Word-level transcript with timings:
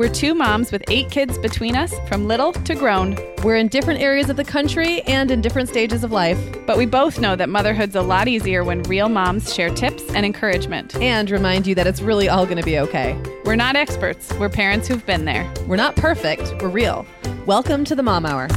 We're 0.00 0.08
two 0.08 0.34
moms 0.34 0.72
with 0.72 0.82
eight 0.88 1.10
kids 1.10 1.36
between 1.36 1.76
us, 1.76 1.92
from 2.08 2.26
little 2.26 2.54
to 2.54 2.74
grown. 2.74 3.18
We're 3.44 3.58
in 3.58 3.68
different 3.68 4.00
areas 4.00 4.30
of 4.30 4.36
the 4.36 4.44
country 4.44 5.02
and 5.02 5.30
in 5.30 5.42
different 5.42 5.68
stages 5.68 6.02
of 6.02 6.10
life. 6.10 6.38
But 6.66 6.78
we 6.78 6.86
both 6.86 7.20
know 7.20 7.36
that 7.36 7.50
motherhood's 7.50 7.94
a 7.94 8.00
lot 8.00 8.26
easier 8.26 8.64
when 8.64 8.82
real 8.84 9.10
moms 9.10 9.54
share 9.54 9.68
tips 9.68 10.02
and 10.14 10.24
encouragement. 10.24 10.96
And 10.96 11.30
remind 11.30 11.66
you 11.66 11.74
that 11.74 11.86
it's 11.86 12.00
really 12.00 12.30
all 12.30 12.46
going 12.46 12.56
to 12.56 12.62
be 12.62 12.78
okay. 12.78 13.14
We're 13.44 13.56
not 13.56 13.76
experts, 13.76 14.32
we're 14.38 14.48
parents 14.48 14.88
who've 14.88 15.04
been 15.04 15.26
there. 15.26 15.52
We're 15.66 15.76
not 15.76 15.96
perfect, 15.96 16.50
we're 16.62 16.70
real. 16.70 17.04
Welcome 17.44 17.84
to 17.84 17.94
the 17.94 18.02
Mom 18.02 18.24
Hour. 18.24 18.48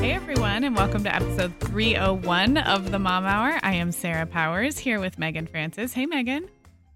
Hey 0.00 0.12
everyone, 0.12 0.64
and 0.64 0.74
welcome 0.74 1.04
to 1.04 1.14
episode 1.14 1.52
301 1.60 2.56
of 2.56 2.92
the 2.92 2.98
Mom 2.98 3.26
Hour. 3.26 3.60
I 3.62 3.74
am 3.74 3.92
Sarah 3.92 4.24
Powers 4.24 4.78
here 4.78 5.00
with 5.00 5.18
Meagan 5.18 5.46
Francis. 5.46 5.92
Hey 5.92 6.06
Meagan. 6.06 6.48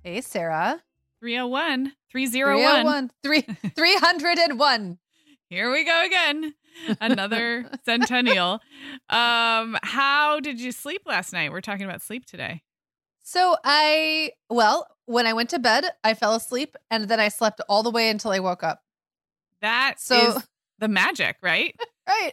Hey 0.02 0.22
Sarah. 0.22 0.80
301. 1.20 1.92
301. 2.10 3.10
301. 3.22 4.18
301. 4.18 4.98
Here 5.50 5.70
we 5.70 5.84
go 5.84 6.04
again. 6.04 6.54
Another 7.00 7.66
centennial. 7.84 8.60
Um, 9.08 9.76
how 9.82 10.38
did 10.40 10.60
you 10.60 10.72
sleep 10.72 11.02
last 11.06 11.32
night? 11.32 11.50
We're 11.50 11.60
talking 11.60 11.84
about 11.84 12.02
sleep 12.02 12.24
today. 12.24 12.62
So 13.22 13.56
I, 13.64 14.32
well, 14.48 14.86
when 15.06 15.26
I 15.26 15.32
went 15.32 15.50
to 15.50 15.58
bed, 15.58 15.86
I 16.04 16.14
fell 16.14 16.34
asleep 16.34 16.76
and 16.90 17.08
then 17.08 17.20
I 17.20 17.28
slept 17.28 17.60
all 17.68 17.82
the 17.82 17.90
way 17.90 18.10
until 18.10 18.30
I 18.30 18.38
woke 18.38 18.62
up. 18.62 18.82
That 19.60 19.96
so, 19.98 20.36
is 20.36 20.48
the 20.78 20.88
magic, 20.88 21.36
right? 21.42 21.74
right. 22.08 22.32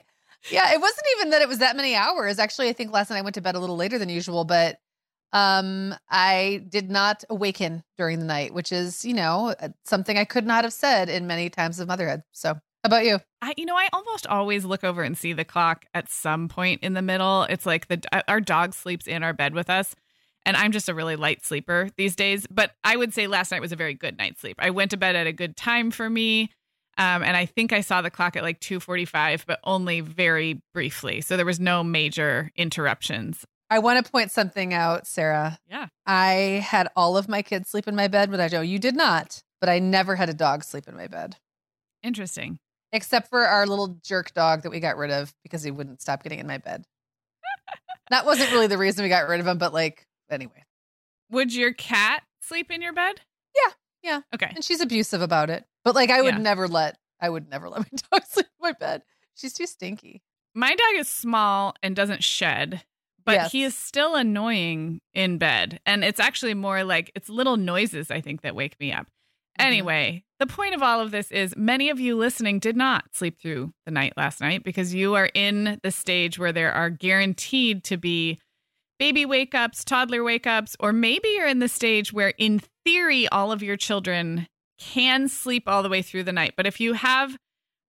Yeah, 0.49 0.73
it 0.73 0.79
wasn't 0.79 1.05
even 1.17 1.31
that 1.31 1.41
it 1.41 1.47
was 1.47 1.57
that 1.57 1.75
many 1.75 1.95
hours. 1.95 2.39
Actually, 2.39 2.69
I 2.69 2.73
think 2.73 2.91
last 2.91 3.09
night 3.09 3.17
I 3.17 3.21
went 3.21 3.35
to 3.35 3.41
bed 3.41 3.55
a 3.55 3.59
little 3.59 3.75
later 3.75 3.97
than 3.97 4.09
usual, 4.09 4.45
but 4.45 4.79
um, 5.33 5.93
I 6.09 6.65
did 6.69 6.89
not 6.89 7.23
awaken 7.29 7.83
during 7.97 8.19
the 8.19 8.25
night, 8.25 8.53
which 8.53 8.71
is, 8.71 9.03
you 9.03 9.13
know, 9.13 9.53
uh, 9.59 9.69
something 9.83 10.17
I 10.17 10.25
could 10.25 10.45
not 10.45 10.63
have 10.63 10.73
said 10.73 11.09
in 11.09 11.27
many 11.27 11.49
times 11.49 11.79
of 11.79 11.87
motherhood. 11.87 12.23
So, 12.31 12.53
how 12.53 12.61
about 12.85 13.05
you? 13.05 13.19
I, 13.41 13.53
you 13.57 13.65
know, 13.65 13.75
I 13.75 13.89
almost 13.91 14.27
always 14.27 14.63
look 14.63 14.83
over 14.83 15.03
and 15.03 15.17
see 15.17 15.33
the 15.33 15.43
clock 15.43 15.85
at 15.93 16.09
some 16.09 16.47
point 16.47 16.83
in 16.83 16.93
the 16.93 17.01
middle. 17.01 17.43
It's 17.43 17.65
like 17.65 17.87
the 17.87 18.01
our 18.29 18.39
dog 18.39 18.73
sleeps 18.73 19.07
in 19.07 19.23
our 19.23 19.33
bed 19.33 19.53
with 19.53 19.69
us, 19.69 19.95
and 20.45 20.55
I'm 20.55 20.71
just 20.71 20.87
a 20.87 20.93
really 20.93 21.15
light 21.15 21.45
sleeper 21.45 21.89
these 21.97 22.15
days. 22.15 22.47
But 22.49 22.71
I 22.83 22.95
would 22.95 23.13
say 23.13 23.27
last 23.27 23.51
night 23.51 23.61
was 23.61 23.73
a 23.73 23.77
very 23.77 23.93
good 23.93 24.17
night's 24.17 24.39
sleep. 24.41 24.55
I 24.59 24.69
went 24.69 24.91
to 24.91 24.97
bed 24.97 25.15
at 25.15 25.27
a 25.27 25.33
good 25.33 25.57
time 25.57 25.91
for 25.91 26.09
me. 26.09 26.51
Um, 26.99 27.21
and 27.21 27.37
I 27.37 27.45
think 27.45 27.73
I 27.73 27.81
saw 27.81 28.01
the 28.01 28.09
clock 28.09 28.35
at 28.35 28.43
like 28.43 28.59
2:45, 28.59 29.45
but 29.45 29.59
only 29.63 30.01
very 30.01 30.61
briefly. 30.73 31.21
So 31.21 31.37
there 31.37 31.45
was 31.45 31.59
no 31.59 31.83
major 31.83 32.51
interruptions. 32.55 33.45
I 33.69 33.79
want 33.79 34.03
to 34.03 34.11
point 34.11 34.31
something 34.31 34.73
out, 34.73 35.07
Sarah. 35.07 35.59
Yeah. 35.69 35.87
I 36.05 36.63
had 36.65 36.87
all 36.95 37.17
of 37.17 37.27
my 37.27 37.41
kids 37.41 37.69
sleep 37.69 37.87
in 37.87 37.95
my 37.95 38.07
bed, 38.07 38.31
but 38.31 38.39
I 38.39 38.47
know 38.47 38.61
you 38.61 38.79
did 38.79 38.95
not. 38.95 39.43
But 39.59 39.69
I 39.69 39.79
never 39.79 40.15
had 40.15 40.29
a 40.29 40.33
dog 40.33 40.63
sleep 40.63 40.87
in 40.87 40.95
my 40.95 41.07
bed. 41.07 41.35
Interesting. 42.03 42.59
Except 42.93 43.29
for 43.29 43.45
our 43.45 43.65
little 43.65 43.97
jerk 44.03 44.33
dog 44.33 44.61
that 44.61 44.69
we 44.69 44.79
got 44.79 44.97
rid 44.97 45.11
of 45.11 45.33
because 45.43 45.63
he 45.63 45.71
wouldn't 45.71 46.01
stop 46.01 46.23
getting 46.23 46.39
in 46.39 46.47
my 46.47 46.59
bed. 46.59 46.85
that 48.09 48.25
wasn't 48.25 48.51
really 48.51 48.67
the 48.67 48.77
reason 48.77 49.03
we 49.03 49.09
got 49.09 49.27
rid 49.27 49.39
of 49.39 49.47
him, 49.47 49.57
but 49.57 49.73
like, 49.73 50.05
anyway. 50.29 50.63
Would 51.31 51.53
your 51.53 51.73
cat 51.73 52.23
sleep 52.41 52.71
in 52.71 52.81
your 52.81 52.93
bed? 52.93 53.19
Yeah. 53.55 53.73
Yeah. 54.03 54.21
Okay. 54.33 54.51
And 54.55 54.63
she's 54.63 54.79
abusive 54.79 55.21
about 55.21 55.49
it. 55.49 55.65
But 55.83 55.95
like, 55.95 56.11
I 56.11 56.21
would 56.21 56.35
yeah. 56.35 56.41
never 56.41 56.67
let, 56.67 56.97
I 57.19 57.29
would 57.29 57.49
never 57.49 57.67
let 57.67 57.79
my 57.81 57.99
dog 58.11 58.25
sleep 58.27 58.45
in 58.45 58.63
my 58.69 58.73
bed. 58.73 59.01
She's 59.35 59.53
too 59.53 59.65
stinky. 59.65 60.21
My 60.53 60.69
dog 60.69 60.95
is 60.95 61.07
small 61.09 61.75
and 61.83 61.95
doesn't 61.95 62.23
shed 62.23 62.83
but 63.27 63.33
yes. 63.33 63.51
he 63.51 63.63
is 63.63 63.75
still 63.75 64.15
annoying 64.15 65.01
in 65.13 65.37
bed. 65.37 65.81
And 65.85 66.03
it's 66.05 66.19
actually 66.19 66.53
more 66.53 66.85
like 66.85 67.11
it's 67.13 67.27
little 67.27 67.57
noises, 67.57 68.09
I 68.09 68.21
think, 68.21 68.41
that 68.41 68.55
wake 68.55 68.79
me 68.79 68.93
up. 68.93 69.03
Mm-hmm. 69.03 69.67
Anyway, 69.67 70.23
the 70.39 70.47
point 70.47 70.73
of 70.73 70.81
all 70.81 71.01
of 71.01 71.11
this 71.11 71.29
is 71.29 71.53
many 71.57 71.89
of 71.89 71.99
you 71.99 72.15
listening 72.15 72.59
did 72.59 72.77
not 72.77 73.13
sleep 73.13 73.37
through 73.37 73.73
the 73.85 73.91
night 73.91 74.13
last 74.15 74.39
night 74.39 74.63
because 74.63 74.93
you 74.93 75.15
are 75.15 75.29
in 75.33 75.77
the 75.83 75.91
stage 75.91 76.39
where 76.39 76.53
there 76.53 76.71
are 76.71 76.89
guaranteed 76.89 77.83
to 77.83 77.97
be 77.97 78.39
baby 78.97 79.25
wake 79.25 79.53
ups, 79.53 79.83
toddler 79.83 80.23
wake 80.23 80.47
ups, 80.47 80.77
or 80.79 80.93
maybe 80.93 81.27
you're 81.27 81.47
in 81.47 81.59
the 81.59 81.67
stage 81.67 82.13
where, 82.13 82.33
in 82.37 82.61
theory, 82.85 83.27
all 83.27 83.51
of 83.51 83.61
your 83.61 83.75
children 83.75 84.47
can 84.79 85.27
sleep 85.27 85.63
all 85.67 85.83
the 85.83 85.89
way 85.89 86.01
through 86.01 86.23
the 86.23 86.31
night. 86.31 86.53
But 86.55 86.65
if 86.65 86.79
you 86.79 86.93
have 86.93 87.37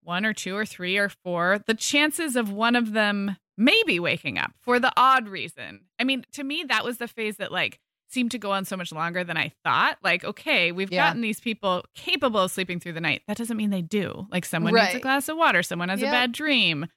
one 0.03 0.25
or 0.25 0.33
two 0.33 0.57
or 0.57 0.65
three 0.65 0.97
or 0.97 1.07
four, 1.07 1.59
the 1.65 1.73
chances 1.73 2.35
of 2.35 2.51
one 2.51 2.75
of 2.75 2.91
them 2.91 3.37
maybe 3.59 3.99
waking 3.99 4.39
up 4.39 4.51
for 4.61 4.79
the 4.79 4.91
odd 4.97 5.27
reason. 5.27 5.81
I 5.99 6.05
mean, 6.05 6.25
to 6.33 6.43
me, 6.43 6.63
that 6.69 6.83
was 6.83 6.97
the 6.97 7.07
phase 7.07 7.37
that 7.37 7.51
like 7.51 7.79
seemed 8.07 8.31
to 8.31 8.39
go 8.39 8.51
on 8.51 8.65
so 8.65 8.75
much 8.75 8.91
longer 8.91 9.23
than 9.23 9.37
I 9.37 9.51
thought. 9.63 9.97
Like, 10.03 10.23
okay, 10.23 10.71
we've 10.71 10.91
yeah. 10.91 11.07
gotten 11.07 11.21
these 11.21 11.39
people 11.39 11.83
capable 11.93 12.39
of 12.39 12.51
sleeping 12.51 12.79
through 12.79 12.93
the 12.93 13.01
night. 13.01 13.21
That 13.27 13.37
doesn't 13.37 13.57
mean 13.57 13.69
they 13.69 13.83
do. 13.83 14.25
Like, 14.31 14.45
someone 14.45 14.73
right. 14.73 14.85
needs 14.85 14.95
a 14.95 14.99
glass 14.99 15.29
of 15.29 15.37
water, 15.37 15.61
someone 15.61 15.89
has 15.89 16.01
a 16.01 16.05
bad 16.05 16.31
dream, 16.31 16.87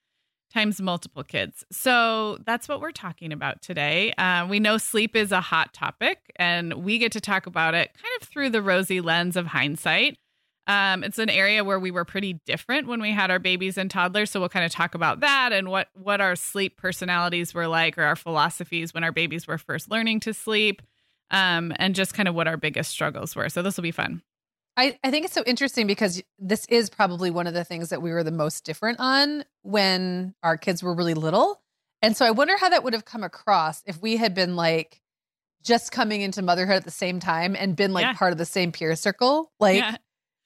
times 0.53 0.81
multiple 0.81 1.23
kids. 1.23 1.65
So 1.71 2.39
that's 2.47 2.69
what 2.69 2.81
we're 2.81 2.93
talking 2.93 3.33
about 3.33 3.61
today. 3.61 4.13
Uh, 4.13 4.47
we 4.49 4.61
know 4.61 4.79
sleep 4.79 5.15
is 5.17 5.33
a 5.33 5.41
hot 5.41 5.75
topic, 5.75 6.19
and 6.37 6.73
we 6.75 6.99
get 6.99 7.13
to 7.13 7.21
talk 7.21 7.47
about 7.47 7.75
it 7.75 7.91
kind 7.95 8.13
of 8.21 8.29
through 8.29 8.51
the 8.51 8.63
rosy 8.63 9.01
lens 9.01 9.37
of 9.37 9.47
hindsight. 9.47 10.17
Um, 10.67 11.03
it's 11.03 11.19
an 11.19 11.29
area 11.29 11.65
where 11.65 11.81
we 11.81 11.91
were 11.91 12.05
pretty 12.05 12.35
different 12.47 12.87
when 12.87 13.01
we 13.01 13.11
had 13.11 13.31
our 13.31 13.41
babies 13.41 13.77
and 13.77 13.91
toddlers. 13.91 14.31
So 14.31 14.39
we'll 14.39 14.49
kind 14.49 14.65
of 14.65 14.71
talk 14.71 14.95
about 14.95 15.21
that 15.21 15.53
and 15.53 15.69
what 15.69 15.89
what 15.95 16.21
our 16.21 16.37
sleep 16.37 16.77
personalities 16.77 17.53
were 17.53 17.67
like, 17.67 17.99
or 17.99 18.03
our 18.03 18.17
philosophies 18.17 18.95
when 18.95 19.03
our 19.03 19.13
babies 19.13 19.47
were 19.47 19.59
first 19.59 19.91
learning 19.91 20.21
to 20.21 20.35
sleep, 20.35 20.83
um, 21.31 21.73
and 21.77 21.95
just 21.95 22.15
kind 22.15 22.29
of 22.29 22.35
what 22.35 22.47
our 22.47 22.57
biggest 22.57 22.91
struggles 22.91 23.35
were. 23.35 23.49
So 23.49 23.63
this 23.63 23.77
will 23.77 23.83
be 23.83 23.91
fun. 23.91 24.23
I, 24.77 24.99
I 25.05 25.11
think 25.11 25.27
it's 25.27 25.35
so 25.35 25.43
interesting 25.45 25.87
because 25.87 26.23
this 26.39 26.65
is 26.67 26.89
probably 26.89 27.31
one 27.31 27.47
of 27.47 27.53
the 27.53 27.65
things 27.65 27.91
that 27.91 28.01
we 28.01 28.11
were 28.11 28.23
the 28.23 28.31
most 28.31 28.65
different 28.65 29.01
on 29.01 29.45
when 29.63 30.35
our 30.43 30.57
kids 30.57 30.83
were 30.83 30.95
really 30.95 31.13
little. 31.13 31.61
And 32.01 32.17
so 32.17 32.25
I 32.25 32.31
wonder 32.31 32.57
how 32.57 32.71
that 32.71 32.83
would 32.83 32.95
have 32.95 33.05
come 33.05 33.23
across 33.23 33.83
if 33.85 34.01
we 34.01 34.17
had 34.17 34.33
been 34.33 34.57
like 34.57 35.03
just 35.63 35.93
coming 35.93 36.23
into 36.23 36.41
motherhood 36.41 36.77
at 36.77 36.85
the 36.85 36.91
same 36.91 37.21
time 37.21 37.55
and 37.55 37.77
been 37.77 37.93
like 37.93 38.05
yeah. 38.05 38.13
part 38.15 38.33
of 38.33 38.39
the 38.39 38.47
same 38.47 38.73
peer 38.73 38.97
circle. 38.97 39.53
Like 39.61 39.79
yeah 39.79 39.97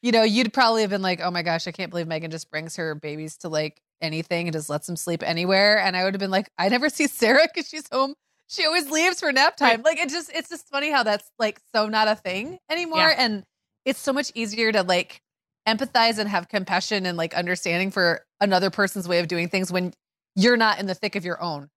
you 0.06 0.12
know, 0.12 0.22
you'd 0.22 0.52
probably 0.52 0.82
have 0.82 0.90
been 0.90 1.02
like, 1.02 1.20
oh 1.20 1.32
my 1.32 1.42
gosh, 1.42 1.66
I 1.66 1.72
can't 1.72 1.90
believe 1.90 2.06
Meagan 2.06 2.30
just 2.30 2.48
brings 2.48 2.76
her 2.76 2.94
babies 2.94 3.38
to 3.38 3.48
like 3.48 3.82
anything 4.00 4.46
and 4.46 4.52
just 4.52 4.70
lets 4.70 4.86
them 4.86 4.94
sleep 4.94 5.20
anywhere. 5.24 5.80
And 5.80 5.96
I 5.96 6.04
would 6.04 6.14
have 6.14 6.20
been 6.20 6.30
like, 6.30 6.48
I 6.56 6.68
never 6.68 6.88
see 6.90 7.08
Sarah 7.08 7.48
because 7.52 7.68
she's 7.68 7.88
home. 7.90 8.14
She 8.46 8.64
always 8.64 8.88
leaves 8.88 9.18
for 9.18 9.32
nap 9.32 9.56
time. 9.56 9.82
Like 9.82 9.98
it 9.98 10.08
just, 10.08 10.30
it's 10.32 10.48
just 10.48 10.68
funny 10.68 10.92
how 10.92 11.02
that's 11.02 11.28
like 11.40 11.58
so 11.74 11.88
not 11.88 12.06
a 12.06 12.14
thing 12.14 12.60
anymore. 12.70 12.98
Yeah. 12.98 13.16
And 13.18 13.42
it's 13.84 13.98
so 13.98 14.12
much 14.12 14.30
easier 14.36 14.70
to 14.70 14.84
like 14.84 15.22
empathize 15.66 16.18
and 16.18 16.28
have 16.28 16.48
compassion 16.48 17.04
and 17.04 17.18
like 17.18 17.34
understanding 17.34 17.90
for 17.90 18.24
another 18.40 18.70
person's 18.70 19.08
way 19.08 19.18
of 19.18 19.26
doing 19.26 19.48
things 19.48 19.72
when 19.72 19.92
you're 20.36 20.56
not 20.56 20.78
in 20.78 20.86
the 20.86 20.94
thick 20.94 21.16
of 21.16 21.24
your 21.24 21.42
own 21.42 21.68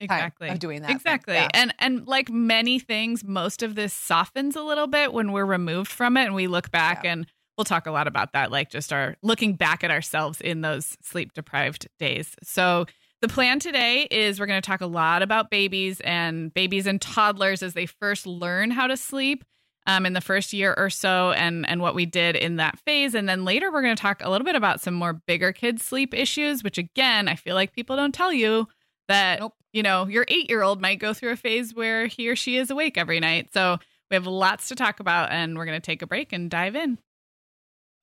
exactly 0.00 0.48
of 0.48 0.60
doing 0.60 0.82
that 0.82 0.92
exactly 0.92 1.34
yeah. 1.34 1.48
and 1.54 1.74
and 1.80 2.06
like 2.06 2.30
many 2.30 2.78
things 2.78 3.24
most 3.24 3.64
of 3.64 3.74
this 3.74 3.92
softens 3.92 4.54
a 4.54 4.62
little 4.62 4.86
bit 4.86 5.12
when 5.12 5.32
we're 5.32 5.44
removed 5.44 5.90
from 5.90 6.16
it 6.16 6.24
and 6.24 6.36
we 6.36 6.46
look 6.46 6.70
back 6.70 7.02
yeah. 7.02 7.12
and 7.12 7.26
we'll 7.58 7.64
talk 7.64 7.86
a 7.86 7.90
lot 7.90 8.06
about 8.06 8.32
that, 8.32 8.50
like 8.50 8.70
just 8.70 8.92
our 8.92 9.16
looking 9.20 9.54
back 9.54 9.84
at 9.84 9.90
ourselves 9.90 10.40
in 10.40 10.62
those 10.62 10.96
sleep 11.02 11.34
deprived 11.34 11.88
days. 11.98 12.34
So, 12.42 12.86
the 13.20 13.28
plan 13.28 13.58
today 13.58 14.06
is 14.12 14.38
we're 14.38 14.46
going 14.46 14.62
to 14.62 14.66
talk 14.66 14.80
a 14.80 14.86
lot 14.86 15.22
about 15.22 15.50
babies 15.50 16.00
and 16.04 16.54
babies 16.54 16.86
and 16.86 17.00
toddlers 17.00 17.64
as 17.64 17.74
they 17.74 17.84
first 17.84 18.28
learn 18.28 18.70
how 18.70 18.86
to 18.86 18.96
sleep 18.96 19.44
um, 19.88 20.06
in 20.06 20.12
the 20.12 20.20
first 20.20 20.52
year 20.52 20.72
or 20.78 20.88
so 20.88 21.32
and 21.32 21.68
and 21.68 21.80
what 21.80 21.96
we 21.96 22.06
did 22.06 22.36
in 22.36 22.56
that 22.56 22.78
phase 22.78 23.16
and 23.16 23.28
then 23.28 23.44
later 23.44 23.72
we're 23.72 23.82
going 23.82 23.96
to 23.96 24.00
talk 24.00 24.22
a 24.22 24.30
little 24.30 24.44
bit 24.44 24.54
about 24.54 24.80
some 24.80 24.94
more 24.94 25.14
bigger 25.14 25.50
kids 25.50 25.82
sleep 25.82 26.14
issues 26.14 26.62
which 26.62 26.78
again 26.78 27.26
i 27.26 27.34
feel 27.34 27.54
like 27.54 27.72
people 27.72 27.96
don't 27.96 28.14
tell 28.14 28.32
you 28.32 28.68
that 29.08 29.40
nope. 29.40 29.54
you 29.72 29.82
know 29.82 30.06
your 30.06 30.24
eight 30.28 30.48
year 30.48 30.62
old 30.62 30.80
might 30.80 31.00
go 31.00 31.12
through 31.12 31.32
a 31.32 31.36
phase 31.36 31.74
where 31.74 32.06
he 32.06 32.28
or 32.28 32.36
she 32.36 32.56
is 32.56 32.70
awake 32.70 32.96
every 32.96 33.18
night 33.18 33.48
so 33.52 33.78
we 34.10 34.14
have 34.14 34.26
lots 34.26 34.68
to 34.68 34.76
talk 34.76 35.00
about 35.00 35.32
and 35.32 35.56
we're 35.56 35.64
going 35.64 35.80
to 35.80 35.84
take 35.84 36.02
a 36.02 36.06
break 36.06 36.32
and 36.32 36.50
dive 36.50 36.76
in 36.76 36.98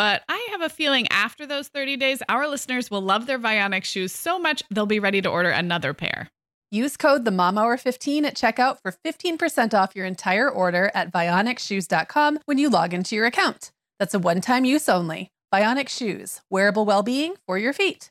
But 0.00 0.24
I 0.30 0.48
have 0.52 0.62
a 0.62 0.70
feeling 0.70 1.06
after 1.08 1.44
those 1.44 1.68
30 1.68 1.98
days, 1.98 2.22
our 2.26 2.48
listeners 2.48 2.90
will 2.90 3.02
love 3.02 3.26
their 3.26 3.38
Vionic 3.38 3.84
shoes 3.84 4.12
so 4.12 4.38
much 4.38 4.62
they'll 4.70 4.86
be 4.86 4.98
ready 4.98 5.20
to 5.20 5.28
order 5.28 5.50
another 5.50 5.92
pair. 5.92 6.30
Use 6.70 6.96
code 6.96 7.26
the 7.26 7.30
Mom 7.30 7.58
Hour 7.58 7.76
15 7.76 8.24
at 8.24 8.34
checkout 8.34 8.78
for 8.80 8.94
15% 9.04 9.74
off 9.74 9.94
your 9.94 10.06
entire 10.06 10.48
order 10.48 10.90
at 10.94 11.12
vionicshoes.com 11.12 12.38
when 12.46 12.56
you 12.56 12.70
log 12.70 12.94
into 12.94 13.14
your 13.14 13.26
account. 13.26 13.72
That's 13.98 14.14
a 14.14 14.18
one-time 14.18 14.64
use 14.64 14.88
only. 14.88 15.32
Vionic 15.52 15.90
Shoes, 15.90 16.40
wearable 16.48 16.86
well-being 16.86 17.34
for 17.46 17.58
your 17.58 17.74
feet. 17.74 18.10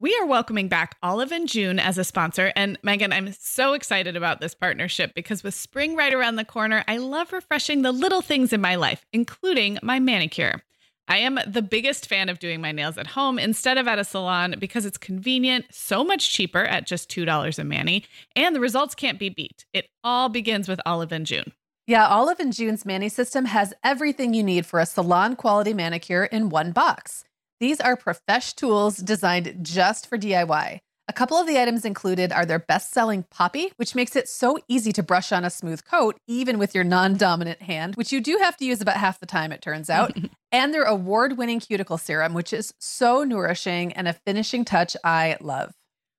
We 0.00 0.16
are 0.18 0.26
welcoming 0.26 0.68
back 0.68 0.96
Olive 1.02 1.32
and 1.32 1.46
June 1.46 1.78
as 1.78 1.98
a 1.98 2.04
sponsor. 2.04 2.50
And 2.56 2.78
Meagan, 2.82 3.12
I'm 3.12 3.34
so 3.38 3.74
excited 3.74 4.16
about 4.16 4.40
this 4.40 4.54
partnership 4.54 5.12
because 5.14 5.42
with 5.42 5.52
spring 5.52 5.96
right 5.96 6.14
around 6.14 6.36
the 6.36 6.46
corner, 6.46 6.82
I 6.88 6.96
love 6.96 7.34
refreshing 7.34 7.82
the 7.82 7.92
little 7.92 8.22
things 8.22 8.54
in 8.54 8.62
my 8.62 8.76
life, 8.76 9.04
including 9.12 9.78
my 9.82 10.00
manicure. 10.00 10.62
I 11.08 11.18
am 11.18 11.38
the 11.46 11.62
biggest 11.62 12.08
fan 12.08 12.28
of 12.28 12.38
doing 12.38 12.60
my 12.60 12.72
nails 12.72 12.98
at 12.98 13.06
home 13.08 13.38
instead 13.38 13.78
of 13.78 13.86
at 13.86 13.98
a 13.98 14.04
salon 14.04 14.56
because 14.58 14.84
it's 14.84 14.98
convenient, 14.98 15.66
so 15.70 16.02
much 16.02 16.32
cheaper 16.32 16.64
at 16.64 16.86
just 16.86 17.08
$2 17.10 17.58
a 17.58 17.64
mani, 17.64 18.04
and 18.34 18.56
the 18.56 18.60
results 18.60 18.94
can't 18.94 19.18
be 19.18 19.28
beat. 19.28 19.64
It 19.72 19.86
all 20.02 20.28
begins 20.28 20.68
with 20.68 20.80
Olive 20.84 21.12
and 21.12 21.24
June. 21.24 21.52
Yeah, 21.86 22.08
Olive 22.08 22.40
and 22.40 22.52
June's 22.52 22.84
Mani 22.84 23.08
system 23.08 23.44
has 23.44 23.72
everything 23.84 24.34
you 24.34 24.42
need 24.42 24.66
for 24.66 24.80
a 24.80 24.86
salon 24.86 25.36
quality 25.36 25.72
manicure 25.72 26.24
in 26.24 26.48
one 26.48 26.72
box. 26.72 27.22
These 27.60 27.80
are 27.80 27.96
profesh 27.96 28.54
tools 28.54 28.96
designed 28.96 29.58
just 29.62 30.08
for 30.08 30.18
DIY. 30.18 30.80
A 31.08 31.12
couple 31.12 31.36
of 31.36 31.46
the 31.46 31.60
items 31.60 31.84
included 31.84 32.32
are 32.32 32.44
their 32.44 32.58
best 32.58 32.92
selling 32.92 33.24
Poppy, 33.30 33.72
which 33.76 33.94
makes 33.94 34.16
it 34.16 34.28
so 34.28 34.58
easy 34.66 34.92
to 34.92 35.04
brush 35.04 35.30
on 35.30 35.44
a 35.44 35.50
smooth 35.50 35.84
coat, 35.84 36.16
even 36.26 36.58
with 36.58 36.74
your 36.74 36.82
non 36.82 37.16
dominant 37.16 37.62
hand, 37.62 37.94
which 37.94 38.10
you 38.10 38.20
do 38.20 38.38
have 38.42 38.56
to 38.56 38.64
use 38.64 38.80
about 38.80 38.96
half 38.96 39.20
the 39.20 39.26
time, 39.26 39.52
it 39.52 39.62
turns 39.62 39.88
out. 39.88 40.12
and 40.56 40.72
their 40.72 40.84
award 40.84 41.36
winning 41.36 41.60
cuticle 41.60 41.98
serum, 41.98 42.32
which 42.32 42.50
is 42.50 42.72
so 42.78 43.24
nourishing 43.24 43.92
and 43.92 44.08
a 44.08 44.14
finishing 44.14 44.64
touch 44.64 44.96
I 45.04 45.36
love. 45.38 45.74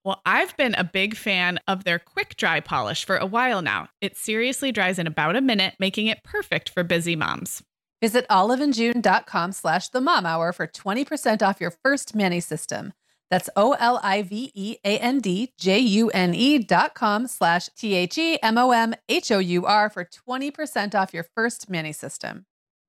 Well, 0.05 0.21
I've 0.27 0.55
been 0.55 0.75
a 0.75 0.83
big 0.83 1.17
fan 1.17 1.59
of 1.67 1.83
their 1.83 1.97
quick 1.97 2.37
dry 2.37 2.59
polish 2.59 3.03
for 3.03 3.17
a 3.17 3.25
while 3.25 3.63
now. 3.63 3.89
It 3.99 4.15
seriously 4.15 4.71
dries 4.71 4.99
in 4.99 5.07
about 5.07 5.35
a 5.35 5.41
minute, 5.41 5.73
making 5.79 6.05
it 6.05 6.23
perfect 6.23 6.69
for 6.69 6.83
busy 6.83 7.15
moms. 7.15 7.63
Visit 7.99 8.27
oliveandjune.com 8.29 9.53
slash 9.53 9.89
the 9.89 10.01
mom 10.01 10.27
hour 10.27 10.53
for 10.53 10.67
20% 10.67 11.41
off 11.41 11.59
your 11.59 11.73
first 11.83 12.15
mani 12.15 12.39
system. 12.39 12.93
That's 13.31 13.49
O 13.55 13.73
L 13.79 13.99
I 14.03 14.21
V 14.21 14.51
E 14.53 14.77
A 14.85 14.99
N 14.99 15.19
D 15.19 15.51
J 15.57 15.79
U 15.79 16.11
N 16.11 16.35
E 16.35 16.59
dot 16.59 16.93
com 16.93 17.25
slash 17.25 17.69
T 17.75 17.95
H 17.95 18.17
E 18.19 18.37
M 18.43 18.57
O 18.59 18.69
M 18.71 18.93
H 19.09 19.31
O 19.31 19.39
U 19.39 19.65
R 19.65 19.89
for 19.89 20.05
20% 20.05 20.93
off 20.93 21.11
your 21.11 21.25
first 21.35 21.71
mani 21.71 21.91
system. 21.91 22.45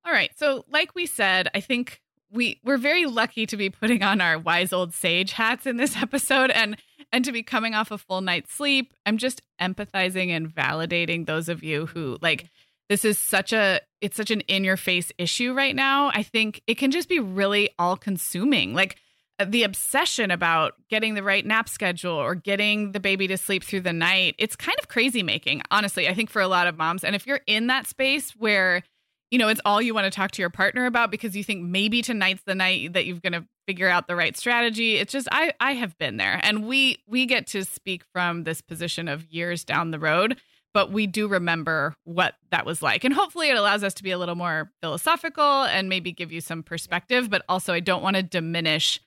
All 0.09 0.15
right. 0.15 0.31
So, 0.39 0.65
like 0.71 0.95
we 0.95 1.05
said, 1.05 1.51
I 1.55 1.61
think 1.61 2.01
we 2.33 2.61
we're 2.65 2.79
very 2.79 3.05
lucky 3.05 3.45
to 3.45 3.59
be 3.59 3.69
putting 3.69 4.03
on 4.03 4.23
our 4.23 4.39
wise 4.39 4.73
old 4.73 4.95
sage 4.95 5.33
hats 5.33 5.67
in 5.67 5.77
this 5.77 5.97
episode 6.03 6.51
and 6.51 6.79
and 7.13 7.27
to 7.27 7.33
be 7.33 7.43
coming 7.43 7.75
off 7.75 7.91
a 7.91 7.99
full 7.99 8.23
night's 8.23 8.55
sleep. 8.55 8.95
I'm 9.05 9.19
just 9.19 9.43
empathizing 9.61 10.31
and 10.31 10.49
validating 10.49 11.27
those 11.27 11.51
of 11.51 11.63
you 11.63 11.87
who 11.87 12.17
like 12.23 12.49
this 12.89 13.05
is 13.05 13.19
such 13.19 13.53
a 13.53 13.81
it's 14.01 14.17
such 14.17 14.31
an 14.31 14.41
in 14.43 14.65
your 14.65 14.79
face 14.79 15.13
issue 15.19 15.53
right 15.53 15.77
now. 15.77 16.11
I 16.15 16.23
think 16.23 16.63
it 16.67 16.77
can 16.77 16.91
just 16.91 17.11
be 17.11 17.21
really 17.21 17.69
all 17.79 17.99
consuming. 17.99 18.73
Like 18.73 18.97
uh, 19.39 19.45
the 19.47 19.63
obsession 19.65 20.31
about 20.31 20.73
getting 20.89 21.13
the 21.15 21.23
right 21.23 21.45
nap 21.45 21.69
schedule 21.69 22.15
or 22.15 22.35
getting 22.35 22.93
the 22.93 23.01
baby 23.01 23.29
to 23.29 23.37
sleep 23.37 23.63
through 23.63 23.83
the 23.83 23.93
night, 23.93 24.37
it's 24.39 24.57
kind 24.57 24.79
of 24.81 24.89
crazy 24.89 25.23
making, 25.23 25.61
honestly, 25.71 26.09
I 26.09 26.15
think 26.15 26.31
for 26.31 26.41
a 26.41 26.49
lot 26.49 26.67
of 26.67 26.79
moms. 26.79 27.05
And 27.05 27.15
if 27.15 27.27
you're 27.27 27.43
in 27.47 27.67
that 27.67 27.87
space 27.87 28.31
where, 28.31 28.83
you 29.31 29.39
know, 29.39 29.49
it's 29.49 29.61
all 29.65 29.83
you 29.83 29.95
want 29.95 30.05
to 30.05 30.11
talk 30.11 30.31
to 30.33 30.43
your 30.43 30.51
partner 30.51 30.87
about 30.87 31.11
because 31.11 31.37
you 31.37 31.45
think 31.45 31.63
maybe 31.63 32.03
tonight's 32.03 32.43
the 32.45 32.55
night 32.55 32.95
that 32.95 33.05
you're 33.05 33.21
going 33.21 33.33
to 33.33 33.47
figure 33.67 33.89
out 33.89 34.09
the 34.09 34.17
right 34.17 34.37
strategy. 34.37 34.97
It's 34.97 35.13
just 35.13 35.29
I 35.31 35.53
I 35.61 35.73
have 35.73 35.99
been 35.99 36.17
there 36.17 36.41
and 36.43 36.67
we 36.67 36.99
we 37.07 37.27
get 37.27 37.47
to 37.49 37.65
speak 37.65 38.05
from 38.13 38.45
this 38.45 38.61
position 38.61 39.09
of 39.09 39.27
years 39.27 39.65
down 39.65 39.91
the 39.91 39.99
road, 39.99 40.41
but 40.73 40.91
we 40.91 41.07
do 41.07 41.29
remember 41.29 41.95
what 42.05 42.37
that 42.51 42.65
was 42.65 42.83
like. 42.83 43.05
And 43.05 43.13
hopefully 43.13 43.51
it 43.51 43.57
allows 43.57 43.85
us 43.85 43.95
to 43.95 44.03
be 44.03 44.11
a 44.11 44.19
little 44.19 44.35
more 44.35 44.71
philosophical 44.81 45.65
and 45.65 45.89
maybe 45.89 46.13
give 46.13 46.33
you 46.33 46.41
some 46.41 46.63
perspective, 46.63 47.29
but 47.29 47.45
also 47.49 47.75
I 47.75 47.81
don't 47.81 48.03
want 48.03 48.17
to 48.17 48.23
diminish 48.23 49.01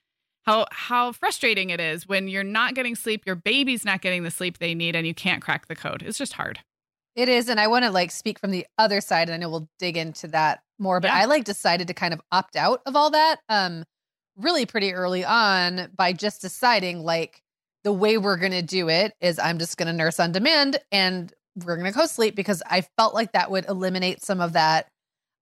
how 0.44 0.66
how 0.70 1.12
frustrating 1.12 1.70
it 1.70 1.80
is 1.80 2.06
when 2.06 2.28
you're 2.28 2.44
not 2.44 2.74
getting 2.74 2.94
sleep, 2.94 3.22
your 3.26 3.36
baby's 3.36 3.84
not 3.84 4.00
getting 4.00 4.22
the 4.22 4.30
sleep 4.30 4.58
they 4.58 4.74
need, 4.74 4.96
and 4.96 5.06
you 5.06 5.14
can't 5.14 5.42
crack 5.42 5.66
the 5.66 5.76
code. 5.76 6.02
It's 6.02 6.18
just 6.18 6.34
hard. 6.34 6.60
It 7.14 7.28
is, 7.28 7.48
and 7.48 7.60
I 7.60 7.66
want 7.66 7.84
to 7.84 7.90
like 7.90 8.10
speak 8.10 8.38
from 8.38 8.50
the 8.50 8.66
other 8.78 9.00
side, 9.00 9.28
and 9.28 9.34
I 9.34 9.36
know 9.36 9.50
we'll 9.50 9.68
dig 9.78 9.96
into 9.96 10.28
that 10.28 10.62
more. 10.78 11.00
But 11.00 11.08
yeah. 11.08 11.18
I 11.18 11.24
like 11.26 11.44
decided 11.44 11.88
to 11.88 11.94
kind 11.94 12.14
of 12.14 12.20
opt 12.32 12.56
out 12.56 12.80
of 12.86 12.96
all 12.96 13.10
that, 13.10 13.40
um, 13.48 13.84
really 14.36 14.64
pretty 14.64 14.94
early 14.94 15.24
on 15.24 15.90
by 15.94 16.12
just 16.12 16.40
deciding 16.40 17.02
like 17.02 17.42
the 17.84 17.92
way 17.92 18.16
we're 18.16 18.38
gonna 18.38 18.62
do 18.62 18.88
it 18.88 19.12
is 19.20 19.38
I'm 19.38 19.58
just 19.58 19.76
gonna 19.76 19.92
nurse 19.92 20.18
on 20.18 20.32
demand, 20.32 20.78
and 20.90 21.32
we're 21.64 21.76
gonna 21.76 21.92
co-sleep 21.92 22.34
because 22.34 22.62
I 22.66 22.86
felt 22.96 23.14
like 23.14 23.32
that 23.32 23.50
would 23.50 23.66
eliminate 23.66 24.22
some 24.22 24.40
of 24.40 24.54
that 24.54 24.88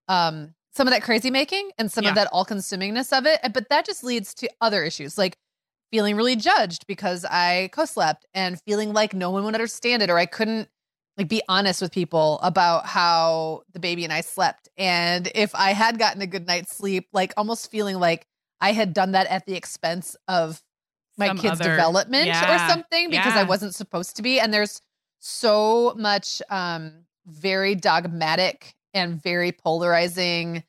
um 0.09 0.55
some 0.73 0.87
of 0.87 0.93
that 0.93 1.03
crazy 1.03 1.31
making 1.31 1.71
and 1.79 1.91
some 1.91 2.05
yeah. 2.05 2.11
of 2.11 2.17
that 2.17 2.29
all 2.33 2.45
consumingness 2.45 3.17
of 3.17 3.27
it. 3.27 3.41
But 3.53 3.69
that 3.69 3.87
just 3.87 4.05
leads 4.05 4.35
to 4.35 4.49
other 4.61 4.83
issues 4.85 5.19
like 5.19 5.37
feeling 5.91 6.17
really 6.17 6.37
judged 6.37 6.87
because 6.87 7.25
I 7.25 7.71
co 7.73 7.85
slept 7.85 8.27
and 8.35 8.61
feeling 8.63 8.93
like 8.93 9.15
no 9.15 9.31
one 9.31 9.45
would 9.45 9.55
understand 9.55 10.03
it 10.03 10.11
or 10.11 10.19
I 10.19 10.27
couldn't 10.27 10.69
like 11.21 11.29
be 11.29 11.43
honest 11.49 11.83
with 11.83 11.93
people 11.93 12.41
about 12.43 12.87
how 12.87 13.63
the 13.75 13.79
baby 13.79 14.05
and 14.05 14.13
I 14.13 14.23
slept. 14.23 14.71
And 14.79 15.31
if 15.35 15.55
I 15.55 15.75
had 15.75 15.99
gotten 15.99 16.23
a 16.23 16.27
good 16.27 16.47
night's 16.47 16.75
sleep, 16.75 17.09
like 17.13 17.35
almost 17.37 17.71
feeling 17.71 17.99
like 17.99 18.27
I 18.59 18.73
had 18.73 18.95
done 18.95 19.13
that 19.13 19.27
at 19.27 19.45
the 19.45 19.55
expense 19.55 20.17
of 20.29 20.63
my 21.19 21.27
Some 21.27 21.37
kid's 21.37 21.61
other, 21.61 21.73
development 21.73 22.27
yeah, 22.27 22.55
or 22.55 22.69
something 22.71 23.11
because 23.11 23.35
yeah. 23.35 23.41
I 23.41 23.43
wasn't 23.43 23.75
supposed 23.75 24.17
to 24.17 24.23
be. 24.23 24.41
And 24.41 24.53
there's 24.53 24.81
so 25.19 25.95
much 25.99 26.41
um 26.49 27.05
very 27.27 27.75
dogmatic 27.75 28.75
and 28.95 29.23
very 29.23 29.53
polarizing 29.53 30.65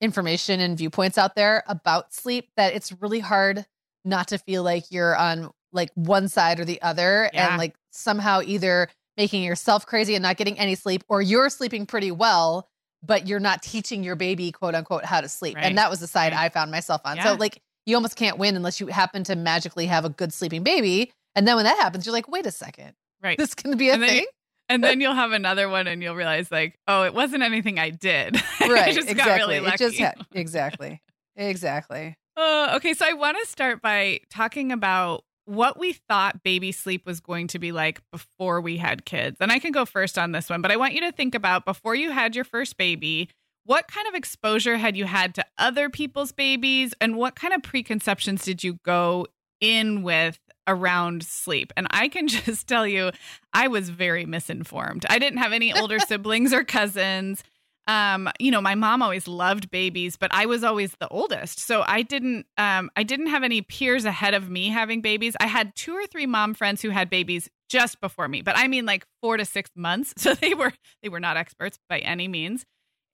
information 0.00 0.60
and 0.60 0.78
viewpoints 0.78 1.18
out 1.18 1.34
there 1.34 1.64
about 1.66 2.14
sleep 2.14 2.50
that 2.56 2.74
it's 2.74 2.92
really 3.02 3.18
hard 3.18 3.66
not 4.04 4.28
to 4.28 4.38
feel 4.38 4.62
like 4.62 4.92
you're 4.92 5.16
on 5.16 5.50
like 5.72 5.90
one 5.94 6.28
side 6.28 6.60
or 6.60 6.64
the 6.64 6.80
other 6.80 7.28
yeah. 7.32 7.48
and 7.48 7.58
like 7.58 7.74
somehow 7.90 8.40
either 8.44 8.88
making 9.16 9.42
yourself 9.42 9.86
crazy 9.86 10.14
and 10.14 10.22
not 10.22 10.36
getting 10.36 10.58
any 10.58 10.74
sleep 10.74 11.04
or 11.08 11.22
you're 11.22 11.50
sleeping 11.50 11.86
pretty 11.86 12.10
well 12.10 12.68
but 13.02 13.26
you're 13.26 13.40
not 13.40 13.62
teaching 13.62 14.02
your 14.02 14.16
baby 14.16 14.50
quote 14.52 14.74
unquote 14.74 15.04
how 15.04 15.20
to 15.20 15.28
sleep 15.28 15.56
right. 15.56 15.64
and 15.64 15.78
that 15.78 15.90
was 15.90 16.00
the 16.00 16.06
side 16.06 16.32
right. 16.32 16.44
i 16.44 16.48
found 16.48 16.70
myself 16.70 17.00
on 17.04 17.16
yeah. 17.16 17.24
so 17.24 17.34
like 17.34 17.60
you 17.86 17.94
almost 17.94 18.16
can't 18.16 18.36
win 18.36 18.56
unless 18.56 18.80
you 18.80 18.88
happen 18.88 19.24
to 19.24 19.36
magically 19.36 19.86
have 19.86 20.04
a 20.04 20.08
good 20.08 20.32
sleeping 20.32 20.62
baby. 20.62 21.12
And 21.34 21.46
then 21.46 21.56
when 21.56 21.64
that 21.64 21.78
happens, 21.78 22.04
you're 22.04 22.12
like, 22.12 22.28
wait 22.28 22.44
a 22.44 22.50
second. 22.50 22.92
Right. 23.22 23.38
This 23.38 23.54
can 23.54 23.76
be 23.76 23.88
a 23.88 23.94
and 23.94 24.02
thing. 24.02 24.22
You, 24.22 24.26
and 24.68 24.84
then 24.84 25.00
you'll 25.00 25.14
have 25.14 25.32
another 25.32 25.68
one 25.68 25.86
and 25.86 26.02
you'll 26.02 26.16
realize 26.16 26.50
like, 26.50 26.78
oh, 26.88 27.04
it 27.04 27.14
wasn't 27.14 27.42
anything 27.42 27.78
I 27.78 27.90
did. 27.90 28.36
Right. 28.68 28.88
I 28.88 28.92
just 28.92 29.08
exactly. 29.08 29.24
got 29.30 29.36
really 29.36 29.60
lucky. 29.60 29.74
It 29.74 29.78
just 29.78 30.00
ha- 30.00 30.14
exactly. 30.32 31.00
Exactly. 31.36 32.16
Uh, 32.36 32.72
okay, 32.76 32.94
so 32.94 33.06
I 33.06 33.12
want 33.12 33.36
to 33.40 33.48
start 33.48 33.80
by 33.80 34.18
talking 34.28 34.72
about 34.72 35.22
what 35.46 35.78
we 35.78 35.92
thought 35.92 36.42
baby 36.42 36.72
sleep 36.72 37.06
was 37.06 37.20
going 37.20 37.46
to 37.48 37.58
be 37.58 37.72
like 37.72 38.02
before 38.10 38.60
we 38.60 38.76
had 38.76 39.04
kids. 39.04 39.38
And 39.40 39.50
I 39.50 39.58
can 39.58 39.72
go 39.72 39.84
first 39.84 40.18
on 40.18 40.32
this 40.32 40.50
one, 40.50 40.60
but 40.60 40.72
I 40.72 40.76
want 40.76 40.94
you 40.94 41.00
to 41.02 41.12
think 41.12 41.34
about 41.34 41.64
before 41.64 41.94
you 41.94 42.10
had 42.10 42.34
your 42.34 42.44
first 42.44 42.76
baby, 42.76 43.30
what 43.64 43.88
kind 43.88 44.06
of 44.08 44.14
exposure 44.14 44.76
had 44.76 44.96
you 44.96 45.04
had 45.04 45.34
to 45.36 45.44
other 45.56 45.88
people's 45.88 46.32
babies 46.32 46.94
and 47.00 47.16
what 47.16 47.36
kind 47.36 47.54
of 47.54 47.62
preconceptions 47.62 48.44
did 48.44 48.62
you 48.62 48.74
go 48.84 49.26
in 49.60 50.02
with 50.02 50.38
around 50.66 51.22
sleep? 51.22 51.72
And 51.76 51.86
I 51.90 52.08
can 52.08 52.26
just 52.28 52.66
tell 52.66 52.86
you, 52.86 53.12
I 53.52 53.68
was 53.68 53.88
very 53.88 54.26
misinformed. 54.26 55.06
I 55.08 55.18
didn't 55.20 55.38
have 55.38 55.52
any 55.52 55.72
older 55.72 55.98
siblings 56.06 56.52
or 56.52 56.64
cousins 56.64 57.42
um 57.86 58.28
you 58.38 58.50
know 58.50 58.60
my 58.60 58.74
mom 58.74 59.02
always 59.02 59.28
loved 59.28 59.70
babies 59.70 60.16
but 60.16 60.32
i 60.34 60.46
was 60.46 60.64
always 60.64 60.92
the 60.98 61.08
oldest. 61.08 61.60
So 61.60 61.84
i 61.86 62.02
didn't 62.02 62.46
um 62.58 62.90
i 62.96 63.02
didn't 63.02 63.28
have 63.28 63.42
any 63.42 63.62
peers 63.62 64.04
ahead 64.04 64.34
of 64.34 64.50
me 64.50 64.68
having 64.68 65.00
babies. 65.00 65.36
I 65.40 65.46
had 65.46 65.74
two 65.76 65.94
or 65.94 66.06
three 66.06 66.26
mom 66.26 66.54
friends 66.54 66.82
who 66.82 66.90
had 66.90 67.10
babies 67.10 67.48
just 67.68 68.00
before 68.00 68.28
me 68.28 68.42
but 68.42 68.56
i 68.56 68.68
mean 68.68 68.86
like 68.86 69.06
4 69.22 69.38
to 69.38 69.44
6 69.44 69.70
months. 69.76 70.14
So 70.18 70.34
they 70.34 70.54
were 70.54 70.72
they 71.02 71.08
were 71.08 71.20
not 71.20 71.36
experts 71.36 71.78
by 71.88 71.98
any 72.00 72.28
means. 72.28 72.64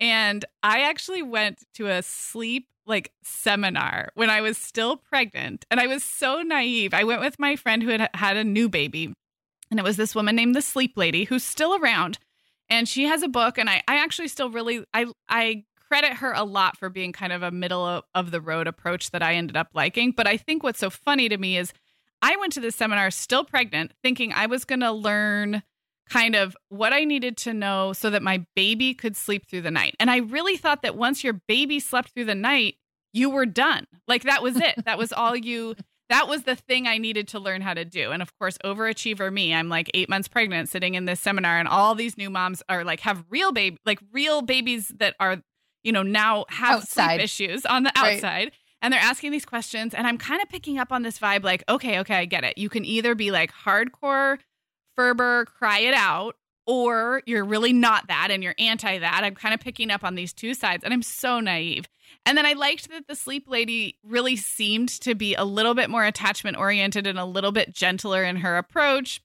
And 0.00 0.44
i 0.62 0.80
actually 0.82 1.22
went 1.22 1.62
to 1.74 1.88
a 1.88 2.02
sleep 2.02 2.68
like 2.86 3.12
seminar 3.22 4.10
when 4.14 4.30
i 4.30 4.40
was 4.40 4.58
still 4.58 4.96
pregnant 4.96 5.64
and 5.70 5.78
i 5.80 5.86
was 5.86 6.02
so 6.02 6.42
naive. 6.42 6.94
I 6.94 7.04
went 7.04 7.20
with 7.20 7.38
my 7.38 7.56
friend 7.56 7.82
who 7.82 7.90
had 7.90 8.08
had 8.14 8.36
a 8.36 8.44
new 8.44 8.68
baby 8.68 9.14
and 9.70 9.78
it 9.80 9.84
was 9.84 9.96
this 9.96 10.14
woman 10.14 10.36
named 10.36 10.54
the 10.54 10.62
sleep 10.62 10.92
lady 10.96 11.24
who's 11.24 11.44
still 11.44 11.74
around 11.74 12.18
and 12.72 12.88
she 12.88 13.04
has 13.04 13.22
a 13.22 13.28
book 13.28 13.58
and 13.58 13.68
I, 13.68 13.82
I 13.86 13.98
actually 13.98 14.28
still 14.28 14.50
really 14.50 14.84
I 14.94 15.06
I 15.28 15.64
credit 15.88 16.14
her 16.14 16.32
a 16.32 16.42
lot 16.42 16.78
for 16.78 16.88
being 16.88 17.12
kind 17.12 17.34
of 17.34 17.42
a 17.42 17.50
middle 17.50 17.84
of, 17.84 18.04
of 18.14 18.30
the 18.30 18.40
road 18.40 18.66
approach 18.66 19.10
that 19.10 19.22
I 19.22 19.34
ended 19.34 19.58
up 19.58 19.68
liking. 19.74 20.12
But 20.12 20.26
I 20.26 20.38
think 20.38 20.62
what's 20.62 20.78
so 20.78 20.88
funny 20.88 21.28
to 21.28 21.36
me 21.36 21.58
is 21.58 21.74
I 22.22 22.34
went 22.36 22.54
to 22.54 22.60
this 22.60 22.74
seminar 22.74 23.10
still 23.10 23.44
pregnant, 23.44 23.92
thinking 24.02 24.32
I 24.32 24.46
was 24.46 24.64
gonna 24.64 24.92
learn 24.92 25.62
kind 26.08 26.34
of 26.34 26.56
what 26.70 26.94
I 26.94 27.04
needed 27.04 27.36
to 27.38 27.52
know 27.52 27.92
so 27.92 28.08
that 28.08 28.22
my 28.22 28.46
baby 28.56 28.94
could 28.94 29.16
sleep 29.16 29.46
through 29.48 29.62
the 29.62 29.70
night. 29.70 29.94
And 30.00 30.10
I 30.10 30.18
really 30.18 30.56
thought 30.56 30.82
that 30.82 30.96
once 30.96 31.22
your 31.22 31.34
baby 31.46 31.78
slept 31.78 32.14
through 32.14 32.24
the 32.24 32.34
night, 32.34 32.76
you 33.12 33.28
were 33.28 33.46
done. 33.46 33.86
Like 34.08 34.22
that 34.24 34.42
was 34.42 34.56
it. 34.56 34.76
that 34.86 34.96
was 34.96 35.12
all 35.12 35.36
you 35.36 35.74
that 36.08 36.28
was 36.28 36.42
the 36.42 36.56
thing 36.56 36.86
I 36.86 36.98
needed 36.98 37.28
to 37.28 37.38
learn 37.38 37.62
how 37.62 37.74
to 37.74 37.84
do. 37.84 38.10
And 38.10 38.22
of 38.22 38.36
course, 38.38 38.58
overachiever 38.64 39.32
me, 39.32 39.54
I'm 39.54 39.68
like 39.68 39.90
eight 39.94 40.08
months 40.08 40.28
pregnant 40.28 40.68
sitting 40.68 40.94
in 40.94 41.04
this 41.04 41.20
seminar, 41.20 41.58
and 41.58 41.68
all 41.68 41.94
these 41.94 42.18
new 42.18 42.30
moms 42.30 42.62
are 42.68 42.84
like 42.84 43.00
have 43.00 43.24
real 43.30 43.52
baby, 43.52 43.78
like 43.86 44.00
real 44.12 44.42
babies 44.42 44.92
that 44.98 45.14
are, 45.18 45.42
you 45.82 45.92
know, 45.92 46.02
now 46.02 46.44
have 46.48 46.80
outside. 46.80 47.14
sleep 47.14 47.24
issues 47.24 47.66
on 47.66 47.84
the 47.84 47.92
outside. 47.96 48.44
Right. 48.44 48.52
And 48.82 48.92
they're 48.92 49.00
asking 49.00 49.30
these 49.30 49.44
questions, 49.46 49.94
and 49.94 50.06
I'm 50.06 50.18
kind 50.18 50.42
of 50.42 50.48
picking 50.48 50.78
up 50.78 50.90
on 50.90 51.02
this 51.02 51.18
vibe 51.18 51.44
like, 51.44 51.62
okay, 51.68 52.00
okay, 52.00 52.16
I 52.16 52.24
get 52.24 52.42
it. 52.42 52.58
You 52.58 52.68
can 52.68 52.84
either 52.84 53.14
be 53.14 53.30
like 53.30 53.52
hardcore 53.52 54.38
Ferber, 54.96 55.46
cry 55.46 55.78
it 55.80 55.94
out, 55.94 56.36
or 56.66 57.22
you're 57.26 57.44
really 57.44 57.72
not 57.72 58.08
that 58.08 58.30
and 58.30 58.42
you're 58.42 58.54
anti 58.58 58.98
that. 58.98 59.24
I'm 59.24 59.34
kind 59.34 59.54
of 59.54 59.60
picking 59.60 59.90
up 59.90 60.04
on 60.04 60.14
these 60.14 60.32
two 60.32 60.54
sides, 60.54 60.84
and 60.84 60.92
I'm 60.92 61.02
so 61.02 61.40
naive. 61.40 61.88
And 62.24 62.38
then 62.38 62.46
I 62.46 62.52
liked 62.52 62.88
that 62.90 63.08
the 63.08 63.16
sleep 63.16 63.48
lady 63.48 63.98
really 64.04 64.36
seemed 64.36 64.88
to 65.00 65.14
be 65.14 65.34
a 65.34 65.44
little 65.44 65.74
bit 65.74 65.90
more 65.90 66.04
attachment 66.04 66.56
oriented 66.56 67.06
and 67.06 67.18
a 67.18 67.24
little 67.24 67.52
bit 67.52 67.74
gentler 67.74 68.22
in 68.22 68.36
her 68.36 68.56
approach. 68.56 69.20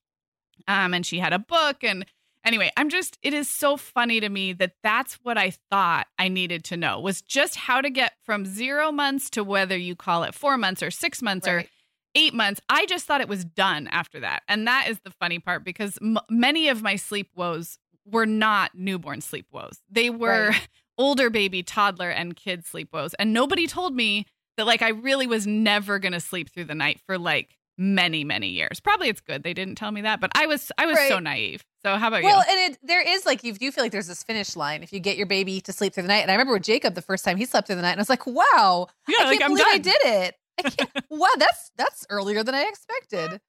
Um, 0.67 0.93
and 0.93 1.05
she 1.05 1.19
had 1.19 1.31
a 1.31 1.39
book. 1.39 1.83
And 1.83 2.05
anyway, 2.43 2.71
I'm 2.75 2.89
just, 2.89 3.19
it 3.21 3.33
is 3.33 3.47
so 3.49 3.77
funny 3.77 4.19
to 4.19 4.29
me 4.29 4.53
that 4.53 4.73
that's 4.81 5.15
what 5.23 5.37
I 5.37 5.53
thought 5.69 6.07
I 6.17 6.27
needed 6.27 6.63
to 6.65 6.77
know 6.77 6.99
was 6.99 7.21
just 7.21 7.55
how 7.55 7.81
to 7.81 7.89
get 7.89 8.13
from 8.23 8.45
zero 8.45 8.91
months 8.91 9.29
to 9.31 9.43
whether 9.43 9.77
you 9.77 9.95
call 9.95 10.23
it 10.23 10.33
four 10.33 10.57
months 10.57 10.81
or 10.81 10.89
six 10.89 11.21
months 11.21 11.47
right. 11.47 11.65
or 11.65 11.69
eight 12.15 12.33
months. 12.33 12.59
I 12.67 12.87
just 12.87 13.05
thought 13.05 13.21
it 13.21 13.29
was 13.29 13.45
done 13.45 13.87
after 13.89 14.19
that. 14.21 14.41
And 14.47 14.65
that 14.65 14.87
is 14.89 14.99
the 15.01 15.11
funny 15.11 15.37
part 15.37 15.63
because 15.63 15.99
m- 16.01 16.17
many 16.29 16.67
of 16.67 16.81
my 16.81 16.95
sleep 16.95 17.29
woes 17.35 17.77
were 18.05 18.25
not 18.25 18.71
newborn 18.73 19.21
sleep 19.21 19.47
woes. 19.51 19.81
They 19.89 20.09
were 20.09 20.49
right. 20.49 20.67
older 20.97 21.29
baby, 21.29 21.63
toddler, 21.63 22.09
and 22.09 22.35
kid 22.35 22.65
sleep 22.65 22.89
woes. 22.93 23.13
And 23.15 23.33
nobody 23.33 23.67
told 23.67 23.95
me 23.95 24.25
that 24.57 24.65
like 24.65 24.81
I 24.81 24.89
really 24.89 25.27
was 25.27 25.47
never 25.47 25.99
gonna 25.99 26.19
sleep 26.19 26.49
through 26.51 26.65
the 26.65 26.75
night 26.75 26.99
for 27.05 27.17
like 27.17 27.57
many, 27.77 28.23
many 28.23 28.47
years. 28.47 28.79
Probably 28.79 29.09
it's 29.09 29.21
good 29.21 29.43
they 29.43 29.53
didn't 29.53 29.75
tell 29.75 29.91
me 29.91 30.01
that, 30.01 30.19
but 30.19 30.31
I 30.35 30.47
was 30.47 30.71
I 30.77 30.85
was 30.85 30.97
right. 30.97 31.09
so 31.09 31.19
naive. 31.19 31.63
So 31.83 31.95
how 31.95 32.07
about 32.07 32.23
well, 32.23 32.31
you? 32.31 32.37
Well, 32.37 32.45
and 32.49 32.73
it, 32.73 32.79
there 32.83 33.07
is 33.07 33.25
like 33.25 33.43
you 33.43 33.53
do 33.53 33.71
feel 33.71 33.83
like 33.83 33.91
there's 33.91 34.07
this 34.07 34.23
finish 34.23 34.55
line 34.55 34.83
if 34.83 34.91
you 34.91 34.99
get 34.99 35.17
your 35.17 35.27
baby 35.27 35.61
to 35.61 35.71
sleep 35.71 35.93
through 35.93 36.03
the 36.03 36.09
night. 36.09 36.21
And 36.21 36.31
I 36.31 36.33
remember 36.33 36.53
with 36.53 36.63
Jacob 36.63 36.95
the 36.95 37.01
first 37.01 37.23
time 37.23 37.37
he 37.37 37.45
slept 37.45 37.67
through 37.67 37.75
the 37.77 37.81
night, 37.81 37.91
and 37.91 37.99
I 37.99 38.01
was 38.01 38.09
like, 38.09 38.25
wow, 38.25 38.87
yeah, 39.07 39.15
I 39.19 39.37
can't 39.37 39.53
like, 39.53 39.63
believe 39.63 39.65
I 39.67 39.77
did 39.77 40.01
it. 40.03 40.35
I 40.59 40.61
can't, 40.69 40.89
wow, 41.09 41.27
that's 41.37 41.71
that's 41.77 42.05
earlier 42.09 42.43
than 42.43 42.55
I 42.55 42.63
expected. 42.63 43.39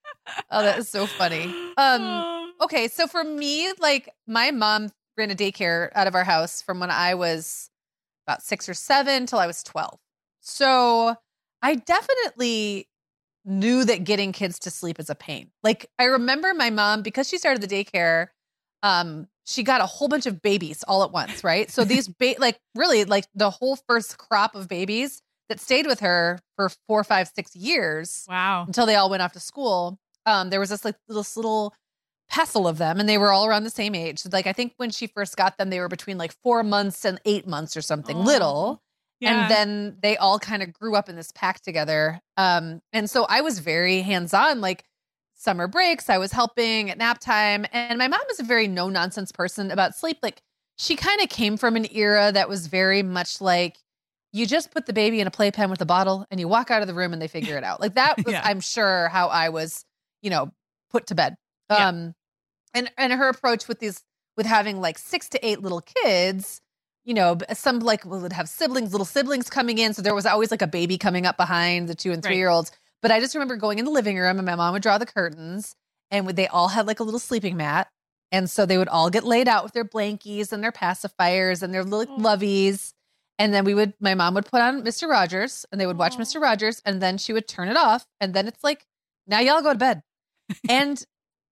Oh, 0.50 0.62
that 0.62 0.78
is 0.78 0.88
so 0.88 1.06
funny. 1.06 1.54
Um, 1.78 2.54
okay, 2.60 2.88
so 2.88 3.06
for 3.06 3.22
me, 3.22 3.72
like 3.78 4.10
my 4.26 4.50
mom 4.50 4.90
ran 5.18 5.30
a 5.30 5.34
daycare 5.34 5.90
out 5.94 6.06
of 6.06 6.14
our 6.14 6.24
house 6.24 6.62
from 6.62 6.80
when 6.80 6.90
I 6.90 7.14
was 7.14 7.68
about 8.26 8.42
six 8.42 8.68
or 8.68 8.74
seven 8.74 9.26
till 9.26 9.38
I 9.38 9.46
was 9.46 9.62
12. 9.62 9.98
So 10.40 11.16
I 11.60 11.74
definitely 11.74 12.88
knew 13.44 13.84
that 13.84 14.04
getting 14.04 14.32
kids 14.32 14.58
to 14.60 14.70
sleep 14.70 15.00
is 15.00 15.10
a 15.10 15.14
pain. 15.14 15.50
Like 15.62 15.90
I 15.98 16.04
remember 16.04 16.54
my 16.54 16.70
mom, 16.70 17.02
because 17.02 17.28
she 17.28 17.38
started 17.38 17.62
the 17.62 17.84
daycare, 17.84 18.28
um, 18.82 19.26
she 19.44 19.62
got 19.62 19.80
a 19.80 19.86
whole 19.86 20.08
bunch 20.08 20.26
of 20.26 20.42
babies 20.42 20.84
all 20.86 21.02
at 21.02 21.10
once, 21.10 21.42
right? 21.42 21.70
So 21.70 21.84
these 21.84 22.08
ba- 22.20 22.36
like 22.38 22.58
really 22.74 23.04
like 23.04 23.26
the 23.34 23.50
whole 23.50 23.76
first 23.88 24.18
crop 24.18 24.54
of 24.54 24.68
babies 24.68 25.22
that 25.48 25.58
stayed 25.58 25.86
with 25.86 26.00
her 26.00 26.38
for 26.56 26.70
four, 26.86 27.02
five, 27.02 27.30
six 27.34 27.56
years. 27.56 28.26
Wow. 28.28 28.64
Until 28.66 28.86
they 28.86 28.94
all 28.94 29.10
went 29.10 29.22
off 29.22 29.32
to 29.32 29.40
school. 29.40 29.98
Um, 30.26 30.50
there 30.50 30.60
was 30.60 30.68
this 30.68 30.84
like 30.84 30.96
this 31.08 31.36
little 31.36 31.74
pestle 32.28 32.68
of 32.68 32.78
them 32.78 33.00
and 33.00 33.08
they 33.08 33.18
were 33.18 33.32
all 33.32 33.46
around 33.46 33.64
the 33.64 33.70
same 33.70 33.94
age. 33.94 34.22
Like 34.30 34.46
I 34.46 34.52
think 34.52 34.74
when 34.76 34.90
she 34.90 35.06
first 35.06 35.36
got 35.36 35.56
them, 35.58 35.70
they 35.70 35.80
were 35.80 35.88
between 35.88 36.18
like 36.18 36.32
four 36.42 36.62
months 36.62 37.04
and 37.04 37.20
eight 37.24 37.46
months 37.46 37.76
or 37.76 37.82
something 37.82 38.16
oh, 38.16 38.20
little. 38.20 38.82
Yeah. 39.20 39.42
And 39.42 39.50
then 39.50 39.96
they 40.02 40.16
all 40.16 40.38
kind 40.38 40.62
of 40.62 40.72
grew 40.72 40.94
up 40.94 41.08
in 41.08 41.16
this 41.16 41.32
pack 41.32 41.60
together. 41.60 42.20
Um, 42.36 42.80
and 42.92 43.10
so 43.10 43.24
I 43.28 43.40
was 43.40 43.58
very 43.58 44.02
hands-on, 44.02 44.60
like 44.60 44.84
summer 45.34 45.66
breaks, 45.66 46.08
I 46.08 46.18
was 46.18 46.32
helping 46.32 46.90
at 46.90 46.98
nap 46.98 47.18
time. 47.18 47.66
And 47.72 47.98
my 47.98 48.08
mom 48.08 48.20
is 48.30 48.40
a 48.40 48.44
very 48.44 48.68
no-nonsense 48.68 49.32
person 49.32 49.70
about 49.70 49.96
sleep. 49.96 50.18
Like 50.22 50.42
she 50.76 50.94
kind 50.96 51.20
of 51.20 51.28
came 51.28 51.56
from 51.56 51.76
an 51.76 51.86
era 51.92 52.30
that 52.32 52.48
was 52.48 52.66
very 52.66 53.02
much 53.02 53.40
like 53.40 53.78
you 54.32 54.46
just 54.46 54.70
put 54.70 54.86
the 54.86 54.92
baby 54.92 55.20
in 55.20 55.26
a 55.26 55.30
playpen 55.30 55.70
with 55.70 55.80
a 55.80 55.86
bottle 55.86 56.26
and 56.30 56.38
you 56.38 56.46
walk 56.46 56.70
out 56.70 56.82
of 56.82 56.88
the 56.88 56.94
room 56.94 57.12
and 57.12 57.22
they 57.22 57.28
figure 57.28 57.56
it 57.56 57.64
out. 57.64 57.80
Like 57.80 57.94
that 57.94 58.18
was, 58.24 58.34
yeah. 58.34 58.42
I'm 58.44 58.60
sure, 58.60 59.08
how 59.08 59.28
I 59.28 59.48
was, 59.48 59.84
you 60.22 60.30
know, 60.30 60.52
put 60.90 61.06
to 61.08 61.14
bed. 61.14 61.36
Um, 61.70 62.14
and 62.74 62.90
and 62.96 63.12
her 63.12 63.28
approach 63.28 63.68
with 63.68 63.78
these 63.80 64.02
with 64.36 64.46
having 64.46 64.80
like 64.80 64.98
six 64.98 65.28
to 65.30 65.46
eight 65.46 65.62
little 65.62 65.80
kids 65.80 66.60
you 67.08 67.14
know 67.14 67.38
some 67.54 67.78
like 67.80 68.04
would 68.04 68.34
have 68.34 68.50
siblings 68.50 68.92
little 68.92 69.06
siblings 69.06 69.48
coming 69.48 69.78
in. 69.78 69.94
So 69.94 70.02
there 70.02 70.14
was 70.14 70.26
always 70.26 70.50
like 70.50 70.60
a 70.60 70.66
baby 70.66 70.98
coming 70.98 71.24
up 71.24 71.38
behind 71.38 71.88
the 71.88 71.94
two 71.94 72.12
and 72.12 72.22
three 72.22 72.32
right. 72.32 72.36
year 72.36 72.50
olds. 72.50 72.70
But 73.00 73.10
i 73.10 73.18
just 73.18 73.34
remember 73.34 73.56
going 73.56 73.78
in 73.78 73.86
the 73.86 73.90
living 73.90 74.18
room 74.18 74.38
and 74.38 74.44
my 74.44 74.56
mom 74.56 74.74
would 74.74 74.82
draw 74.82 74.98
the 74.98 75.06
curtains 75.06 75.74
and 76.10 76.28
they 76.28 76.48
all 76.48 76.68
had 76.68 76.86
like 76.86 77.00
a 77.00 77.04
little 77.04 77.18
sleeping 77.18 77.56
mat. 77.56 77.88
And 78.30 78.50
so 78.50 78.66
they 78.66 78.76
would 78.76 78.88
all 78.88 79.08
get 79.08 79.24
laid 79.24 79.48
out 79.48 79.64
with 79.64 79.72
their 79.72 79.86
blankies 79.86 80.52
and 80.52 80.62
their 80.62 80.72
pacifiers 80.72 81.62
and 81.62 81.72
their 81.72 81.82
little 81.82 82.14
oh. 82.14 82.20
loveys. 82.20 82.92
And 83.38 83.54
then 83.54 83.64
we 83.64 83.72
would 83.72 83.94
my 84.00 84.14
mom 84.14 84.34
would 84.34 84.44
put 84.44 84.60
on 84.60 84.82
mr 84.82 85.08
rogers 85.08 85.64
and 85.72 85.80
they 85.80 85.86
would 85.86 85.96
watch 85.96 86.18
mr 86.18 86.42
rogers 86.42 86.82
and 86.84 87.00
then 87.00 87.16
she 87.16 87.32
would 87.32 87.48
turn 87.48 87.68
it 87.68 87.76
off. 87.78 88.04
And 88.20 88.34
then 88.34 88.46
it's 88.46 88.62
like 88.62 88.84
now 89.26 89.40
y'all 89.40 89.62
go 89.62 89.72
to 89.72 89.78
bed. 89.78 90.02
And 90.68 91.02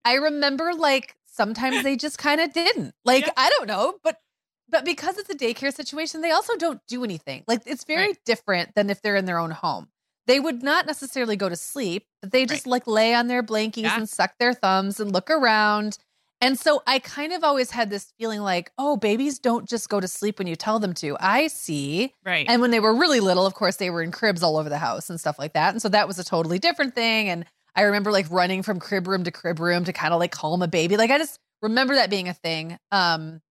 I 0.06 0.14
remember 0.14 0.72
like 0.72 1.16
sometimes 1.26 1.82
they 1.82 1.96
just 1.96 2.16
kind 2.16 2.40
of 2.40 2.52
didn't. 2.52 2.94
Like, 3.04 3.26
yeah. 3.26 3.32
I 3.36 3.50
don't 3.50 3.66
know, 3.66 3.98
but 4.02 4.20
but 4.68 4.84
because 4.84 5.18
it's 5.18 5.30
a 5.30 5.34
daycare 5.34 5.74
situation, 5.74 6.22
they 6.22 6.30
also 6.30 6.56
don't 6.56 6.80
do 6.88 7.04
anything. 7.04 7.44
Like 7.46 7.62
it's 7.66 7.84
very 7.84 8.08
right. 8.08 8.18
different 8.24 8.74
than 8.74 8.88
if 8.88 9.02
they're 9.02 9.16
in 9.16 9.26
their 9.26 9.38
own 9.38 9.50
home. 9.50 9.88
They 10.26 10.40
would 10.40 10.62
not 10.62 10.86
necessarily 10.86 11.36
go 11.36 11.48
to 11.48 11.56
sleep, 11.56 12.06
but 12.20 12.32
they 12.32 12.46
just 12.46 12.66
right. 12.66 12.72
like 12.72 12.86
lay 12.86 13.14
on 13.14 13.28
their 13.28 13.42
blankies 13.42 13.82
yeah. 13.82 13.96
and 13.96 14.08
suck 14.08 14.38
their 14.38 14.54
thumbs 14.54 14.98
and 14.98 15.12
look 15.12 15.30
around. 15.30 15.98
And 16.40 16.58
so 16.58 16.82
I 16.86 16.98
kind 16.98 17.32
of 17.32 17.44
always 17.44 17.70
had 17.70 17.90
this 17.90 18.12
feeling 18.18 18.40
like, 18.40 18.70
oh, 18.76 18.96
babies 18.96 19.38
don't 19.38 19.68
just 19.68 19.88
go 19.88 20.00
to 20.00 20.08
sleep 20.08 20.38
when 20.38 20.46
you 20.46 20.56
tell 20.56 20.78
them 20.78 20.92
to. 20.94 21.16
I 21.18 21.46
see. 21.46 22.12
Right. 22.24 22.44
And 22.48 22.60
when 22.60 22.72
they 22.72 22.80
were 22.80 22.94
really 22.94 23.20
little, 23.20 23.46
of 23.46 23.54
course, 23.54 23.76
they 23.76 23.88
were 23.88 24.02
in 24.02 24.10
cribs 24.10 24.42
all 24.42 24.56
over 24.56 24.68
the 24.68 24.78
house 24.78 25.08
and 25.08 25.18
stuff 25.18 25.38
like 25.38 25.54
that. 25.54 25.70
And 25.70 25.80
so 25.80 25.88
that 25.88 26.06
was 26.06 26.18
a 26.18 26.24
totally 26.24 26.58
different 26.58 26.94
thing. 26.94 27.28
And 27.28 27.46
I 27.76 27.82
remember 27.82 28.10
like 28.10 28.26
running 28.30 28.62
from 28.62 28.80
crib 28.80 29.06
room 29.06 29.24
to 29.24 29.30
crib 29.30 29.60
room 29.60 29.84
to 29.84 29.92
kind 29.92 30.12
of 30.12 30.18
like 30.18 30.32
calm 30.32 30.62
a 30.62 30.68
baby. 30.68 30.96
Like 30.96 31.10
I 31.10 31.18
just 31.18 31.38
remember 31.62 31.94
that 31.94 32.10
being 32.10 32.28
a 32.28 32.34
thing. 32.34 32.78
Um, 32.90 33.42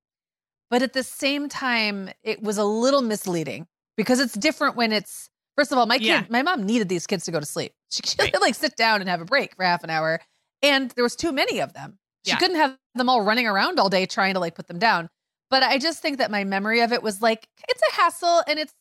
but 0.70 0.82
at 0.82 0.94
the 0.94 1.04
same 1.04 1.48
time, 1.48 2.10
it 2.24 2.42
was 2.42 2.58
a 2.58 2.66
little 2.66 3.02
misleading 3.02 3.68
because 3.96 4.20
it's 4.20 4.34
different 4.34 4.76
when 4.76 4.92
it's 4.92 5.30
First 5.56 5.72
of 5.72 5.78
all, 5.78 5.86
my 5.86 5.98
kid, 5.98 6.06
yeah. 6.08 6.26
my 6.30 6.42
mom 6.42 6.66
needed 6.66 6.90
these 6.90 7.08
kids 7.08 7.26
to 7.26 7.32
go 7.32 7.40
to 7.40 7.46
sleep. 7.46 7.72
She, 7.90 8.02
she 8.06 8.16
right. 8.20 8.42
like 8.42 8.56
sit 8.56 8.76
down 8.76 9.00
and 9.00 9.10
have 9.10 9.22
a 9.22 9.26
break 9.26 9.56
for 9.56 9.64
half 9.64 9.84
an 9.84 9.90
hour, 9.90 10.20
and 10.62 10.92
there 10.92 11.04
was 11.04 11.16
too 11.16 11.32
many 11.32 11.60
of 11.60 11.74
them. 11.74 11.98
She 12.26 12.32
yeah. 12.32 12.38
couldn't 12.38 12.58
have 12.58 12.78
them 12.96 13.08
all 13.08 13.22
running 13.22 13.48
around 13.48 13.80
all 13.80 13.90
day 13.90 14.06
trying 14.06 14.34
to 14.34 14.40
like 14.40 14.56
put 14.56 14.68
them 14.68 14.80
down. 14.80 15.10
But 15.50 15.64
I 15.64 15.78
just 15.78 16.02
think 16.02 16.18
that 16.18 16.32
my 16.32 16.44
memory 16.44 16.82
of 16.82 16.92
it 16.92 17.02
was 17.02 17.22
like 17.22 17.48
it's 17.70 17.82
a 17.90 17.94
hassle 17.94 18.44
and 18.48 18.60
it's 18.60 18.74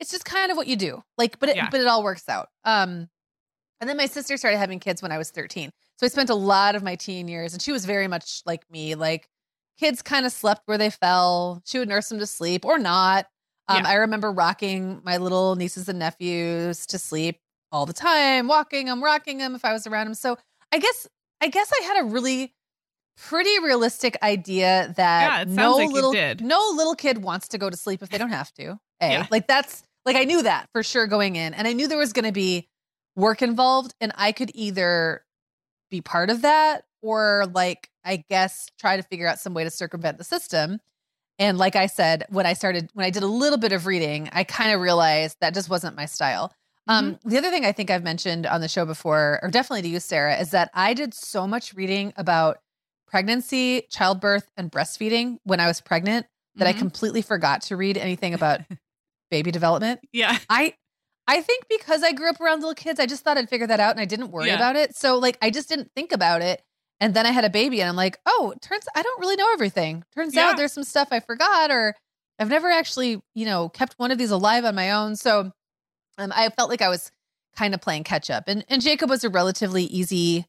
it's 0.00 0.10
just 0.10 0.24
kind 0.24 0.50
of 0.50 0.56
what 0.56 0.66
you 0.66 0.76
do. 0.76 1.02
Like, 1.16 1.38
but 1.38 1.48
it 1.48 1.56
yeah. 1.56 1.68
but 1.70 1.80
it 1.80 1.86
all 1.86 2.02
works 2.02 2.28
out. 2.28 2.48
Um, 2.64 3.08
and 3.80 3.88
then 3.88 3.96
my 3.96 4.06
sister 4.06 4.36
started 4.36 4.58
having 4.58 4.80
kids 4.80 5.02
when 5.02 5.12
I 5.12 5.18
was 5.18 5.30
13. 5.30 5.70
So 5.98 6.06
I 6.06 6.08
spent 6.08 6.30
a 6.30 6.34
lot 6.34 6.74
of 6.74 6.82
my 6.82 6.94
teen 6.94 7.28
years, 7.28 7.52
and 7.52 7.62
she 7.62 7.72
was 7.72 7.84
very 7.84 8.08
much 8.08 8.42
like 8.46 8.62
me. 8.70 8.94
Like 8.94 9.28
kids 9.78 10.02
kind 10.02 10.26
of 10.26 10.32
slept 10.32 10.62
where 10.66 10.78
they 10.78 10.90
fell. 10.90 11.62
She 11.64 11.78
would 11.78 11.88
nurse 11.88 12.08
them 12.08 12.18
to 12.18 12.26
sleep 12.26 12.64
or 12.64 12.78
not. 12.78 13.26
Um, 13.68 13.82
yeah. 13.82 13.90
I 13.90 13.94
remember 13.94 14.32
rocking 14.32 15.00
my 15.04 15.18
little 15.18 15.56
nieces 15.56 15.88
and 15.88 15.98
nephews 15.98 16.86
to 16.86 16.98
sleep 16.98 17.38
all 17.70 17.86
the 17.86 17.92
time, 17.92 18.48
walking 18.48 18.86
them, 18.86 19.02
rocking 19.02 19.38
them 19.38 19.54
if 19.54 19.64
I 19.64 19.72
was 19.72 19.86
around 19.86 20.06
them. 20.06 20.14
So 20.14 20.38
I 20.72 20.78
guess 20.78 21.06
I 21.40 21.48
guess 21.48 21.70
I 21.80 21.84
had 21.84 22.02
a 22.02 22.04
really 22.04 22.54
pretty 23.16 23.58
realistic 23.60 24.16
idea 24.22 24.94
that 24.96 25.48
yeah, 25.48 25.54
no 25.54 25.76
like 25.76 25.90
little 25.90 26.12
no 26.40 26.72
little 26.74 26.94
kid 26.94 27.18
wants 27.18 27.48
to 27.48 27.58
go 27.58 27.68
to 27.68 27.76
sleep 27.76 28.02
if 28.02 28.08
they 28.08 28.18
don't 28.18 28.30
have 28.30 28.52
to. 28.54 28.78
A, 29.00 29.10
yeah. 29.10 29.26
like 29.30 29.46
that's 29.46 29.82
like 30.06 30.16
I 30.16 30.24
knew 30.24 30.42
that 30.42 30.68
for 30.72 30.82
sure 30.82 31.06
going 31.06 31.36
in, 31.36 31.54
and 31.54 31.68
I 31.68 31.72
knew 31.72 31.88
there 31.88 31.98
was 31.98 32.12
going 32.12 32.24
to 32.24 32.32
be 32.32 32.68
work 33.18 33.42
involved, 33.42 33.94
and 34.00 34.12
I 34.14 34.32
could 34.32 34.50
either 34.54 35.24
be 35.90 36.00
part 36.00 36.30
of 36.30 36.42
that 36.42 36.84
or 37.02 37.46
like 37.52 37.90
I 38.04 38.24
guess 38.30 38.70
try 38.78 38.96
to 38.96 39.02
figure 39.02 39.26
out 39.26 39.38
some 39.38 39.54
way 39.54 39.64
to 39.64 39.70
circumvent 39.70 40.18
the 40.18 40.24
system. 40.24 40.80
And 41.38 41.58
like 41.58 41.76
I 41.76 41.86
said, 41.86 42.24
when 42.30 42.46
I 42.46 42.54
started, 42.54 42.90
when 42.94 43.04
I 43.04 43.10
did 43.10 43.22
a 43.22 43.28
little 43.28 43.58
bit 43.58 43.72
of 43.72 43.86
reading, 43.86 44.28
I 44.32 44.44
kind 44.44 44.72
of 44.72 44.80
realized 44.80 45.36
that 45.40 45.54
just 45.54 45.68
wasn't 45.68 45.96
my 45.96 46.06
style. 46.06 46.52
Um, 46.88 47.14
mm-hmm. 47.14 47.28
the 47.28 47.38
other 47.38 47.50
thing 47.50 47.66
I 47.66 47.72
think 47.72 47.90
I've 47.90 48.02
mentioned 48.02 48.46
on 48.46 48.60
the 48.60 48.68
show 48.68 48.86
before, 48.86 49.38
or 49.42 49.50
definitely 49.50 49.82
to 49.82 49.88
you, 49.88 50.00
Sarah, 50.00 50.40
is 50.40 50.50
that 50.50 50.70
I 50.72 50.94
did 50.94 51.12
so 51.12 51.46
much 51.46 51.74
reading 51.74 52.12
about 52.16 52.58
pregnancy, 53.06 53.82
childbirth, 53.90 54.50
and 54.56 54.72
breastfeeding 54.72 55.36
when 55.44 55.60
I 55.60 55.66
was 55.66 55.80
pregnant 55.80 56.26
that 56.56 56.66
mm-hmm. 56.66 56.76
I 56.76 56.78
completely 56.78 57.22
forgot 57.22 57.62
to 57.62 57.76
read 57.76 57.98
anything 57.98 58.32
about 58.32 58.60
baby 59.30 59.50
development. 59.50 60.00
Yeah. 60.12 60.38
I 60.48 60.74
I 61.28 61.42
think 61.42 61.66
because 61.68 62.02
I 62.02 62.12
grew 62.12 62.30
up 62.30 62.40
around 62.40 62.60
little 62.60 62.74
kids, 62.74 62.98
I 62.98 63.04
just 63.04 63.22
thought 63.22 63.36
I'd 63.36 63.50
figure 63.50 63.66
that 63.66 63.80
out 63.80 63.90
and 63.90 64.00
I 64.00 64.06
didn't 64.06 64.30
worry 64.30 64.46
yeah. 64.46 64.56
about 64.56 64.76
it. 64.76 64.96
So 64.96 65.18
like 65.18 65.36
I 65.42 65.50
just 65.50 65.68
didn't 65.68 65.92
think 65.94 66.10
about 66.10 66.40
it. 66.40 66.62
And 67.00 67.14
then 67.14 67.26
I 67.26 67.30
had 67.30 67.44
a 67.44 67.50
baby 67.50 67.80
and 67.80 67.88
I'm 67.88 67.96
like, 67.96 68.18
oh, 68.24 68.54
turns 68.62 68.86
I 68.96 69.02
don't 69.02 69.20
really 69.20 69.36
know 69.36 69.52
everything. 69.52 70.04
Turns 70.14 70.34
yeah. 70.34 70.46
out 70.46 70.56
there's 70.56 70.72
some 70.72 70.84
stuff 70.84 71.08
I 71.12 71.20
forgot 71.20 71.70
or 71.70 71.94
I've 72.38 72.48
never 72.48 72.70
actually, 72.70 73.20
you 73.34 73.44
know, 73.44 73.68
kept 73.68 73.94
one 73.98 74.10
of 74.10 74.16
these 74.16 74.30
alive 74.30 74.64
on 74.64 74.74
my 74.74 74.90
own. 74.90 75.16
So 75.16 75.52
um, 76.16 76.32
I 76.34 76.48
felt 76.48 76.70
like 76.70 76.82
I 76.82 76.88
was 76.88 77.12
kind 77.56 77.74
of 77.74 77.82
playing 77.82 78.04
catch 78.04 78.30
up. 78.30 78.44
And 78.48 78.64
and 78.70 78.80
Jacob 78.80 79.10
was 79.10 79.22
a 79.22 79.28
relatively 79.28 79.84
easy 79.84 80.46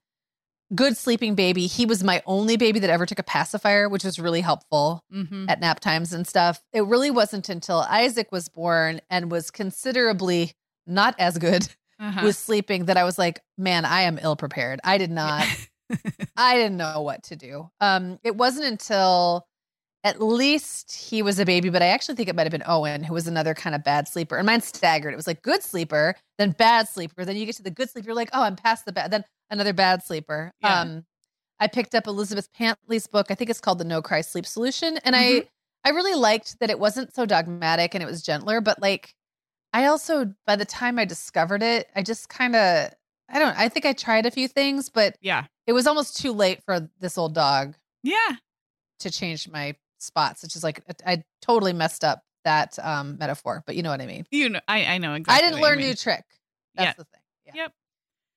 good 0.73 0.95
sleeping 0.95 1.35
baby. 1.35 1.67
He 1.67 1.85
was 1.85 2.03
my 2.03 2.21
only 2.25 2.55
baby 2.55 2.79
that 2.79 2.89
ever 2.89 3.05
took 3.05 3.19
a 3.19 3.23
pacifier, 3.23 3.89
which 3.89 4.03
was 4.03 4.19
really 4.19 4.41
helpful 4.41 5.03
mm-hmm. 5.13 5.49
at 5.49 5.59
nap 5.59 5.79
times 5.79 6.13
and 6.13 6.27
stuff. 6.27 6.61
It 6.71 6.85
really 6.85 7.11
wasn't 7.11 7.49
until 7.49 7.79
Isaac 7.79 8.31
was 8.31 8.49
born 8.49 9.01
and 9.09 9.31
was 9.31 9.49
considerably 9.51 10.53
not 10.89 11.15
as 11.19 11.37
good 11.37 11.67
uh-huh. 11.99 12.21
with 12.23 12.35
sleeping 12.35 12.85
that 12.85 12.97
I 12.97 13.03
was 13.03 13.17
like, 13.17 13.41
man, 13.57 13.85
I 13.85 14.01
am 14.01 14.19
ill 14.21 14.35
prepared. 14.35 14.79
I 14.83 14.97
did 14.97 15.11
not, 15.11 15.45
I 16.37 16.55
didn't 16.55 16.77
know 16.77 17.01
what 17.01 17.23
to 17.25 17.35
do. 17.35 17.69
Um, 17.79 18.19
it 18.23 18.35
wasn't 18.35 18.65
until 18.65 19.47
at 20.03 20.21
least 20.21 20.95
he 20.95 21.21
was 21.21 21.39
a 21.39 21.45
baby, 21.45 21.69
but 21.69 21.81
I 21.81 21.87
actually 21.87 22.15
think 22.15 22.29
it 22.29 22.35
might 22.35 22.43
have 22.43 22.51
been 22.51 22.63
Owen, 22.65 23.03
who 23.03 23.13
was 23.13 23.27
another 23.27 23.53
kind 23.53 23.75
of 23.75 23.83
bad 23.83 24.07
sleeper. 24.07 24.37
And 24.37 24.45
mine 24.45 24.61
staggered. 24.61 25.13
It 25.13 25.17
was 25.17 25.27
like 25.27 25.41
good 25.41 25.61
sleeper, 25.61 26.15
then 26.37 26.51
bad 26.51 26.87
sleeper. 26.87 27.25
Then 27.25 27.35
you 27.35 27.45
get 27.45 27.55
to 27.57 27.63
the 27.63 27.71
good 27.71 27.89
sleep, 27.89 28.05
you're 28.05 28.15
like, 28.15 28.29
oh, 28.33 28.43
I'm 28.43 28.55
past 28.55 28.85
the 28.85 28.93
bad. 28.93 29.11
Then 29.11 29.25
another 29.49 29.73
bad 29.73 30.03
sleeper. 30.03 30.53
Yeah. 30.61 30.81
Um, 30.81 31.05
I 31.59 31.67
picked 31.67 31.93
up 31.93 32.07
Elizabeth 32.07 32.47
Pantley's 32.57 33.07
book. 33.07 33.27
I 33.29 33.35
think 33.35 33.49
it's 33.49 33.59
called 33.59 33.79
The 33.79 33.83
No 33.83 34.01
Cry 34.01 34.21
Sleep 34.21 34.45
Solution, 34.45 34.97
and 35.03 35.15
mm-hmm. 35.15 35.39
I 35.39 35.89
I 35.89 35.91
really 35.91 36.15
liked 36.15 36.59
that 36.59 36.69
it 36.69 36.79
wasn't 36.79 37.13
so 37.13 37.25
dogmatic 37.25 37.93
and 37.93 38.03
it 38.03 38.05
was 38.05 38.21
gentler. 38.21 38.61
But 38.61 38.81
like, 38.81 39.13
I 39.73 39.85
also 39.85 40.33
by 40.45 40.55
the 40.55 40.65
time 40.65 40.99
I 40.99 41.05
discovered 41.05 41.63
it, 41.63 41.89
I 41.95 42.01
just 42.01 42.29
kind 42.29 42.55
of 42.55 42.91
I 43.31 43.39
don't. 43.39 43.57
I 43.57 43.69
think 43.69 43.85
I 43.85 43.93
tried 43.93 44.25
a 44.25 44.31
few 44.31 44.47
things, 44.47 44.89
but 44.89 45.15
yeah, 45.21 45.45
it 45.67 45.73
was 45.73 45.87
almost 45.87 46.17
too 46.17 46.31
late 46.31 46.63
for 46.63 46.89
this 46.99 47.17
old 47.17 47.35
dog. 47.35 47.75
Yeah, 48.03 48.35
to 48.99 49.11
change 49.11 49.47
my 49.47 49.75
spots. 49.99 50.43
It's 50.43 50.53
just 50.53 50.63
like 50.63 50.81
I 51.05 51.23
totally 51.41 51.73
messed 51.73 52.03
up 52.03 52.23
that 52.43 52.77
um, 52.81 53.17
metaphor, 53.19 53.63
but 53.65 53.75
you 53.75 53.83
know 53.83 53.91
what 53.91 54.01
I 54.01 54.05
mean. 54.05 54.25
You 54.31 54.49
know, 54.49 54.59
I, 54.67 54.85
I 54.85 54.97
know 54.97 55.13
exactly. 55.13 55.45
I 55.45 55.49
didn't 55.49 55.61
learn 55.61 55.79
new 55.79 55.93
trick. 55.93 56.23
That's 56.75 56.87
yeah. 56.87 56.93
the 56.97 57.03
thing. 57.03 57.21
Yeah. 57.45 57.51
Yep. 57.55 57.73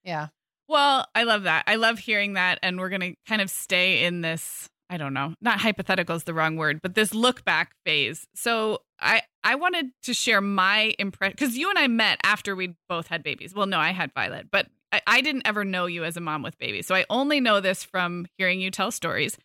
Yeah. 0.05 0.27
Well, 0.69 1.07
I 1.15 1.25
love 1.25 1.45
that. 1.45 1.65
I 1.67 1.77
love 1.77 1.99
hearing 1.99 2.35
that, 2.35 2.59
and 2.63 2.79
we're 2.79 2.91
gonna 2.91 3.15
kind 3.27 3.41
of 3.41 3.51
stay 3.51 4.05
in 4.05 4.21
this. 4.21 4.69
I 4.93 4.99
don't 4.99 5.15
know, 5.15 5.35
not 5.41 5.59
hypothetical 5.59 6.15
is 6.17 6.25
the 6.25 6.35
wrong 6.35 6.57
word, 6.57 6.81
but 6.83 6.95
this 6.95 7.15
look 7.15 7.47
back 7.47 7.73
phase. 7.87 8.27
So 8.35 8.83
I 9.01 9.23
I 9.43 9.55
wanted 9.55 9.87
to 10.03 10.13
share 10.13 10.43
my 10.43 10.95
impression 10.99 11.35
because 11.35 11.57
you 11.57 11.71
and 11.71 11.79
I 11.79 11.87
met 11.89 12.19
after 12.23 12.55
we 12.55 12.75
both 12.91 13.07
had 13.07 13.23
babies. 13.23 13.55
Well, 13.55 13.67
no, 13.67 13.79
I 13.79 13.93
had 13.93 14.13
Violet, 14.13 14.49
but 14.51 14.67
I, 14.93 15.01
I 15.07 15.21
didn't 15.23 15.47
ever 15.47 15.65
know 15.65 15.87
you 15.87 16.05
as 16.05 16.19
a 16.19 16.21
mom 16.21 16.43
with 16.43 16.59
babies, 16.59 16.87
so 16.87 16.95
I 16.95 17.07
only 17.09 17.41
know 17.41 17.59
this 17.59 17.83
from 17.83 18.27
hearing 18.37 18.61
you 18.61 18.71
tell 18.71 18.91
stories. 18.91 19.39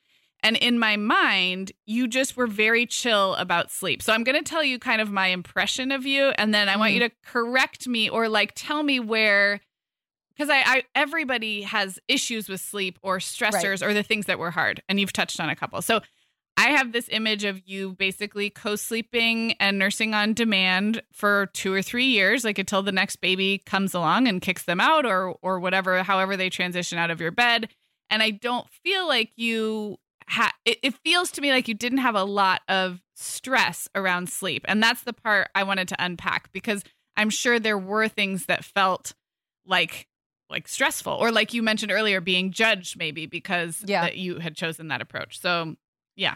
And 0.44 0.58
in 0.58 0.78
my 0.80 0.98
mind, 0.98 1.72
you 1.86 2.08
just 2.08 2.38
were 2.38 2.46
very 2.46 2.86
chill 2.86 3.34
about 3.36 3.72
sleep. 3.72 4.04
So 4.04 4.14
I'm 4.14 4.24
going 4.24 4.38
to 4.38 4.48
tell 4.48 4.64
you 4.64 4.78
kind 4.78 5.02
of 5.02 5.12
my 5.12 5.28
impression 5.28 5.92
of 5.92 6.06
you. 6.06 6.30
And 6.38 6.54
then 6.54 6.70
I 6.70 6.74
mm-hmm. 6.74 6.80
want 6.80 6.94
you 6.94 7.00
mm-hmm. 7.02 7.08
to 7.08 7.32
correct 7.32 7.88
me 7.88 8.08
or 8.08 8.30
like 8.30 8.52
tell 8.56 8.84
me 8.84 9.00
where, 9.00 9.62
because 10.38 10.50
I, 10.50 10.62
I, 10.66 10.84
everybody 10.94 11.64
has 11.64 12.00
issues 12.08 12.48
with 12.48 12.62
sleep 12.62 13.00
or 13.02 13.18
stressors 13.18 13.82
right. 13.82 13.84
or 13.84 13.94
the 13.94 14.04
things 14.04 14.28
that 14.28 14.40
were 14.40 14.52
hard. 14.52 14.82
And 14.88 15.00
you've 15.00 15.14
touched 15.14 15.40
on 15.40 15.50
a 15.50 15.56
couple. 15.56 15.82
So 15.82 16.02
I 16.58 16.70
have 16.70 16.92
this 16.92 17.08
image 17.12 17.44
of 17.44 17.62
you 17.68 17.94
basically 17.94 18.50
co 18.50 18.76
sleeping 18.76 19.54
and 19.54 19.80
nursing 19.80 20.14
on 20.14 20.34
demand 20.34 21.02
for 21.12 21.48
two 21.54 21.74
or 21.74 21.82
three 21.82 22.06
years, 22.06 22.44
like 22.44 22.60
until 22.60 22.84
the 22.84 22.92
next 22.92 23.18
baby 23.18 23.62
comes 23.66 23.94
along 23.94 24.28
and 24.28 24.42
kicks 24.42 24.64
them 24.64 24.82
out 24.82 25.06
or, 25.06 25.36
or 25.42 25.60
whatever, 25.60 26.02
however 26.04 26.38
they 26.38 26.50
transition 26.50 26.98
out 26.98 27.12
of 27.12 27.22
your 27.22 27.32
bed. 27.32 27.70
And 28.10 28.24
I 28.24 28.32
don't 28.32 28.68
feel 28.70 29.08
like 29.08 29.32
you 29.36 29.98
ha- 30.28 30.56
it, 30.66 30.80
it 30.84 30.94
feels 31.04 31.32
to 31.32 31.42
me 31.42 31.52
like 31.52 31.68
you 31.68 31.74
didn't 31.74 32.00
have 32.00 32.16
a 32.16 32.24
lot 32.24 32.62
of 32.68 33.02
stress 33.16 33.88
around 33.96 34.30
sleep. 34.30 34.66
And 34.68 34.82
that's 34.82 35.04
the 35.04 35.14
part 35.14 35.50
I 35.56 35.64
wanted 35.64 35.88
to 35.90 35.96
unpack 36.00 36.52
because 36.52 36.84
I'm 37.16 37.30
sure 37.30 37.60
there 37.60 37.78
were 37.78 38.08
things 38.08 38.46
that 38.46 38.64
felt 38.64 39.14
like 39.66 40.08
like 40.50 40.68
stressful 40.68 41.14
or 41.14 41.32
like 41.32 41.54
you 41.54 41.62
mentioned 41.62 41.92
earlier 41.92 42.22
being 42.22 42.52
judged 42.52 42.98
maybe 42.98 43.26
because 43.26 43.84
yeah. 43.86 44.02
that 44.02 44.18
you 44.18 44.40
had 44.40 44.56
chosen 44.56 44.88
that 44.90 45.02
approach. 45.02 45.40
So, 45.40 45.76
yeah. 46.16 46.36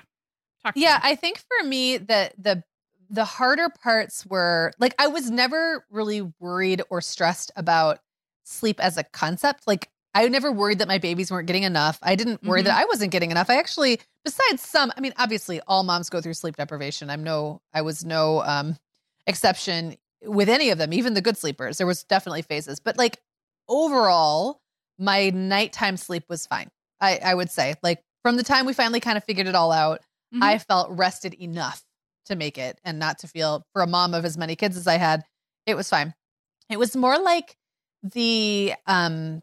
yeah, 0.76 0.96
me. 0.96 1.12
I 1.12 1.16
think 1.16 1.40
for 1.40 1.68
me 1.68 1.98
the 1.98 2.32
the 2.38 2.64
the 3.10 3.26
harder 3.26 3.70
parts 3.70 4.26
were 4.26 4.72
like 4.80 4.96
I 5.00 5.08
was 5.08 5.30
never 5.30 5.86
really 5.90 6.22
worried 6.40 6.82
or 6.90 7.02
stressed 7.02 7.52
about 7.56 8.00
sleep 8.44 8.80
as 8.80 8.98
a 8.98 9.04
concept. 9.04 9.68
Like 9.68 9.90
I 10.14 10.28
never 10.28 10.52
worried 10.52 10.80
that 10.80 10.88
my 10.88 10.98
babies 10.98 11.32
weren't 11.32 11.48
getting 11.48 11.64
enough. 11.64 11.98
I 12.02 12.16
didn't 12.16 12.44
worry 12.44 12.62
mm-hmm. 12.62 12.68
that 12.68 12.78
I 12.78 12.86
wasn't 12.86 13.12
getting 13.12 13.32
enough. 13.32 13.50
I 13.50 13.58
actually, 13.58 14.00
besides 14.26 14.62
some, 14.62 14.92
I 14.98 15.02
mean, 15.02 15.14
obviously 15.18 15.62
all 15.68 15.84
moms 15.84 16.10
go 16.10 16.20
through 16.20 16.34
sleep 16.34 16.58
deprivation. 16.58 17.10
I'm 17.10 17.24
no, 17.24 17.62
I 17.74 17.82
was 17.82 18.04
no 18.04 18.42
um, 18.44 18.78
exception 19.26 19.96
with 20.24 20.50
any 20.50 20.70
of 20.70 20.78
them, 20.78 20.94
even 20.94 21.14
the 21.14 21.22
good 21.22 21.38
sleepers. 21.38 21.78
There 21.78 21.88
was 21.88 22.04
definitely 22.04 22.42
phases, 22.42 22.80
but 22.80 22.98
like 22.98 23.20
overall, 23.72 24.62
my 25.00 25.32
nighttime 25.32 25.98
sleep 25.98 26.26
was 26.30 26.46
fine. 26.46 26.70
I, 27.00 27.20
I 27.24 27.34
would 27.34 27.50
say, 27.50 27.74
like 27.82 28.04
from 28.22 28.38
the 28.38 28.44
time 28.44 28.68
we 28.68 28.74
finally 28.74 29.00
kind 29.00 29.18
of 29.18 29.24
figured 29.24 29.48
it 29.48 29.56
all 29.56 29.72
out, 29.72 30.02
mm-hmm. 30.34 30.44
I 30.44 30.60
felt 30.60 30.92
rested 30.92 31.34
enough 31.34 31.82
to 32.26 32.36
make 32.36 32.60
it 32.60 32.80
and 32.84 33.00
not 33.00 33.20
to 33.20 33.28
feel 33.28 33.66
for 33.74 33.82
a 33.82 33.88
mom 33.88 34.14
of 34.14 34.26
as 34.26 34.38
many 34.38 34.56
kids 34.56 34.78
as 34.78 34.86
I 34.86 34.98
had, 34.98 35.24
it 35.66 35.76
was 35.76 35.90
fine. 35.90 36.14
It 36.70 36.78
was 36.78 36.96
more 36.96 37.18
like 37.18 37.58
the 38.04 38.74
um 38.88 39.42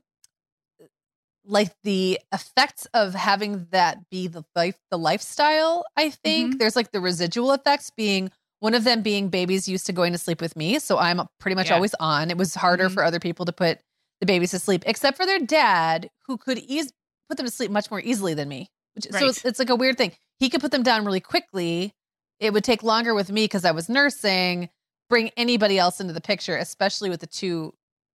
like 1.45 1.73
the 1.83 2.21
effects 2.33 2.87
of 2.93 3.15
having 3.15 3.67
that 3.71 4.09
be 4.11 4.27
the 4.27 4.45
life 4.57 4.77
the 4.91 4.99
lifestyle 4.99 5.85
i 5.97 6.11
think 6.11 6.51
mm-hmm. 6.51 6.59
there's 6.59 6.75
like 6.75 6.91
the 6.91 7.01
residual 7.01 7.53
effects 7.53 7.91
being 7.91 8.31
one 8.59 8.75
of 8.75 8.83
them 8.83 9.01
being 9.01 9.29
babies 9.29 9.69
used 9.69 9.87
to 9.87 9.93
going 9.93 10.13
to 10.13 10.19
sleep 10.19 10.41
with 10.41 10.57
me 10.57 10.81
so 10.81 10.99
i'm 10.99 11.21
pretty 11.39 11.55
much 11.55 11.69
yeah. 11.69 11.77
always 11.77 11.95
on 12.01 12.31
it 12.31 12.37
was 12.37 12.55
harder 12.55 12.87
mm-hmm. 12.87 12.95
for 12.95 13.05
other 13.05 13.21
people 13.21 13.47
to 13.47 13.53
put 13.53 13.79
the 14.21 14.27
babies 14.27 14.51
to 14.51 14.59
sleep 14.59 14.83
except 14.87 15.17
for 15.17 15.27
their 15.27 15.39
dad 15.39 16.11
who 16.27 16.37
could 16.37 16.59
ease 16.59 16.93
put 17.29 17.37
them 17.37 17.47
to 17.47 17.53
sleep 17.53 17.71
much 17.71 17.91
more 17.91 18.01
easily 18.01 18.35
than 18.35 18.49
me 18.49 18.71
which, 18.99 19.13
right. 19.13 19.21
so 19.21 19.29
it's, 19.29 19.45
it's 19.45 19.59
like 19.61 19.71
a 19.71 19.77
weird 19.77 19.97
thing. 19.97 20.13
He 20.39 20.51
could 20.51 20.61
put 20.61 20.73
them 20.73 20.83
down 20.83 21.05
really 21.05 21.21
quickly. 21.21 21.95
It 22.41 22.53
would 22.53 22.65
take 22.65 22.83
longer 22.83 23.15
with 23.15 23.31
me 23.31 23.45
because 23.45 23.65
i 23.65 23.71
was 23.71 23.89
nursing. 23.89 24.71
Bring 25.09 25.31
anybody 25.37 25.79
else 25.79 26.01
into 26.01 26.13
the 26.13 26.21
picture 26.21 26.57
especially 26.57 27.09
with 27.09 27.21
the 27.21 27.27
two 27.27 27.73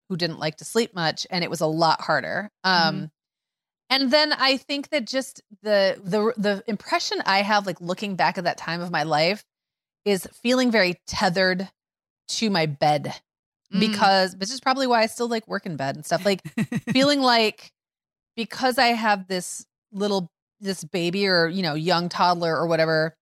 who 0.09 0.17
didn't 0.17 0.39
like 0.39 0.57
to 0.57 0.65
sleep 0.65 0.95
much 0.95 1.27
and 1.31 1.45
it 1.45 1.51
was 1.51 1.61
a 1.61 1.67
lot 1.67 2.01
harder. 2.01 2.51
Um 2.65 2.95
mm-hmm. 2.95 3.05
and 3.91 4.11
then 4.11 4.33
I 4.33 4.57
think 4.57 4.91
that 4.91 5.07
just 5.07 5.43
the 5.63 6.01
the 6.03 6.33
the 6.37 6.63
impression 6.67 7.19
I 7.27 7.43
have 7.43 7.67
like 7.67 7.81
looking 7.81 8.15
back 8.15 8.39
at 8.39 8.45
that 8.45 8.57
time 8.57 8.81
of 8.81 8.91
my 8.91 9.03
life 9.03 9.45
is 10.05 10.29
feeling 10.33 10.71
very 10.71 11.01
tethered 11.07 11.69
to 12.29 12.51
my 12.51 12.67
bed. 12.67 13.15
Mm. 13.73 13.81
because 13.81 14.35
this 14.37 14.53
is 14.53 14.61
probably 14.61 14.87
why 14.87 15.03
I 15.03 15.07
still 15.07 15.29
like 15.29 15.47
work 15.49 15.67
in 15.67 15.77
bed 15.77 15.97
and 15.97 16.05
stuff. 16.05 16.25
Like 16.25 16.43
feeling 16.93 17.21
like 17.21 17.73
because 18.37 18.79
I 18.79 18.89
have 18.89 19.29
this 19.29 19.67
little 19.93 20.31
this 20.61 20.85
baby 20.85 21.27
or 21.27 21.49
you 21.49 21.63
know 21.63 21.75
young 21.75 22.09
toddler 22.09 22.57
or 22.57 22.67
whatever 22.67 23.15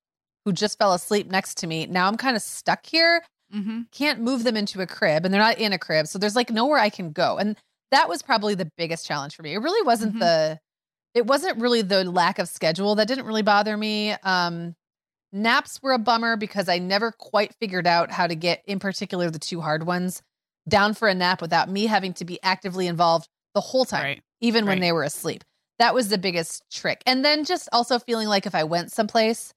who 0.44 0.52
just 0.52 0.78
fell 0.78 0.92
asleep 0.92 1.28
next 1.28 1.58
to 1.58 1.66
me. 1.66 1.86
Now 1.86 2.06
I'm 2.06 2.16
kind 2.16 2.36
of 2.36 2.42
stuck 2.42 2.86
here. 2.86 3.22
Mm-hmm. 3.54 3.82
Can't 3.92 4.20
move 4.20 4.44
them 4.44 4.56
into 4.56 4.80
a 4.80 4.86
crib 4.86 5.24
and 5.24 5.34
they're 5.34 5.40
not 5.40 5.58
in 5.58 5.72
a 5.72 5.78
crib. 5.78 6.06
So 6.06 6.18
there's 6.18 6.36
like 6.36 6.50
nowhere 6.50 6.78
I 6.78 6.88
can 6.88 7.10
go. 7.10 7.36
And 7.36 7.56
that 7.90 8.08
was 8.08 8.22
probably 8.22 8.54
the 8.54 8.70
biggest 8.76 9.06
challenge 9.06 9.34
for 9.34 9.42
me. 9.42 9.54
It 9.54 9.58
really 9.58 9.84
wasn't 9.84 10.12
mm-hmm. 10.12 10.20
the 10.20 10.60
it 11.14 11.26
wasn't 11.26 11.60
really 11.60 11.82
the 11.82 12.04
lack 12.04 12.38
of 12.38 12.48
schedule 12.48 12.94
that 12.96 13.08
didn't 13.08 13.26
really 13.26 13.42
bother 13.42 13.76
me. 13.76 14.12
Um 14.22 14.74
naps 15.32 15.82
were 15.82 15.92
a 15.92 15.98
bummer 15.98 16.36
because 16.36 16.68
I 16.68 16.78
never 16.78 17.12
quite 17.12 17.54
figured 17.54 17.86
out 17.86 18.10
how 18.10 18.26
to 18.26 18.34
get 18.34 18.62
in 18.66 18.78
particular 18.78 19.30
the 19.30 19.38
two 19.38 19.60
hard 19.60 19.84
ones 19.84 20.22
down 20.68 20.94
for 20.94 21.08
a 21.08 21.14
nap 21.14 21.40
without 21.40 21.68
me 21.68 21.86
having 21.86 22.12
to 22.14 22.24
be 22.24 22.38
actively 22.42 22.86
involved 22.86 23.28
the 23.54 23.60
whole 23.60 23.84
time, 23.84 24.02
right. 24.02 24.22
even 24.40 24.64
right. 24.64 24.72
when 24.72 24.80
they 24.80 24.92
were 24.92 25.02
asleep. 25.02 25.44
That 25.78 25.94
was 25.94 26.08
the 26.08 26.18
biggest 26.18 26.64
trick. 26.70 27.02
And 27.06 27.24
then 27.24 27.44
just 27.44 27.68
also 27.72 27.98
feeling 27.98 28.28
like 28.28 28.46
if 28.46 28.54
I 28.54 28.64
went 28.64 28.92
someplace 28.92 29.52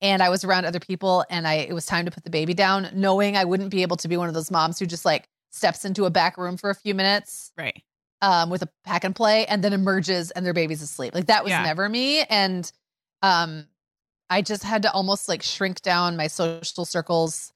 and 0.00 0.22
I 0.22 0.28
was 0.28 0.44
around 0.44 0.66
other 0.66 0.80
people 0.80 1.24
and 1.30 1.46
I 1.46 1.54
it 1.54 1.72
was 1.72 1.86
time 1.86 2.04
to 2.04 2.10
put 2.10 2.24
the 2.24 2.30
baby 2.30 2.54
down, 2.54 2.90
knowing 2.94 3.36
I 3.36 3.44
wouldn't 3.44 3.70
be 3.70 3.82
able 3.82 3.96
to 3.98 4.08
be 4.08 4.16
one 4.16 4.28
of 4.28 4.34
those 4.34 4.50
moms 4.50 4.78
who 4.78 4.86
just 4.86 5.04
like 5.04 5.28
steps 5.50 5.84
into 5.84 6.04
a 6.04 6.10
back 6.10 6.36
room 6.36 6.56
for 6.56 6.70
a 6.70 6.74
few 6.74 6.94
minutes. 6.94 7.52
Right. 7.56 7.82
Um, 8.22 8.48
with 8.48 8.62
a 8.62 8.68
pack 8.84 9.04
and 9.04 9.14
play 9.14 9.46
and 9.46 9.62
then 9.62 9.72
emerges 9.72 10.30
and 10.30 10.44
their 10.44 10.54
baby's 10.54 10.82
asleep. 10.82 11.14
Like 11.14 11.26
that 11.26 11.44
was 11.44 11.50
yeah. 11.50 11.62
never 11.62 11.88
me. 11.88 12.22
And 12.22 12.70
um 13.22 13.66
I 14.28 14.42
just 14.42 14.62
had 14.62 14.82
to 14.82 14.92
almost 14.92 15.28
like 15.28 15.42
shrink 15.42 15.82
down 15.82 16.16
my 16.16 16.26
social 16.26 16.84
circles 16.84 17.52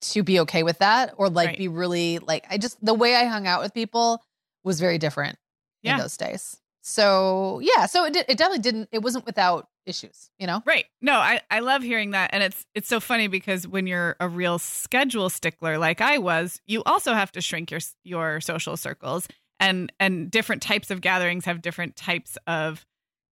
to 0.00 0.22
be 0.22 0.40
okay 0.40 0.62
with 0.62 0.78
that 0.78 1.14
or 1.16 1.28
like 1.28 1.48
right. 1.48 1.58
be 1.58 1.68
really 1.68 2.18
like 2.18 2.46
I 2.50 2.58
just 2.58 2.82
the 2.84 2.94
way 2.94 3.14
I 3.14 3.24
hung 3.24 3.46
out 3.46 3.62
with 3.62 3.74
people 3.74 4.22
was 4.64 4.80
very 4.80 4.98
different 4.98 5.38
yeah. 5.82 5.94
in 5.94 6.00
those 6.00 6.16
days. 6.16 6.56
So 6.82 7.60
yeah, 7.62 7.86
so 7.86 8.04
it 8.04 8.12
did, 8.12 8.26
it 8.28 8.38
definitely 8.38 8.62
didn't 8.62 8.88
it 8.92 9.02
wasn't 9.02 9.26
without 9.26 9.68
issues, 9.86 10.30
you 10.38 10.46
know? 10.46 10.62
Right. 10.66 10.84
No, 11.00 11.14
I 11.14 11.40
I 11.50 11.60
love 11.60 11.82
hearing 11.82 12.10
that 12.12 12.30
and 12.32 12.42
it's 12.42 12.66
it's 12.74 12.88
so 12.88 13.00
funny 13.00 13.28
because 13.28 13.66
when 13.66 13.86
you're 13.86 14.16
a 14.20 14.28
real 14.28 14.58
schedule 14.58 15.30
stickler 15.30 15.78
like 15.78 16.00
I 16.00 16.18
was, 16.18 16.60
you 16.66 16.82
also 16.84 17.14
have 17.14 17.32
to 17.32 17.40
shrink 17.40 17.70
your 17.70 17.80
your 18.04 18.40
social 18.40 18.76
circles 18.76 19.26
and 19.58 19.92
and 19.98 20.30
different 20.30 20.62
types 20.62 20.90
of 20.90 21.00
gatherings 21.00 21.44
have 21.46 21.62
different 21.62 21.96
types 21.96 22.36
of 22.46 22.84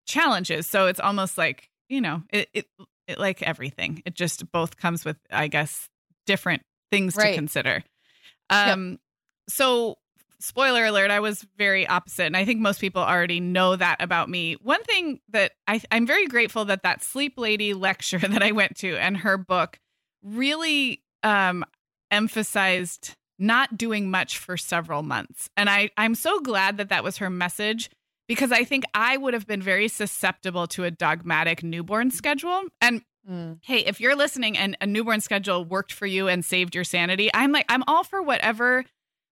challenges. 0.07 0.67
So 0.67 0.87
it's 0.87 1.01
almost 1.01 1.39
like, 1.39 1.71
you 1.89 2.01
know, 2.01 2.23
it 2.31 2.49
it, 2.53 2.67
it 3.07 3.19
like 3.19 3.43
everything. 3.43 4.03
It 4.07 4.15
just 4.15 4.51
both 4.51 4.77
comes 4.77 5.05
with 5.05 5.17
I 5.31 5.49
guess 5.49 5.89
different 6.27 6.63
things 6.91 7.17
right. 7.17 7.31
to 7.31 7.35
consider. 7.35 7.83
Um 8.51 8.91
yep. 8.91 8.99
so 9.49 9.99
spoiler 10.45 10.85
alert, 10.85 11.11
I 11.11 11.21
was 11.21 11.45
very 11.57 11.87
opposite. 11.87 12.27
And 12.27 12.37
I 12.37 12.45
think 12.45 12.61
most 12.61 12.81
people 12.81 13.03
already 13.03 13.41
know 13.41 13.77
that 13.77 13.97
about 14.01 14.29
me. 14.29 14.55
One 14.63 14.83
thing 14.85 15.21
that 15.31 15.53
I, 15.67 15.81
I'm 15.91 16.07
very 16.07 16.27
grateful 16.27 16.67
that 16.67 16.83
that 16.83 17.03
Sleep 17.03 17.35
Lady 17.39 17.75
lecture 17.75 18.19
that 18.19 18.43
I 18.43 18.53
went 18.53 18.77
to 18.79 18.97
and 18.97 19.17
her 19.19 19.39
book 19.39 19.79
really 20.23 21.03
um, 21.23 21.65
emphasized 22.11 23.15
not 23.39 23.77
doing 23.77 24.11
much 24.11 24.39
for 24.39 24.57
several 24.57 25.03
months. 25.03 25.49
And 25.57 25.69
I, 25.69 25.91
I'm 25.97 26.15
so 26.15 26.39
glad 26.41 26.77
that 26.77 26.91
that 26.91 27.03
was 27.03 27.17
her 27.17 27.31
message 27.31 27.91
because 28.29 28.53
I 28.53 28.65
think 28.65 28.85
I 28.95 29.17
would 29.17 29.35
have 29.35 29.47
been 29.47 29.63
very 29.63 29.89
susceptible 29.89 30.67
to 30.69 30.85
a 30.85 30.91
dogmatic 30.91 31.63
newborn 31.63 32.11
schedule. 32.11 32.63
And 32.81 33.03
Mm. 33.29 33.59
Hey, 33.63 33.79
if 33.79 34.01
you're 34.01 34.17
listening 34.17 34.57
and 34.57 34.77
a 34.81 34.87
newborn 34.87 35.21
schedule 35.21 35.65
worked 35.65 35.93
for 35.93 36.07
you 36.07 36.29
and 36.29 36.45
saved 36.45 36.75
your 36.75 36.85
sanity, 36.85 37.31
I'm 37.33 37.53
like, 37.53 37.67
I'm 37.69 37.83
all 37.87 38.05
for 38.05 38.23
whatever 38.23 38.85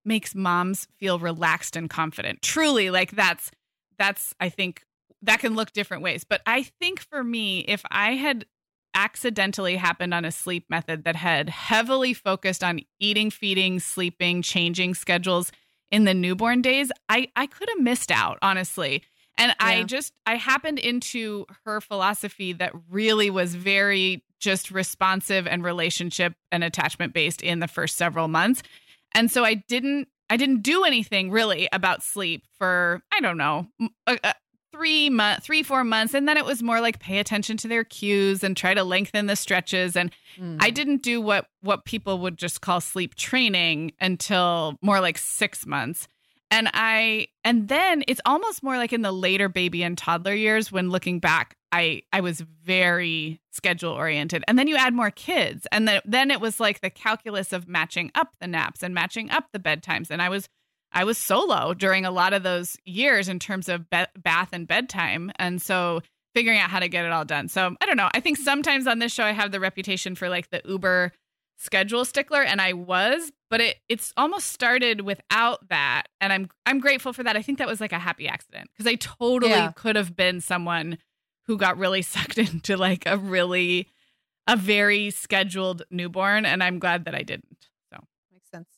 makes 0.05 0.35
moms 0.35 0.89
feel 0.99 1.19
relaxed 1.19 1.77
and 1.77 1.89
confident. 1.89 2.43
Truly, 2.43 2.91
like 2.91 3.13
that's 3.13 3.51
that's 3.99 4.35
I 4.41 4.49
think 4.49 4.83
that 5.23 5.41
can 5.41 5.55
look 5.55 5.73
different 5.73 6.03
ways. 6.03 6.25
But 6.25 6.43
I 6.47 6.63
think 6.63 7.01
for 7.01 7.23
me, 7.23 7.61
if 7.61 7.83
I 7.91 8.15
had 8.15 8.47
accidentally 8.95 9.77
happened 9.77 10.13
on 10.13 10.25
a 10.25 10.33
sleep 10.33 10.67
method 10.69 11.05
that 11.05 11.17
had 11.17 11.49
heavily 11.49 12.13
focused 12.13 12.63
on 12.65 12.81
eating, 13.01 13.31
feeding, 13.31 13.79
sleeping, 13.79 14.43
changing 14.43 14.95
schedules 14.95 15.51
in 15.91 16.05
the 16.05 16.15
newborn 16.15 16.63
days, 16.63 16.91
I 17.09 17.29
I 17.37 17.47
could 17.47 17.69
have 17.69 17.81
missed 17.81 18.11
out, 18.11 18.39
honestly. 18.43 19.03
And 19.39 19.55
yeah. 19.61 19.67
I 19.67 19.83
just 19.85 20.13
I 20.27 20.37
happened 20.37 20.79
into 20.79 21.47
her 21.65 21.81
philosophy 21.81 22.53
that 22.55 22.73
really 22.91 23.31
was 23.31 23.55
very 23.55 24.23
just 24.39 24.71
responsive 24.71 25.47
and 25.47 25.65
relationship 25.65 26.35
and 26.51 26.65
attachment 26.65 27.15
based 27.15 27.43
in 27.43 27.61
the 27.61 27.69
first 27.69 27.97
several 27.97 28.29
months. 28.29 28.63
And 29.15 29.31
so 29.31 29.45
I 29.45 29.55
didn't 29.55 30.09
I 30.29 30.37
didn't 30.37 30.63
do 30.63 30.85
anything 30.85 31.31
really 31.31 31.69
about 31.73 32.03
sleep 32.03 32.45
for 32.59 33.03
I 33.13 33.21
don't 33.21 33.37
know 33.37 33.69
a, 34.07 34.19
a 34.23 34.35
three 34.73 35.11
month 35.11 35.45
three 35.45 35.63
four 35.63 35.85
months 35.85 36.15
and 36.15 36.27
then 36.27 36.39
it 36.39 36.47
was 36.47 36.63
more 36.63 36.81
like 36.81 36.99
pay 36.99 37.19
attention 37.19 37.59
to 37.59 37.69
their 37.69 37.85
cues 37.85 38.43
and 38.43 38.57
try 38.57 38.73
to 38.73 38.83
lengthen 38.83 39.27
the 39.27 39.37
stretches 39.37 39.95
and 39.95 40.11
mm. 40.39 40.57
i 40.61 40.71
didn't 40.71 41.03
do 41.03 41.21
what 41.21 41.47
what 41.61 41.85
people 41.85 42.19
would 42.19 42.39
just 42.39 42.63
call 42.63 42.81
sleep 42.81 43.15
training 43.15 43.93
until 44.01 44.79
more 44.81 44.99
like 44.99 45.19
six 45.19 45.67
months 45.67 46.09
and 46.53 46.71
i 46.73 47.27
and 47.43 47.67
then 47.67 48.05
it's 48.07 48.21
almost 48.25 48.63
more 48.63 48.77
like 48.77 48.93
in 48.93 49.03
the 49.03 49.11
later 49.11 49.49
baby 49.49 49.83
and 49.83 49.99
toddler 49.99 50.35
years 50.35 50.71
when 50.71 50.91
looking 50.91 51.19
back 51.19 51.57
I 51.73 52.03
I 52.13 52.21
was 52.21 52.41
very 52.41 53.41
schedule 53.51 53.93
oriented. 53.93 54.45
And 54.47 54.59
then 54.59 54.69
you 54.69 54.77
add 54.77 54.95
more 54.95 55.11
kids 55.11 55.67
and 55.73 55.89
then 55.89 56.01
then 56.05 56.31
it 56.31 56.41
was 56.41 56.61
like 56.61 56.81
the 56.81 56.91
calculus 56.91 57.53
of 57.53 57.67
matching 57.67 58.13
up 58.15 58.29
the 58.41 58.47
naps 58.47 58.83
and 58.83 58.95
matching 58.95 59.31
up 59.31 59.47
the 59.53 59.59
bedtimes 59.59 60.11
and 60.11 60.21
I 60.21 60.29
was 60.29 60.49
I 60.93 61.05
was 61.05 61.17
solo 61.17 61.73
during 61.73 62.05
a 62.05 62.11
lot 62.11 62.35
of 62.35 62.43
those 62.43 62.77
years 62.85 63.29
in 63.29 63.39
terms 63.39 63.71
of 63.71 63.89
be- 63.89 64.05
bath 64.17 64.51
and 64.53 64.69
bedtime 64.69 65.33
and 65.37 65.61
so 65.61 66.03
figuring 66.35 66.59
out 66.59 66.71
how 66.71 66.81
to 66.81 66.89
get 66.89 67.05
it 67.05 67.13
all 67.13 67.25
done. 67.25 67.49
So, 67.49 67.77
I 67.81 67.87
don't 67.87 67.99
know. 67.99 68.09
I 68.15 68.21
think 68.21 68.39
sometimes 68.39 68.87
on 68.87 68.99
this 68.99 69.13
show 69.13 69.25
I 69.25 69.33
have 69.33 69.53
the 69.53 69.61
reputation 69.61 70.15
for 70.15 70.31
like 70.31 70.49
the 70.51 70.63
uber 70.65 71.13
schedule 71.57 72.05
stickler 72.05 72.43
and 72.43 72.61
I 72.61 72.73
was, 72.73 73.33
but 73.51 73.61
it 73.61 73.77
it's 73.89 74.13
almost 74.17 74.49
started 74.49 75.03
without 75.03 75.69
that 75.69 76.05
and 76.21 76.33
I'm 76.33 76.51
I'm 76.67 76.81
grateful 76.81 77.13
for 77.13 77.23
that. 77.23 77.37
I 77.37 77.43
think 77.43 77.59
that 77.59 77.69
was 77.69 77.81
like 77.81 77.93
a 77.93 77.99
happy 77.99 78.29
accident 78.29 78.71
because 78.73 78.91
I 78.91 78.97
totally 78.97 79.53
yeah. 79.53 79.73
could 79.73 79.97
have 79.97 80.17
been 80.17 80.41
someone 80.41 80.99
who 81.47 81.57
got 81.57 81.79
really 81.79 82.03
sucked 82.03 82.39
into 82.39 82.77
like 82.77 83.05
a 83.07 83.17
really 83.17 83.89
a 84.47 84.57
very 84.57 85.11
scheduled 85.11 85.83
newborn 85.91 86.45
and 86.45 86.63
I'm 86.63 86.79
glad 86.79 87.05
that 87.05 87.15
I 87.15 87.23
didn't. 87.23 87.69
So 87.93 87.99
makes 88.33 88.51
sense. 88.51 88.69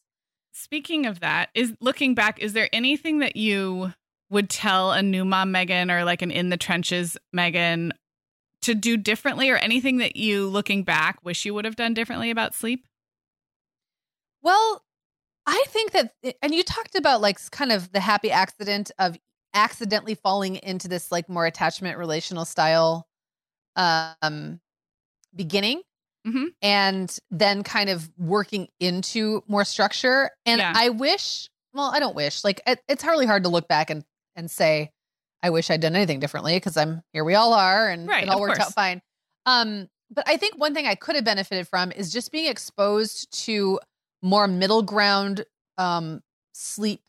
Speaking 0.53 1.07
of 1.07 1.21
that, 1.21 1.49
is 1.55 1.75
looking 1.81 2.15
back, 2.15 2.39
is 2.39 2.53
there 2.53 2.69
anything 2.73 3.21
that 3.21 3.35
you 3.35 3.93
would 4.31 4.51
tell 4.51 4.93
a 4.93 5.03
new 5.03 5.25
mom 5.25 5.53
Meagan 5.53 5.91
or 5.91 6.05
like 6.05 6.23
an 6.23 6.31
in 6.31 6.51
the 6.51 6.57
trenches 6.57 7.17
Meagan 7.33 7.93
to 8.65 8.75
do 8.75 8.97
differently 8.97 9.51
or 9.51 9.57
anything 9.57 9.99
that 9.99 10.17
you 10.17 10.47
looking 10.49 10.85
back 10.85 11.19
wish 11.23 11.45
you 11.45 11.55
would 11.55 11.65
have 11.65 11.77
done 11.77 11.95
differently 11.95 12.31
about 12.31 12.55
sleep? 12.55 12.87
Well, 14.43 14.83
I 15.47 15.65
think 15.69 15.93
that 15.93 16.13
and 16.43 16.55
you 16.55 16.63
talked 16.63 16.95
about 16.95 17.21
like 17.21 17.39
kind 17.51 17.73
of 17.73 17.93
the 17.93 18.01
happy 18.01 18.31
accident 18.31 18.91
of 18.99 19.17
accidentally 19.53 20.15
falling 20.15 20.57
into 20.57 20.89
this 20.89 21.13
like 21.13 21.29
more 21.29 21.47
attachment 21.47 21.99
relational 21.99 22.45
style 22.45 23.07
um 23.77 24.61
beginning 25.35 25.83
mm-hmm. 26.27 26.47
and 26.61 27.19
then 27.31 27.63
kind 27.63 27.89
of 27.89 28.11
working 28.19 28.69
into 28.81 29.45
more 29.47 29.65
structure 29.65 30.31
and 30.45 30.59
yeah. 30.59 30.73
i 30.75 30.89
wish 30.89 31.49
well 31.73 31.91
i 31.95 32.01
don't 32.01 32.17
wish 32.17 32.43
like 32.43 32.61
it, 32.67 32.81
it's 32.89 33.03
hardly 33.03 33.27
hard 33.27 33.45
to 33.45 33.49
look 33.49 33.69
back 33.69 33.91
and 33.91 34.05
and 34.35 34.51
say 34.51 34.91
i 35.45 35.51
wish 35.51 35.71
i'd 35.71 35.81
done 35.81 35.95
anything 35.95 36.19
differently 36.19 36.57
because 36.57 36.77
i'm 36.77 37.03
here 37.13 37.23
we 37.25 37.35
all 37.35 37.53
are 37.53 37.89
and 37.89 38.09
right, 38.09 38.25
it 38.25 38.29
all 38.29 38.41
worked 38.41 38.57
course. 38.57 38.69
out 38.69 38.75
fine 38.75 39.01
um 39.47 39.89
but 40.11 40.25
i 40.27 40.37
think 40.37 40.59
one 40.59 40.75
thing 40.75 40.87
i 40.87 40.95
could 40.97 41.15
have 41.15 41.25
benefited 41.25 41.69
from 41.69 41.93
is 41.93 42.13
just 42.13 42.33
being 42.33 42.51
exposed 42.51 43.31
to 43.45 43.79
more 44.23 44.49
middle 44.49 44.83
ground 44.83 45.45
um 45.79 46.21
sleep 46.53 47.01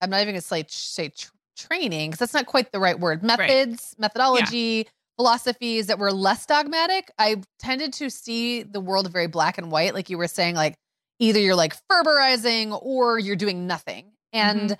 I'm 0.00 0.10
not 0.10 0.18
even 0.18 0.34
going 0.34 0.40
to 0.40 0.46
say, 0.46 0.64
say 0.68 1.12
training 1.56 2.10
because 2.10 2.20
that's 2.20 2.34
not 2.34 2.46
quite 2.46 2.72
the 2.72 2.80
right 2.80 2.98
word. 2.98 3.22
Methods, 3.22 3.94
right. 3.94 4.00
methodology, 4.00 4.84
yeah. 4.86 4.90
philosophies 5.16 5.86
that 5.88 5.98
were 5.98 6.12
less 6.12 6.46
dogmatic. 6.46 7.10
I 7.18 7.42
tended 7.58 7.92
to 7.94 8.10
see 8.10 8.62
the 8.62 8.80
world 8.80 9.10
very 9.12 9.26
black 9.26 9.58
and 9.58 9.70
white, 9.70 9.94
like 9.94 10.10
you 10.10 10.18
were 10.18 10.28
saying, 10.28 10.54
like 10.54 10.76
either 11.18 11.40
you're 11.40 11.56
like 11.56 11.74
Ferberizing 11.90 12.78
or 12.82 13.18
you're 13.18 13.36
doing 13.36 13.66
nothing. 13.66 14.12
And 14.32 14.70
mm-hmm. 14.70 14.74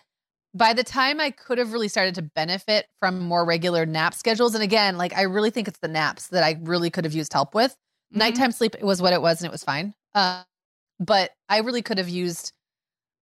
By 0.54 0.72
the 0.72 0.84
time 0.84 1.20
I 1.20 1.30
could 1.30 1.58
have 1.58 1.72
really 1.72 1.88
started 1.88 2.14
to 2.16 2.22
benefit 2.22 2.86
from 3.00 3.20
more 3.20 3.44
regular 3.44 3.86
nap 3.86 4.14
schedules, 4.14 4.54
and 4.54 4.62
again, 4.62 4.96
like 4.96 5.16
I 5.16 5.22
really 5.22 5.50
think 5.50 5.68
it's 5.68 5.80
the 5.80 5.88
naps 5.88 6.28
that 6.28 6.42
I 6.42 6.58
really 6.62 6.90
could 6.90 7.04
have 7.04 7.14
used 7.14 7.32
help 7.32 7.54
with. 7.54 7.72
Mm-hmm. 7.72 8.18
Nighttime 8.18 8.52
sleep 8.52 8.80
was 8.82 9.02
what 9.02 9.12
it 9.12 9.22
was, 9.22 9.40
and 9.40 9.46
it 9.46 9.52
was 9.52 9.64
fine. 9.64 9.94
Uh, 10.14 10.42
but 10.98 11.32
I 11.48 11.58
really 11.58 11.82
could 11.82 11.98
have 11.98 12.08
used 12.08 12.52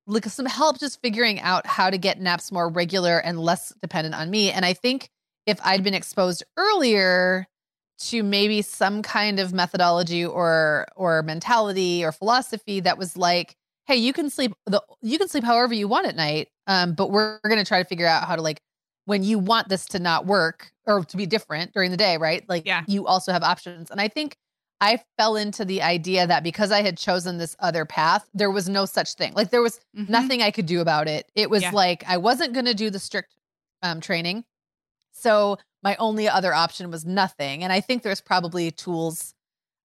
like 0.07 0.25
some 0.27 0.47
help 0.47 0.79
just 0.79 1.01
figuring 1.03 1.41
out 1.41 1.67
how 1.67 1.91
to 1.91 1.99
get 1.99 2.21
naps 2.21 2.53
more 2.53 2.69
regular 2.69 3.19
and 3.19 3.41
less 3.41 3.73
dependent 3.83 4.15
on 4.15 4.31
me. 4.31 4.53
And 4.53 4.65
I 4.65 4.73
think 4.73 5.11
if 5.47 5.59
I'd 5.65 5.83
been 5.83 5.95
exposed 5.95 6.45
earlier 6.57 7.47
to 7.99 8.23
maybe 8.23 8.63
some 8.63 9.03
kind 9.03 9.41
of 9.41 9.53
methodology 9.53 10.25
or 10.25 10.87
or 10.97 11.23
mentality 11.23 12.05
or 12.05 12.13
philosophy 12.13 12.81
that 12.81 12.99
was 12.99 13.17
like, 13.17 13.57
hey, 13.87 13.97
you 13.97 14.13
can 14.13 14.31
sleep 14.31 14.53
the 14.67 14.83
you 15.03 15.19
can 15.19 15.29
sleep 15.29 15.45
however 15.45 15.75
you 15.75 15.89
want 15.89 16.07
at 16.07 16.17
night. 16.17 16.49
Um, 16.67 16.95
but 16.95 17.11
we're, 17.11 17.39
we're 17.43 17.51
going 17.51 17.63
to 17.63 17.69
try 17.69 17.83
to 17.83 17.89
figure 17.89 18.07
out 18.07 18.25
how 18.25 18.37
to 18.37 18.43
like 18.43 18.61
when 19.05 19.23
you 19.23 19.39
want 19.39 19.69
this 19.69 19.87
to 19.87 19.99
not 19.99 20.27
work 20.27 20.73
or 20.87 21.05
to 21.05 21.17
be 21.17 21.27
different 21.27 21.73
during 21.73 21.91
the 21.91 21.97
day, 21.97 22.17
right? 22.17 22.47
Like 22.49 22.67
yeah. 22.67 22.83
you 22.87 23.07
also 23.07 23.33
have 23.33 23.43
options. 23.43 23.91
And 23.91 24.01
I 24.01 24.09
think 24.09 24.37
I 24.81 25.01
fell 25.17 25.37
into 25.37 25.65
the 25.65 25.81
idea 25.83 26.27
that 26.27 26.43
because 26.43 26.71
I 26.71 26.83
had 26.83 26.99
chosen 26.99 27.39
this 27.39 27.57
other 27.61 27.85
path, 27.85 28.29
there 28.35 28.51
was 28.51 28.69
no 28.69 28.85
such 28.85 29.15
thing. 29.15 29.33
Like 29.33 29.51
there 29.51 29.63
was 29.63 29.81
mm-hmm. 29.97 30.11
nothing 30.11 30.43
I 30.43 30.51
could 30.51 30.67
do 30.67 30.81
about 30.81 31.09
it. 31.09 31.31
It 31.35 31.49
was 31.49 31.63
yeah. 31.63 31.71
like 31.71 32.05
I 32.07 32.17
wasn't 32.17 32.53
going 32.53 32.67
to 32.67 32.75
do 32.75 32.91
the 32.91 32.99
strict 32.99 33.35
um, 33.83 34.01
training. 34.01 34.45
So 35.13 35.57
my 35.83 35.97
only 35.97 36.29
other 36.29 36.53
option 36.53 36.91
was 36.91 37.07
nothing. 37.07 37.63
And 37.63 37.73
I 37.73 37.81
think 37.81 38.03
there's 38.03 38.21
probably 38.21 38.71
tools 38.71 39.35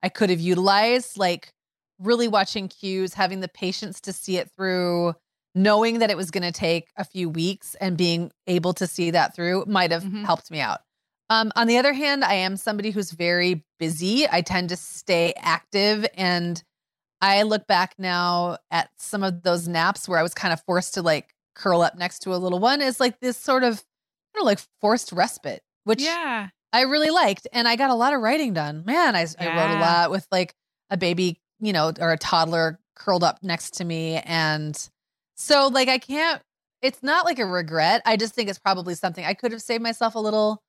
I 0.04 0.10
could 0.10 0.32
have 0.32 0.40
utilized, 0.40 1.18
like 1.18 1.54
really 2.02 2.28
watching 2.28 2.68
cues, 2.68 3.14
having 3.14 3.40
the 3.40 3.48
patience 3.48 4.02
to 4.02 4.14
see 4.14 4.38
it 4.38 4.50
through, 4.52 5.14
knowing 5.54 6.00
that 6.00 6.10
it 6.10 6.18
was 6.18 6.32
going 6.32 6.44
to 6.44 6.52
take 6.52 6.90
a 6.98 7.04
few 7.04 7.30
weeks 7.30 7.76
and 7.76 7.98
being 7.98 8.32
able 8.48 8.74
to 8.74 8.88
see 8.88 9.12
that 9.12 9.36
through 9.36 9.66
might 9.68 9.92
have 9.92 10.04
mm-hmm. 10.04 10.24
helped 10.24 10.50
me 10.52 10.60
out. 10.60 10.80
Um, 11.30 11.52
on 11.56 11.68
the 11.68 11.78
other 11.78 11.94
hand, 11.94 12.26
I 12.26 12.34
am 12.34 12.58
somebody 12.58 12.92
who's 12.92 13.12
very 13.12 13.64
busy. 13.80 14.28
I 14.30 14.42
tend 14.42 14.70
to 14.70 14.76
stay 14.76 15.34
active. 15.38 16.06
And 16.16 16.62
I 17.22 17.44
look 17.44 17.68
back 17.68 17.96
now 17.98 18.58
at 18.70 18.90
some 18.98 19.24
of 19.24 19.44
those 19.44 19.68
naps 19.68 20.10
where 20.10 20.20
I 20.20 20.24
was 20.24 20.34
kind 20.34 20.52
of 20.52 20.62
forced 20.64 20.96
to 20.96 21.02
like 21.02 21.34
curl 21.56 21.82
up 21.82 21.98
next 21.98 22.20
to 22.20 22.34
a 22.34 22.38
little 22.38 22.60
one 22.60 22.82
is 22.82 23.00
like 23.00 23.20
this 23.20 23.38
sort 23.38 23.64
of, 23.64 23.82
you 24.36 24.42
know, 24.42 24.46
like 24.46 24.60
forced 24.82 25.12
respite, 25.12 25.62
which 25.84 26.02
yeah. 26.02 26.50
I 26.74 26.82
really 26.82 27.12
liked. 27.12 27.48
And 27.54 27.68
I 27.68 27.76
got 27.76 27.92
a 27.92 27.96
lot 27.96 28.14
of 28.14 28.22
writing 28.22 28.54
done. 28.54 28.84
Man, 28.86 29.16
I, 29.16 29.22
yeah. 29.22 29.28
I 29.40 29.56
wrote 29.56 29.78
a 29.78 29.80
lot 29.80 30.12
with 30.12 30.28
like 30.32 30.54
a 30.90 30.98
baby, 30.98 31.40
you 31.62 31.72
know, 31.72 31.94
or 32.00 32.12
a 32.12 32.18
toddler 32.18 32.80
curled 32.96 33.24
up 33.24 33.40
next 33.42 33.76
to 33.76 33.86
me. 33.86 34.18
And 34.26 34.78
so, 35.36 35.68
like, 35.68 35.88
I 35.88 35.98
can't, 35.98 36.42
it's 36.82 37.02
not 37.02 37.26
like 37.26 37.40
a 37.40 37.46
regret. 37.46 38.02
I 38.06 38.18
just 38.18 38.34
think 38.34 38.50
it's 38.50 38.60
probably 38.60 38.96
something 38.96 39.24
I 39.24 39.34
could 39.34 39.52
have 39.52 39.62
saved 39.62 39.84
myself 39.84 40.16
a 40.16 40.20
little 40.20 40.62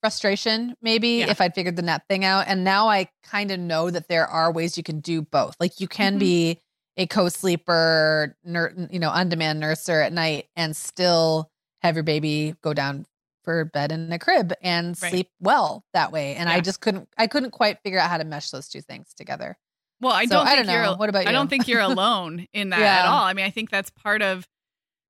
frustration 0.00 0.74
maybe 0.80 1.08
yeah. 1.08 1.30
if 1.30 1.40
I'd 1.40 1.54
figured 1.54 1.76
the 1.76 1.82
net 1.82 2.02
thing 2.08 2.24
out. 2.24 2.46
And 2.48 2.64
now 2.64 2.88
I 2.88 3.10
kind 3.22 3.50
of 3.50 3.60
know 3.60 3.90
that 3.90 4.08
there 4.08 4.26
are 4.26 4.50
ways 4.50 4.76
you 4.76 4.82
can 4.82 5.00
do 5.00 5.20
both. 5.20 5.56
Like 5.60 5.78
you 5.78 5.88
can 5.88 6.14
mm-hmm. 6.14 6.20
be 6.20 6.60
a 6.96 7.06
co-sleeper, 7.06 8.36
ner- 8.44 8.88
you 8.90 8.98
know, 8.98 9.10
on-demand 9.10 9.62
nurser 9.62 10.04
at 10.04 10.12
night 10.12 10.46
and 10.56 10.76
still 10.76 11.50
have 11.82 11.96
your 11.96 12.02
baby 12.02 12.54
go 12.62 12.72
down 12.72 13.06
for 13.42 13.64
bed 13.64 13.90
in 13.92 14.12
a 14.12 14.18
crib 14.18 14.52
and 14.62 14.96
right. 15.02 15.10
sleep 15.10 15.28
well 15.40 15.84
that 15.92 16.12
way. 16.12 16.34
And 16.34 16.48
yeah. 16.48 16.56
I 16.56 16.60
just 16.60 16.80
couldn't 16.80 17.08
I 17.16 17.26
couldn't 17.26 17.52
quite 17.52 17.78
figure 17.82 17.98
out 17.98 18.10
how 18.10 18.18
to 18.18 18.24
mesh 18.24 18.50
those 18.50 18.68
two 18.68 18.82
things 18.82 19.14
together. 19.14 19.56
Well, 20.00 20.12
I 20.12 20.24
so, 20.24 20.36
don't 20.36 20.46
think 20.46 20.58
I 20.58 20.62
don't 20.62 20.74
you're 20.74 20.96
what 20.96 21.08
about 21.08 21.24
you? 21.24 21.28
I 21.28 21.32
don't 21.32 21.48
think 21.48 21.68
you're 21.68 21.80
alone 21.80 22.46
in 22.52 22.70
that 22.70 22.80
yeah. 22.80 23.00
at 23.00 23.06
all. 23.06 23.22
I 23.22 23.34
mean, 23.34 23.44
I 23.44 23.50
think 23.50 23.70
that's 23.70 23.90
part 23.90 24.22
of 24.22 24.46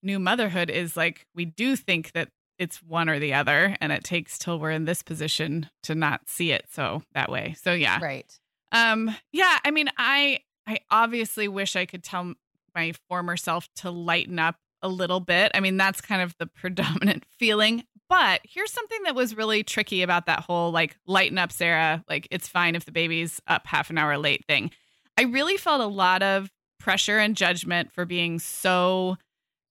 new 0.03 0.19
motherhood 0.19 0.71
is 0.71 0.97
like 0.97 1.27
we 1.35 1.45
do 1.45 1.77
think 1.77 2.13
that 2.13 2.29
it's 2.59 2.83
one 2.83 3.09
or 3.09 3.19
the 3.19 3.35
other 3.35 3.77
and 3.81 3.93
it 3.93 4.05
takes 4.05 4.39
till 4.39 4.59
we're 4.59 4.71
in 4.71 4.85
this 4.85 5.03
position 5.03 5.69
to 5.83 5.95
not 5.95 6.29
see 6.29 6.53
it 6.53 6.67
so 6.71 7.03
that 7.15 7.31
way 7.31 7.55
so 7.61 7.73
yeah 7.73 7.99
right 8.03 8.39
um 8.73 9.15
yeah 9.33 9.59
i 9.65 9.71
mean 9.71 9.89
i 9.99 10.39
i 10.67 10.79
obviously 10.91 11.49
wish 11.49 11.77
i 11.77 11.85
could 11.85 12.03
tell 12.03 12.33
my 12.75 12.93
former 13.09 13.37
self 13.37 13.69
to 13.75 13.91
lighten 13.91 14.39
up 14.39 14.57
a 14.83 14.89
little 14.89 15.21
bit 15.21 15.51
i 15.55 15.61
mean 15.61 15.77
that's 15.77 16.01
kind 16.01 16.23
of 16.23 16.35
the 16.39 16.47
predominant 16.55 17.25
feeling 17.39 17.85
but 18.11 18.43
here's 18.45 18.73
something 18.73 19.03
that 19.05 19.15
was 19.15 19.35
really 19.35 19.63
tricky 19.63 20.03
about 20.03 20.27
that 20.27 20.41
whole 20.41 20.71
like 20.71 20.99
lighten 21.07 21.39
up 21.39 21.51
sarah 21.51 22.05
like 22.09 22.29
it's 22.31 22.47
fine 22.47 22.75
if 22.75 22.85
the 22.85 22.93
baby's 22.93 23.41
up 23.47 23.67
half 23.67 23.89
an 23.89 23.97
hour 23.97 24.19
late 24.19 24.45
thing 24.47 24.71
i 25.17 25.23
really 25.23 25.57
felt 25.57 25.81
a 25.81 25.87
lot 25.87 26.23
of 26.23 26.51
pressure 26.79 27.19
and 27.19 27.37
judgment 27.37 27.91
for 27.93 28.05
being 28.05 28.39
so 28.39 29.17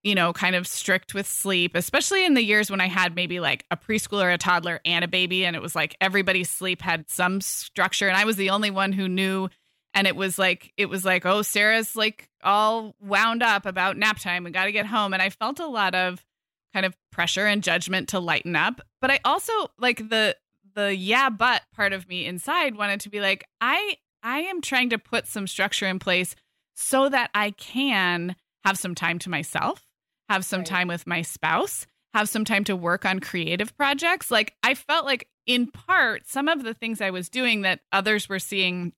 you 0.04 0.16
know, 0.16 0.32
kind 0.32 0.56
of 0.56 0.66
strict 0.66 1.14
with 1.14 1.28
sleep, 1.28 1.76
especially 1.76 2.26
in 2.26 2.34
the 2.34 2.44
years 2.44 2.72
when 2.72 2.80
I 2.80 2.88
had 2.88 3.16
maybe 3.16 3.40
like 3.40 3.66
a 3.70 3.78
preschooler, 3.78 4.34
a 4.34 4.38
toddler, 4.38 4.80
and 4.86 5.04
a 5.04 5.10
baby. 5.10 5.46
And 5.46 5.56
it 5.56 5.62
was 5.62 5.76
like 5.76 5.96
everybody's 6.00 6.50
sleep 6.50 6.82
had 6.82 7.10
some 7.10 7.42
structure. 7.42 8.08
And 8.08 8.16
I 8.16 8.26
was 8.26 8.38
the 8.38 8.52
only 8.52 8.72
one 8.72 8.94
who 8.94 9.10
knew. 9.10 9.50
And 9.94 10.08
it 10.08 10.16
was 10.16 10.40
like, 10.40 10.72
it 10.78 10.88
was 10.88 11.04
like, 11.04 11.26
oh, 11.26 11.42
Sarah's 11.42 11.96
like 11.96 12.30
all 12.44 12.96
wound 13.02 13.44
up 13.44 13.66
about 13.66 13.98
nap 13.98 14.20
time. 14.20 14.46
We 14.46 14.52
got 14.52 14.66
to 14.66 14.72
get 14.72 14.86
home. 14.86 15.14
And 15.14 15.22
I 15.22 15.30
felt 15.30 15.60
a 15.60 15.68
lot 15.68 15.96
of 15.96 16.24
kind 16.74 16.86
of 16.86 16.96
pressure 17.12 17.46
and 17.46 17.64
judgment 17.64 18.10
to 18.10 18.20
lighten 18.20 18.56
up. 18.56 18.82
But 19.02 19.12
I 19.12 19.20
also 19.26 19.54
like 19.78 20.10
the, 20.10 20.36
the 20.76 20.96
yeah, 20.96 21.30
but 21.30 21.64
part 21.74 21.94
of 21.94 22.08
me 22.08 22.26
inside 22.26 22.76
wanted 22.76 23.02
to 23.02 23.10
be 23.10 23.20
like, 23.20 23.46
I, 23.62 23.98
I 24.24 24.42
am 24.42 24.62
trying 24.62 24.90
to 24.92 24.98
put 24.98 25.28
some 25.28 25.48
structure 25.48 25.88
in 25.88 26.00
place 26.00 26.36
so 26.76 27.10
that 27.10 27.30
I 27.34 27.52
can 27.52 28.36
have 28.64 28.78
some 28.78 28.96
time 28.96 29.20
to 29.20 29.30
myself 29.30 29.86
have 30.30 30.46
some 30.46 30.60
right. 30.60 30.68
time 30.68 30.88
with 30.88 31.08
my 31.08 31.22
spouse, 31.22 31.86
have 32.14 32.30
some 32.30 32.46
time 32.46 32.64
to 32.64 32.76
work 32.76 33.04
on 33.04 33.20
creative 33.20 33.76
projects. 33.76 34.32
Like 34.32 34.54
I 34.64 34.76
felt 34.76 35.06
like 35.06 35.28
in 35.46 35.68
part 35.68 36.28
some 36.28 36.48
of 36.48 36.64
the 36.64 36.74
things 36.74 37.02
I 37.02 37.10
was 37.10 37.30
doing 37.30 37.64
that 37.64 37.82
others 37.92 38.30
were 38.30 38.40
seeing 38.40 38.94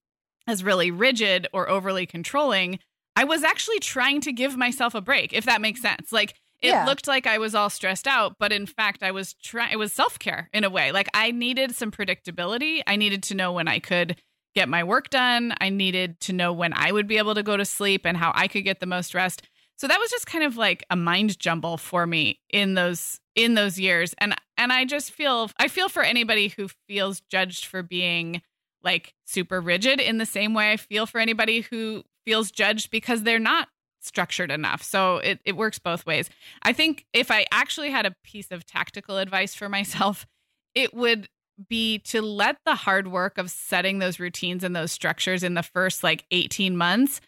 as 0.46 0.62
really 0.62 0.90
rigid 0.90 1.48
or 1.52 1.68
overly 1.68 2.06
controlling, 2.06 2.78
I 3.16 3.24
was 3.24 3.42
actually 3.42 3.80
trying 3.80 4.20
to 4.22 4.32
give 4.32 4.56
myself 4.56 4.94
a 4.94 5.00
break, 5.00 5.32
if 5.32 5.44
that 5.44 5.60
makes 5.60 5.80
sense. 5.80 6.12
Like 6.12 6.34
it 6.62 6.68
yeah. 6.68 6.86
looked 6.86 7.08
like 7.08 7.26
I 7.26 7.38
was 7.38 7.54
all 7.54 7.68
stressed 7.68 8.06
out, 8.06 8.36
but 8.38 8.52
in 8.52 8.66
fact 8.66 9.02
I 9.02 9.10
was 9.10 9.34
trying 9.34 9.72
it 9.72 9.78
was 9.78 9.92
self-care 9.92 10.48
in 10.52 10.64
a 10.64 10.70
way. 10.70 10.92
Like 10.92 11.08
I 11.12 11.32
needed 11.32 11.74
some 11.74 11.90
predictability. 11.90 12.82
I 12.86 12.96
needed 12.96 13.22
to 13.24 13.34
know 13.34 13.52
when 13.52 13.68
I 13.68 13.80
could 13.80 14.16
get 14.54 14.68
my 14.68 14.84
work 14.84 15.10
done. 15.10 15.54
I 15.60 15.70
needed 15.70 16.20
to 16.20 16.32
know 16.32 16.52
when 16.52 16.72
I 16.74 16.92
would 16.92 17.08
be 17.08 17.18
able 17.18 17.34
to 17.34 17.42
go 17.42 17.56
to 17.56 17.64
sleep 17.64 18.02
and 18.04 18.16
how 18.16 18.32
I 18.34 18.48
could 18.48 18.64
get 18.64 18.80
the 18.80 18.86
most 18.86 19.14
rest. 19.14 19.42
So 19.76 19.88
that 19.88 19.98
was 19.98 20.10
just 20.10 20.26
kind 20.26 20.44
of 20.44 20.56
like 20.56 20.84
a 20.90 20.96
mind 20.96 21.38
jumble 21.38 21.76
for 21.76 22.06
me 22.06 22.40
in 22.50 22.74
those 22.74 23.18
in 23.34 23.54
those 23.54 23.78
years 23.78 24.14
and 24.18 24.34
and 24.56 24.72
I 24.72 24.84
just 24.84 25.10
feel 25.10 25.50
I 25.58 25.68
feel 25.68 25.88
for 25.88 26.02
anybody 26.02 26.48
who 26.48 26.68
feels 26.86 27.20
judged 27.20 27.64
for 27.64 27.82
being 27.82 28.42
like 28.84 29.14
super 29.24 29.60
rigid 29.60 30.00
in 30.00 30.18
the 30.18 30.26
same 30.26 30.54
way 30.54 30.70
I 30.70 30.76
feel 30.76 31.06
for 31.06 31.18
anybody 31.18 31.62
who 31.62 32.04
feels 32.24 32.50
judged 32.50 32.90
because 32.90 33.22
they're 33.22 33.38
not 33.38 33.68
structured 34.02 34.50
enough. 34.50 34.82
So 34.82 35.18
it, 35.18 35.40
it 35.44 35.56
works 35.56 35.78
both 35.78 36.04
ways. 36.06 36.28
I 36.62 36.72
think 36.72 37.06
if 37.12 37.30
I 37.30 37.46
actually 37.52 37.90
had 37.90 38.06
a 38.06 38.14
piece 38.24 38.50
of 38.50 38.66
tactical 38.66 39.18
advice 39.18 39.54
for 39.54 39.68
myself, 39.68 40.26
it 40.74 40.94
would 40.94 41.28
be 41.68 41.98
to 41.98 42.22
let 42.22 42.58
the 42.64 42.74
hard 42.74 43.08
work 43.08 43.38
of 43.38 43.50
setting 43.50 43.98
those 43.98 44.18
routines 44.18 44.64
and 44.64 44.74
those 44.74 44.90
structures 44.90 45.42
in 45.42 45.54
the 45.54 45.62
first 45.62 46.02
like 46.02 46.24
18 46.30 46.76
months 46.76 47.20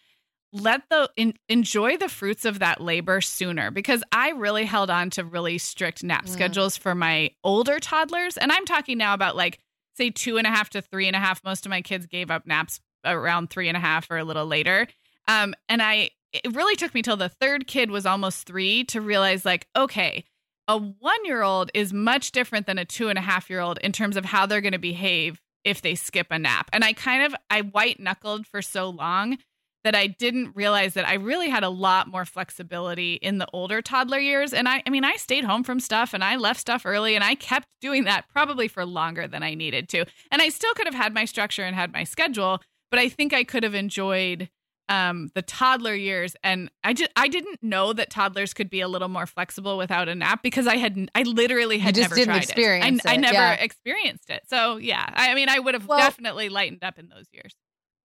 let 0.55 0.83
the 0.89 1.09
in, 1.17 1.33
enjoy 1.49 1.97
the 1.97 2.07
fruits 2.07 2.45
of 2.45 2.59
that 2.59 2.79
labor 2.79 3.19
sooner 3.19 3.71
because 3.71 4.03
I 4.11 4.29
really 4.29 4.63
held 4.63 4.89
on 4.89 5.09
to 5.11 5.23
really 5.25 5.57
strict 5.57 6.03
nap 6.03 6.25
mm. 6.25 6.29
schedules 6.29 6.77
for 6.77 6.95
my 6.95 7.31
older 7.43 7.79
toddlers. 7.79 8.37
And 8.37 8.51
I'm 8.51 8.65
talking 8.65 8.97
now 8.97 9.13
about 9.13 9.35
like, 9.35 9.59
say, 9.95 10.11
two 10.11 10.37
and 10.37 10.47
a 10.47 10.49
half 10.49 10.69
to 10.71 10.81
three 10.81 11.07
and 11.07 11.15
a 11.15 11.19
half. 11.19 11.43
Most 11.43 11.65
of 11.65 11.69
my 11.69 11.81
kids 11.81 12.05
gave 12.05 12.31
up 12.31 12.47
naps 12.47 12.79
around 13.03 13.49
three 13.49 13.67
and 13.67 13.75
a 13.75 13.81
half 13.81 14.09
or 14.09 14.17
a 14.17 14.23
little 14.23 14.45
later. 14.45 14.87
Um, 15.27 15.55
and 15.67 15.81
I, 15.81 16.11
it 16.43 16.55
really 16.55 16.75
took 16.75 16.93
me 16.93 17.01
till 17.01 17.17
the 17.17 17.29
third 17.29 17.67
kid 17.67 17.91
was 17.91 18.05
almost 18.05 18.45
three 18.45 18.83
to 18.85 19.01
realize, 19.01 19.45
like, 19.45 19.67
okay, 19.75 20.25
a 20.67 20.77
one 20.77 21.25
year 21.25 21.43
old 21.43 21.71
is 21.73 21.93
much 21.93 22.31
different 22.31 22.65
than 22.65 22.77
a 22.77 22.85
two 22.85 23.09
and 23.09 23.17
a 23.17 23.21
half 23.21 23.49
year 23.49 23.59
old 23.59 23.77
in 23.79 23.91
terms 23.91 24.17
of 24.17 24.25
how 24.25 24.45
they're 24.45 24.61
going 24.61 24.71
to 24.71 24.79
behave 24.79 25.39
if 25.63 25.81
they 25.81 25.95
skip 25.95 26.27
a 26.31 26.39
nap. 26.39 26.69
And 26.73 26.83
I 26.83 26.93
kind 26.93 27.23
of, 27.23 27.35
I 27.49 27.61
white 27.61 27.99
knuckled 27.99 28.47
for 28.47 28.61
so 28.61 28.89
long 28.89 29.37
that 29.83 29.95
I 29.95 30.07
didn't 30.07 30.55
realize 30.55 30.95
that 30.95 31.07
I 31.07 31.13
really 31.13 31.47
had 31.49 31.63
a 31.63 31.69
lot 31.69 32.07
more 32.07 32.25
flexibility 32.25 33.15
in 33.15 33.37
the 33.37 33.47
older 33.53 33.83
toddler 33.83 34.17
years. 34.17 34.51
And 34.51 34.67
I, 34.67 34.81
I 34.85 34.89
mean, 34.89 35.05
I 35.05 35.15
stayed 35.15 35.43
home 35.43 35.63
from 35.63 35.79
stuff 35.79 36.13
and 36.13 36.23
I 36.23 36.37
left 36.37 36.59
stuff 36.59 36.85
early 36.85 37.13
and 37.13 37.23
I 37.23 37.35
kept 37.35 37.67
doing 37.81 38.05
that 38.05 38.27
probably 38.29 38.67
for 38.67 38.83
longer 38.83 39.27
than 39.27 39.43
I 39.43 39.53
needed 39.53 39.87
to. 39.89 40.05
And 40.31 40.41
I 40.41 40.49
still 40.49 40.73
could 40.73 40.87
have 40.87 40.95
had 40.95 41.13
my 41.13 41.25
structure 41.25 41.63
and 41.63 41.75
had 41.75 41.93
my 41.93 42.03
schedule, 42.03 42.61
but 42.89 42.99
I 42.99 43.09
think 43.09 43.31
I 43.31 43.43
could 43.43 43.61
have 43.63 43.75
enjoyed 43.75 44.49
um, 44.89 45.29
the 45.33 45.41
toddler 45.41 45.95
years. 45.95 46.35
And 46.43 46.69
I 46.83 46.93
just, 46.93 47.11
I 47.15 47.27
didn't 47.27 47.61
know 47.61 47.93
that 47.93 48.09
toddlers 48.09 48.53
could 48.53 48.69
be 48.69 48.81
a 48.81 48.87
little 48.87 49.07
more 49.07 49.25
flexible 49.25 49.77
without 49.77 50.07
a 50.09 50.15
nap 50.15 50.43
because 50.43 50.67
I 50.67 50.77
had, 50.77 51.09
I 51.15 51.23
literally 51.23 51.79
had 51.79 51.97
never 51.97 52.15
tried 52.15 52.43
experience 52.43 53.01
it. 53.03 53.07
I, 53.07 53.13
it. 53.13 53.17
I 53.17 53.17
never 53.17 53.33
yeah. 53.33 53.53
experienced 53.53 54.29
it. 54.29 54.43
So 54.47 54.77
yeah, 54.77 55.09
I 55.13 55.35
mean, 55.35 55.49
I 55.49 55.59
would 55.59 55.73
have 55.73 55.87
well, 55.87 55.99
definitely 55.99 56.49
lightened 56.49 56.83
up 56.83 56.99
in 56.99 57.09
those 57.09 57.25
years. 57.31 57.53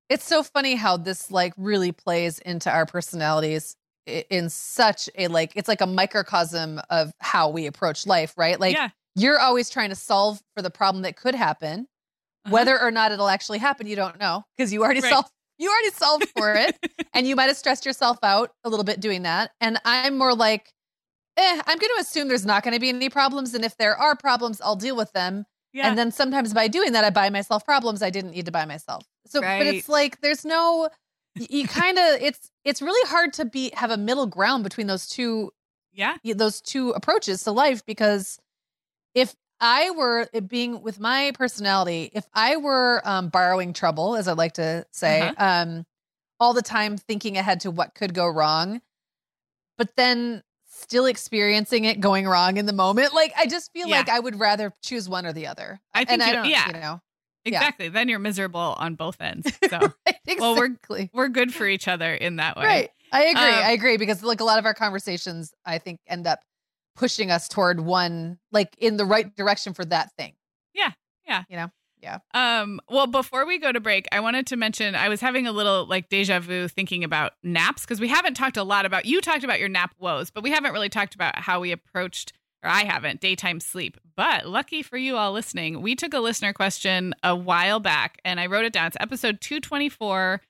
It's 0.09 0.25
so 0.25 0.43
funny 0.43 0.75
how 0.75 0.97
this 0.97 1.31
like 1.31 1.53
really 1.57 1.93
plays 1.93 2.39
into 2.41 2.71
our 2.71 2.87
personalities 2.87 3.77
in 4.07 4.49
such 4.49 5.09
a 5.17 5.29
like 5.29 5.53
it's 5.55 5.69
like 5.69 5.81
a 5.81 5.87
microcosm 5.87 6.81
of 6.91 7.13
how 7.21 7.49
we 7.49 7.67
approach 7.67 8.07
life, 8.07 8.35
right? 8.37 8.59
Like 8.59 8.75
yeah. 8.75 8.89
you're 9.15 9.39
always 9.39 9.71
trying 9.71 9.91
to 9.91 9.95
solve 9.95 10.41
for 10.57 10.63
the 10.63 10.71
problem 10.71 11.03
that 11.03 11.17
could 11.17 11.35
happen. 11.35 11.87
Uh-huh. 12.45 12.55
Whether 12.55 12.81
or 12.81 12.91
not 12.91 13.13
it'll 13.13 13.29
actually 13.29 13.59
happen, 13.59 13.87
you 13.87 13.97
don't 13.97 14.19
know 14.19 14.45
because 14.57 14.73
you 14.73 14.83
already 14.83 15.01
right. 15.01 15.13
solved 15.13 15.31
you 15.61 15.71
already 15.71 15.91
solved 15.91 16.29
for 16.37 16.55
it 16.55 16.77
and 17.15 17.27
you 17.27 17.37
might 17.37 17.47
have 17.47 17.57
stressed 17.57 17.85
yourself 17.85 18.19
out 18.23 18.53
a 18.65 18.71
little 18.71 18.85
bit 18.85 18.99
doing 18.99 19.23
that. 19.23 19.53
And 19.61 19.79
I'm 19.85 20.17
more 20.17 20.35
like, 20.35 20.73
eh, 21.37 21.63
I'm 21.67 21.79
going 21.79 21.91
to 21.97 22.01
assume 22.01 22.29
there's 22.29 22.47
not 22.47 22.65
going 22.65 22.75
to 22.75 22.81
be 22.81 22.89
any 22.89 23.11
problems. 23.11 23.55
And 23.55 23.65
if 23.65 23.77
there 23.77 23.95
are 23.95 24.17
problems, 24.17 24.61
I'll 24.63 24.75
deal 24.75 24.97
with 24.97 25.13
them. 25.13 25.45
Yeah. 25.73 25.89
And 25.89 25.99
then 25.99 26.11
sometimes 26.11 26.55
by 26.55 26.67
doing 26.67 26.93
that, 26.93 27.05
I 27.05 27.11
buy 27.11 27.31
myself 27.31 27.65
problems 27.65 28.03
I 28.03 28.11
didn't 28.11 28.33
need 28.33 28.47
to 28.47 28.53
buy 28.53 28.65
myself. 28.65 29.05
So, 29.27 29.41
right. 29.41 29.59
but 29.59 29.67
it's 29.67 29.89
like 29.89 30.21
there's 30.23 30.45
no, 30.45 30.89
you 31.35 31.69
kind 31.69 31.99
of, 31.99 32.21
it's 32.21 32.51
it's 32.65 32.83
really 32.83 33.09
hard 33.09 33.33
to 33.35 33.45
be 33.45 33.71
have 33.75 33.91
a 33.91 33.97
middle 33.97 34.27
ground 34.27 34.65
between 34.65 34.87
those 34.87 35.07
two 35.07 35.51
yeah 35.93 36.17
those 36.35 36.61
two 36.61 36.91
approaches 36.91 37.43
to 37.45 37.53
life 37.53 37.85
because 37.87 38.39
if 39.15 39.35
I 39.61 39.91
were 39.91 40.29
being 40.47 40.83
with 40.83 40.99
my 40.99 41.33
personality, 41.35 42.11
if 42.15 42.25
I 42.33 42.57
were 42.57 43.03
um, 43.05 43.29
borrowing 43.29 43.73
trouble, 43.73 44.17
as 44.17 44.27
I 44.27 44.33
like 44.33 44.55
to 44.55 44.87
say, 44.91 45.21
uh-huh. 45.21 45.35
um, 45.39 45.87
all 46.39 46.55
the 46.55 46.63
time 46.63 46.97
thinking 46.97 47.37
ahead 47.37 47.61
to 47.61 47.71
what 47.71 47.95
could 47.95 48.15
go 48.15 48.27
wrong, 48.27 48.81
but 49.77 49.95
then 49.97 50.43
still 50.71 51.07
experiencing 51.07 51.85
it 51.85 52.01
going 52.01 52.27
wrong 52.27 52.57
in 52.57 52.67
the 52.67 52.73
moment, 52.73 53.13
like 53.15 53.33
I 53.37 53.47
just 53.47 53.73
feel 53.73 53.89
yeah. 53.89 53.99
like 53.99 54.09
I 54.09 54.19
would 54.19 54.39
rather 54.41 54.73
choose 54.83 55.09
one 55.09 55.27
or 55.27 55.33
the 55.33 55.47
other. 55.47 55.81
I 55.93 56.01
think 56.01 56.11
and 56.11 56.23
I 56.23 56.33
don't, 56.33 56.49
yeah. 56.49 56.67
you 56.69 56.73
know. 56.73 57.01
Exactly. 57.45 57.87
Yeah. 57.87 57.93
Then 57.93 58.09
you're 58.09 58.19
miserable 58.19 58.75
on 58.79 58.95
both 58.95 59.21
ends. 59.21 59.51
So, 59.71 59.79
right, 59.79 59.93
exactly. 60.27 60.37
well, 60.41 60.57
we're 60.57 61.09
we're 61.13 61.29
good 61.29 61.55
for 61.55 61.67
each 61.67 61.87
other 61.87 62.13
in 62.13 62.37
that 62.37 62.57
way. 62.57 62.65
Right. 62.65 62.91
I 63.13 63.25
agree. 63.25 63.43
Um, 63.43 63.65
I 63.65 63.71
agree 63.71 63.97
because 63.99 64.23
like 64.23 64.41
a 64.41 64.45
lot 64.45 64.59
of 64.59 64.67
our 64.67 64.75
conversations, 64.75 65.53
I 65.65 65.79
think 65.79 66.01
end 66.07 66.27
up 66.27 66.41
pushing 66.97 67.31
us 67.31 67.49
toward 67.49 67.81
one 67.81 68.39
like 68.53 68.75
in 68.79 68.97
the 68.97 69.05
right 69.05 69.35
direction 69.35 69.75
for 69.75 69.85
that 69.87 70.13
thing. 70.17 70.35
Yeah. 70.75 70.93
Yeah. 71.27 71.45
You 71.49 71.57
know. 71.57 71.71
Yeah. 72.03 72.19
Um, 72.33 72.81
well, 72.89 73.07
before 73.07 73.45
we 73.47 73.59
go 73.59 73.73
to 73.73 73.81
break, 73.81 74.09
I 74.11 74.21
wanted 74.21 74.47
to 74.49 74.57
mention 74.57 74.95
I 74.95 75.09
was 75.11 75.21
having 75.21 75.47
a 75.47 75.53
little 75.53 75.87
like 75.87 76.09
deja 76.09 76.41
vu 76.41 76.67
thinking 76.67 77.05
about 77.05 77.33
naps 77.43 77.83
because 77.83 78.01
we 78.01 78.09
haven't 78.09 78.35
talked 78.35 78.57
a 78.57 78.63
lot 78.63 78.87
about 78.87 79.05
you 79.05 79.21
talked 79.21 79.45
about 79.45 79.61
your 79.61 79.69
nap 79.69 79.95
woes, 79.99 80.31
but 80.31 80.43
we 80.43 80.51
haven't 80.51 80.73
really 80.73 80.89
talked 80.89 81.15
about 81.15 81.39
how 81.39 81.61
we 81.61 81.73
approached 81.73 82.33
or 82.63 82.71
I 82.71 82.85
haven't 82.85 83.21
daytime 83.21 83.61
sleep. 83.61 83.97
But 84.17 84.47
lucky 84.47 84.83
for 84.83 84.97
you 84.97 85.17
all 85.17 85.33
listening, 85.33 85.83
we 85.83 85.95
took 85.95 86.15
a 86.15 86.21
listener 86.21 86.53
question 86.53 87.15
a 87.23 87.35
while 87.35 87.81
back 87.81 88.19
and 88.25 88.41
I 88.41 88.47
wrote 88.47 88.65
it 88.65 88.73
down. 88.73 88.89
It's 88.89 88.97
episode 89.01 89.41
224 89.41 90.41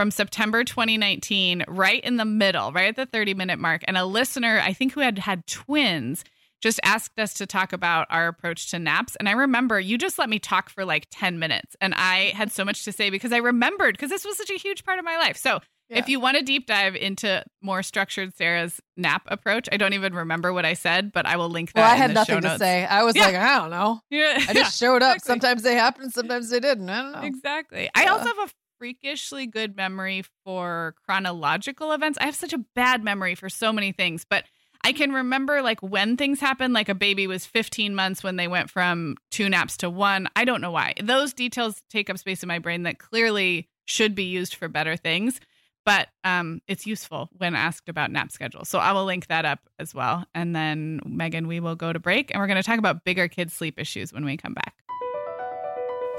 from 0.00 0.10
September 0.10 0.64
2019, 0.64 1.62
right 1.68 2.02
in 2.02 2.16
the 2.16 2.24
middle, 2.24 2.72
right 2.72 2.88
at 2.88 2.96
the 2.96 3.04
30 3.04 3.34
minute 3.34 3.58
mark. 3.58 3.82
And 3.86 3.98
a 3.98 4.06
listener, 4.06 4.58
I 4.64 4.72
think 4.72 4.94
who 4.94 5.00
had 5.00 5.18
had 5.18 5.46
twins, 5.46 6.24
just 6.62 6.80
asked 6.82 7.20
us 7.20 7.34
to 7.34 7.44
talk 7.44 7.74
about 7.74 8.06
our 8.08 8.26
approach 8.26 8.70
to 8.70 8.78
naps. 8.78 9.14
And 9.16 9.28
I 9.28 9.32
remember 9.32 9.78
you 9.78 9.98
just 9.98 10.18
let 10.18 10.30
me 10.30 10.38
talk 10.38 10.70
for 10.70 10.86
like 10.86 11.06
10 11.10 11.38
minutes. 11.38 11.76
And 11.82 11.92
I 11.94 12.32
had 12.34 12.50
so 12.50 12.64
much 12.64 12.82
to 12.86 12.92
say 12.92 13.10
because 13.10 13.30
I 13.30 13.36
remembered, 13.36 13.92
because 13.92 14.08
this 14.08 14.24
was 14.24 14.38
such 14.38 14.48
a 14.48 14.56
huge 14.56 14.86
part 14.86 14.98
of 14.98 15.04
my 15.04 15.18
life. 15.18 15.36
So 15.36 15.60
yeah. 15.90 15.98
if 15.98 16.08
you 16.08 16.18
want 16.18 16.38
to 16.38 16.42
deep 16.42 16.66
dive 16.66 16.96
into 16.96 17.44
more 17.60 17.82
structured 17.82 18.34
Sarah's 18.34 18.80
nap 18.96 19.24
approach, 19.26 19.68
I 19.70 19.76
don't 19.76 19.92
even 19.92 20.14
remember 20.14 20.50
what 20.50 20.64
I 20.64 20.72
said, 20.72 21.12
but 21.12 21.26
I 21.26 21.36
will 21.36 21.50
link 21.50 21.74
that. 21.74 21.82
Well, 21.82 21.92
I 21.92 21.96
had 21.96 22.14
nothing 22.14 22.40
to 22.40 22.56
say. 22.56 22.86
I 22.86 23.02
was 23.02 23.16
yeah. 23.16 23.26
like, 23.26 23.34
I 23.34 23.58
don't 23.58 23.70
know. 23.70 24.00
Yeah. 24.10 24.42
I 24.48 24.54
just 24.54 24.78
showed 24.78 25.02
up. 25.02 25.16
Exactly. 25.16 25.30
Sometimes 25.34 25.62
they 25.62 25.74
happen, 25.74 26.10
sometimes 26.10 26.48
they 26.48 26.60
didn't. 26.60 26.88
I 26.88 27.02
don't 27.02 27.12
know. 27.12 27.20
Exactly. 27.20 27.90
I 27.94 28.06
also 28.06 28.24
have 28.24 28.38
a 28.38 28.50
freakishly 28.80 29.46
good 29.46 29.76
memory 29.76 30.24
for 30.42 30.94
chronological 31.04 31.92
events. 31.92 32.16
I 32.18 32.24
have 32.24 32.34
such 32.34 32.54
a 32.54 32.64
bad 32.74 33.04
memory 33.04 33.34
for 33.34 33.50
so 33.50 33.74
many 33.74 33.92
things, 33.92 34.24
but 34.24 34.44
I 34.82 34.94
can 34.94 35.12
remember 35.12 35.60
like 35.60 35.80
when 35.82 36.16
things 36.16 36.40
happened, 36.40 36.72
like 36.72 36.88
a 36.88 36.94
baby 36.94 37.26
was 37.26 37.44
15 37.44 37.94
months 37.94 38.24
when 38.24 38.36
they 38.36 38.48
went 38.48 38.70
from 38.70 39.18
two 39.30 39.50
naps 39.50 39.76
to 39.78 39.90
one. 39.90 40.28
I 40.34 40.46
don't 40.46 40.62
know 40.62 40.70
why. 40.70 40.94
Those 41.02 41.34
details 41.34 41.82
take 41.90 42.08
up 42.08 42.16
space 42.16 42.42
in 42.42 42.48
my 42.48 42.58
brain 42.58 42.84
that 42.84 42.98
clearly 42.98 43.68
should 43.84 44.14
be 44.14 44.24
used 44.24 44.54
for 44.54 44.66
better 44.66 44.96
things, 44.96 45.40
but 45.84 46.08
um, 46.24 46.62
it's 46.66 46.86
useful 46.86 47.28
when 47.36 47.54
asked 47.54 47.90
about 47.90 48.10
nap 48.10 48.32
schedules. 48.32 48.70
So 48.70 48.78
I 48.78 48.92
will 48.92 49.04
link 49.04 49.26
that 49.26 49.44
up 49.44 49.58
as 49.78 49.94
well. 49.94 50.24
And 50.34 50.56
then, 50.56 51.00
Meagan, 51.04 51.46
we 51.46 51.60
will 51.60 51.76
go 51.76 51.92
to 51.92 51.98
break 51.98 52.30
and 52.30 52.40
we're 52.40 52.46
going 52.46 52.56
to 52.56 52.62
talk 52.62 52.78
about 52.78 53.04
bigger 53.04 53.28
kids' 53.28 53.52
sleep 53.52 53.78
issues 53.78 54.10
when 54.10 54.24
we 54.24 54.38
come 54.38 54.54
back. 54.54 54.74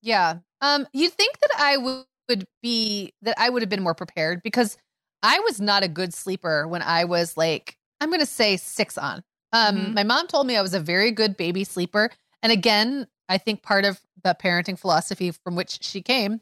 Yeah. 0.00 0.38
Um, 0.60 0.86
you'd 0.92 1.12
think 1.12 1.38
that 1.40 1.50
I 1.58 1.76
w- 1.76 2.04
would 2.28 2.46
be 2.62 3.12
that 3.22 3.34
I 3.38 3.48
would 3.48 3.62
have 3.62 3.68
been 3.68 3.82
more 3.82 3.94
prepared 3.94 4.42
because 4.42 4.76
I 5.22 5.40
was 5.40 5.60
not 5.60 5.82
a 5.82 5.88
good 5.88 6.14
sleeper 6.14 6.66
when 6.68 6.82
I 6.82 7.04
was 7.04 7.36
like, 7.36 7.76
I'm 8.00 8.10
gonna 8.10 8.26
say 8.26 8.56
six 8.56 8.96
on. 8.98 9.22
Um, 9.52 9.76
mm-hmm. 9.76 9.94
my 9.94 10.02
mom 10.02 10.26
told 10.26 10.46
me 10.46 10.56
I 10.56 10.62
was 10.62 10.74
a 10.74 10.80
very 10.80 11.10
good 11.10 11.36
baby 11.36 11.64
sleeper. 11.64 12.10
And 12.42 12.52
again, 12.52 13.06
I 13.28 13.38
think 13.38 13.62
part 13.62 13.84
of 13.84 14.00
the 14.22 14.36
parenting 14.40 14.78
philosophy 14.78 15.30
from 15.30 15.56
which 15.56 15.82
she 15.82 16.02
came, 16.02 16.40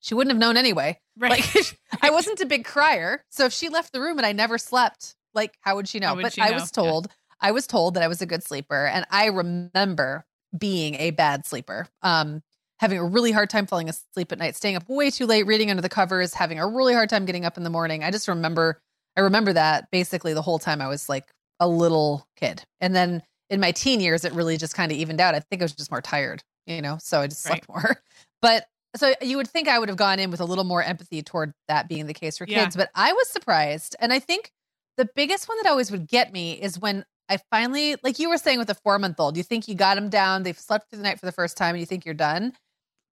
she 0.00 0.14
wouldn't 0.14 0.32
have 0.32 0.40
known 0.40 0.56
anyway. 0.56 0.98
Right. 1.16 1.54
Like 1.54 1.78
I 2.02 2.10
wasn't 2.10 2.40
a 2.40 2.46
big 2.46 2.64
crier. 2.64 3.24
So 3.30 3.44
if 3.44 3.52
she 3.52 3.68
left 3.68 3.92
the 3.92 4.00
room 4.00 4.18
and 4.18 4.26
I 4.26 4.32
never 4.32 4.58
slept, 4.58 5.16
like 5.34 5.56
how 5.60 5.76
would 5.76 5.88
she 5.88 5.98
know? 5.98 6.14
Would 6.14 6.22
but 6.22 6.32
she 6.32 6.40
I 6.40 6.50
know? 6.50 6.54
was 6.54 6.70
told, 6.70 7.08
yeah. 7.08 7.48
I 7.48 7.50
was 7.52 7.66
told 7.66 7.94
that 7.94 8.02
I 8.02 8.08
was 8.08 8.22
a 8.22 8.26
good 8.26 8.42
sleeper. 8.42 8.86
And 8.86 9.06
I 9.10 9.26
remember 9.26 10.24
being 10.56 10.94
a 10.94 11.10
bad 11.10 11.46
sleeper. 11.46 11.86
Um, 12.02 12.42
having 12.80 12.98
a 12.98 13.04
really 13.04 13.32
hard 13.32 13.50
time 13.50 13.66
falling 13.66 13.88
asleep 13.88 14.32
at 14.32 14.38
night, 14.38 14.56
staying 14.56 14.76
up 14.76 14.88
way 14.88 15.10
too 15.10 15.26
late, 15.26 15.46
reading 15.46 15.70
under 15.70 15.82
the 15.82 15.88
covers, 15.88 16.34
having 16.34 16.58
a 16.58 16.66
really 16.66 16.94
hard 16.94 17.08
time 17.08 17.24
getting 17.24 17.44
up 17.44 17.56
in 17.56 17.64
the 17.64 17.70
morning. 17.70 18.04
I 18.04 18.10
just 18.10 18.28
remember, 18.28 18.80
I 19.16 19.20
remember 19.20 19.52
that 19.52 19.90
basically 19.90 20.34
the 20.34 20.42
whole 20.42 20.58
time 20.58 20.80
I 20.80 20.88
was 20.88 21.08
like 21.08 21.26
a 21.60 21.68
little 21.68 22.26
kid. 22.36 22.62
And 22.80 22.94
then 22.94 23.22
in 23.50 23.60
my 23.60 23.72
teen 23.72 24.00
years, 24.00 24.24
it 24.24 24.32
really 24.32 24.56
just 24.56 24.74
kind 24.74 24.92
of 24.92 24.98
evened 24.98 25.20
out. 25.20 25.34
I 25.34 25.40
think 25.40 25.62
I 25.62 25.64
was 25.64 25.72
just 25.72 25.90
more 25.90 26.02
tired, 26.02 26.42
you 26.66 26.80
know, 26.80 26.98
so 27.00 27.20
I 27.20 27.26
just 27.26 27.44
right. 27.48 27.64
slept 27.64 27.68
more. 27.84 28.02
But 28.40 28.66
so 28.96 29.14
you 29.20 29.36
would 29.36 29.48
think 29.48 29.68
I 29.68 29.78
would 29.78 29.88
have 29.88 29.98
gone 29.98 30.18
in 30.18 30.30
with 30.30 30.40
a 30.40 30.44
little 30.44 30.64
more 30.64 30.82
empathy 30.82 31.22
toward 31.22 31.52
that 31.66 31.88
being 31.88 32.06
the 32.06 32.14
case 32.14 32.38
for 32.38 32.46
kids, 32.46 32.76
but 32.76 32.90
I 32.94 33.12
was 33.12 33.28
surprised. 33.28 33.96
And 34.00 34.12
I 34.12 34.18
think 34.18 34.50
the 34.96 35.08
biggest 35.14 35.48
one 35.48 35.58
that 35.62 35.68
always 35.68 35.90
would 35.90 36.08
get 36.08 36.32
me 36.32 36.52
is 36.52 36.78
when 36.78 37.04
I 37.28 37.38
finally, 37.50 37.96
like 38.02 38.18
you 38.18 38.30
were 38.30 38.38
saying 38.38 38.58
with 38.58 38.70
a 38.70 38.74
four 38.74 38.98
month 38.98 39.20
old, 39.20 39.36
you 39.36 39.42
think 39.42 39.68
you 39.68 39.74
got 39.74 39.96
them 39.96 40.08
down, 40.08 40.42
they've 40.42 40.58
slept 40.58 40.88
through 40.88 40.98
the 40.98 41.02
night 41.02 41.20
for 41.20 41.26
the 41.26 41.32
first 41.32 41.56
time, 41.56 41.74
and 41.74 41.80
you 41.80 41.86
think 41.86 42.04
you're 42.04 42.14
done. 42.14 42.54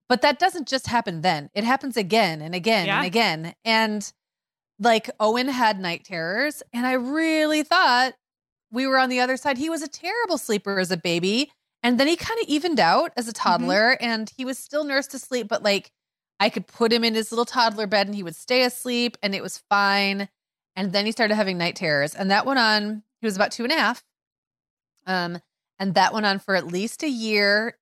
But 0.08 0.22
that 0.22 0.38
doesn't 0.38 0.68
just 0.68 0.86
happen 0.86 1.20
then. 1.20 1.50
It 1.54 1.64
happens 1.64 1.96
again 1.96 2.40
and 2.40 2.54
again 2.54 2.86
yeah. 2.86 2.98
and 2.98 3.06
again. 3.06 3.54
And 3.64 4.12
like 4.78 5.10
Owen 5.18 5.48
had 5.48 5.80
night 5.80 6.04
terrors, 6.04 6.62
and 6.72 6.86
I 6.86 6.92
really 6.92 7.62
thought 7.62 8.14
we 8.70 8.86
were 8.86 8.98
on 8.98 9.08
the 9.08 9.20
other 9.20 9.36
side. 9.36 9.58
He 9.58 9.70
was 9.70 9.82
a 9.82 9.88
terrible 9.88 10.38
sleeper 10.38 10.78
as 10.78 10.90
a 10.90 10.96
baby. 10.96 11.50
And 11.82 12.00
then 12.00 12.08
he 12.08 12.16
kind 12.16 12.40
of 12.40 12.48
evened 12.48 12.80
out 12.80 13.12
as 13.16 13.28
a 13.28 13.32
mm-hmm. 13.32 13.48
toddler 13.48 13.92
mm-hmm. 13.92 14.04
and 14.04 14.32
he 14.36 14.44
was 14.44 14.58
still 14.58 14.84
nursed 14.84 15.12
to 15.12 15.18
sleep, 15.18 15.48
but 15.48 15.62
like 15.62 15.92
I 16.40 16.50
could 16.50 16.66
put 16.66 16.92
him 16.92 17.04
in 17.04 17.14
his 17.14 17.30
little 17.30 17.44
toddler 17.44 17.86
bed 17.86 18.06
and 18.06 18.14
he 18.14 18.22
would 18.22 18.36
stay 18.36 18.64
asleep 18.64 19.16
and 19.22 19.34
it 19.34 19.42
was 19.42 19.62
fine. 19.70 20.28
And 20.74 20.92
then 20.92 21.06
he 21.06 21.12
started 21.12 21.36
having 21.36 21.56
night 21.56 21.76
terrors. 21.76 22.14
And 22.14 22.30
that 22.30 22.44
went 22.44 22.58
on, 22.58 23.02
he 23.20 23.26
was 23.26 23.36
about 23.36 23.52
two 23.52 23.62
and 23.62 23.72
a 23.72 23.76
half. 23.76 24.04
Um, 25.06 25.40
and 25.78 25.94
that 25.94 26.12
went 26.12 26.26
on 26.26 26.38
for 26.38 26.54
at 26.54 26.66
least 26.66 27.02
a 27.02 27.08
year, 27.08 27.78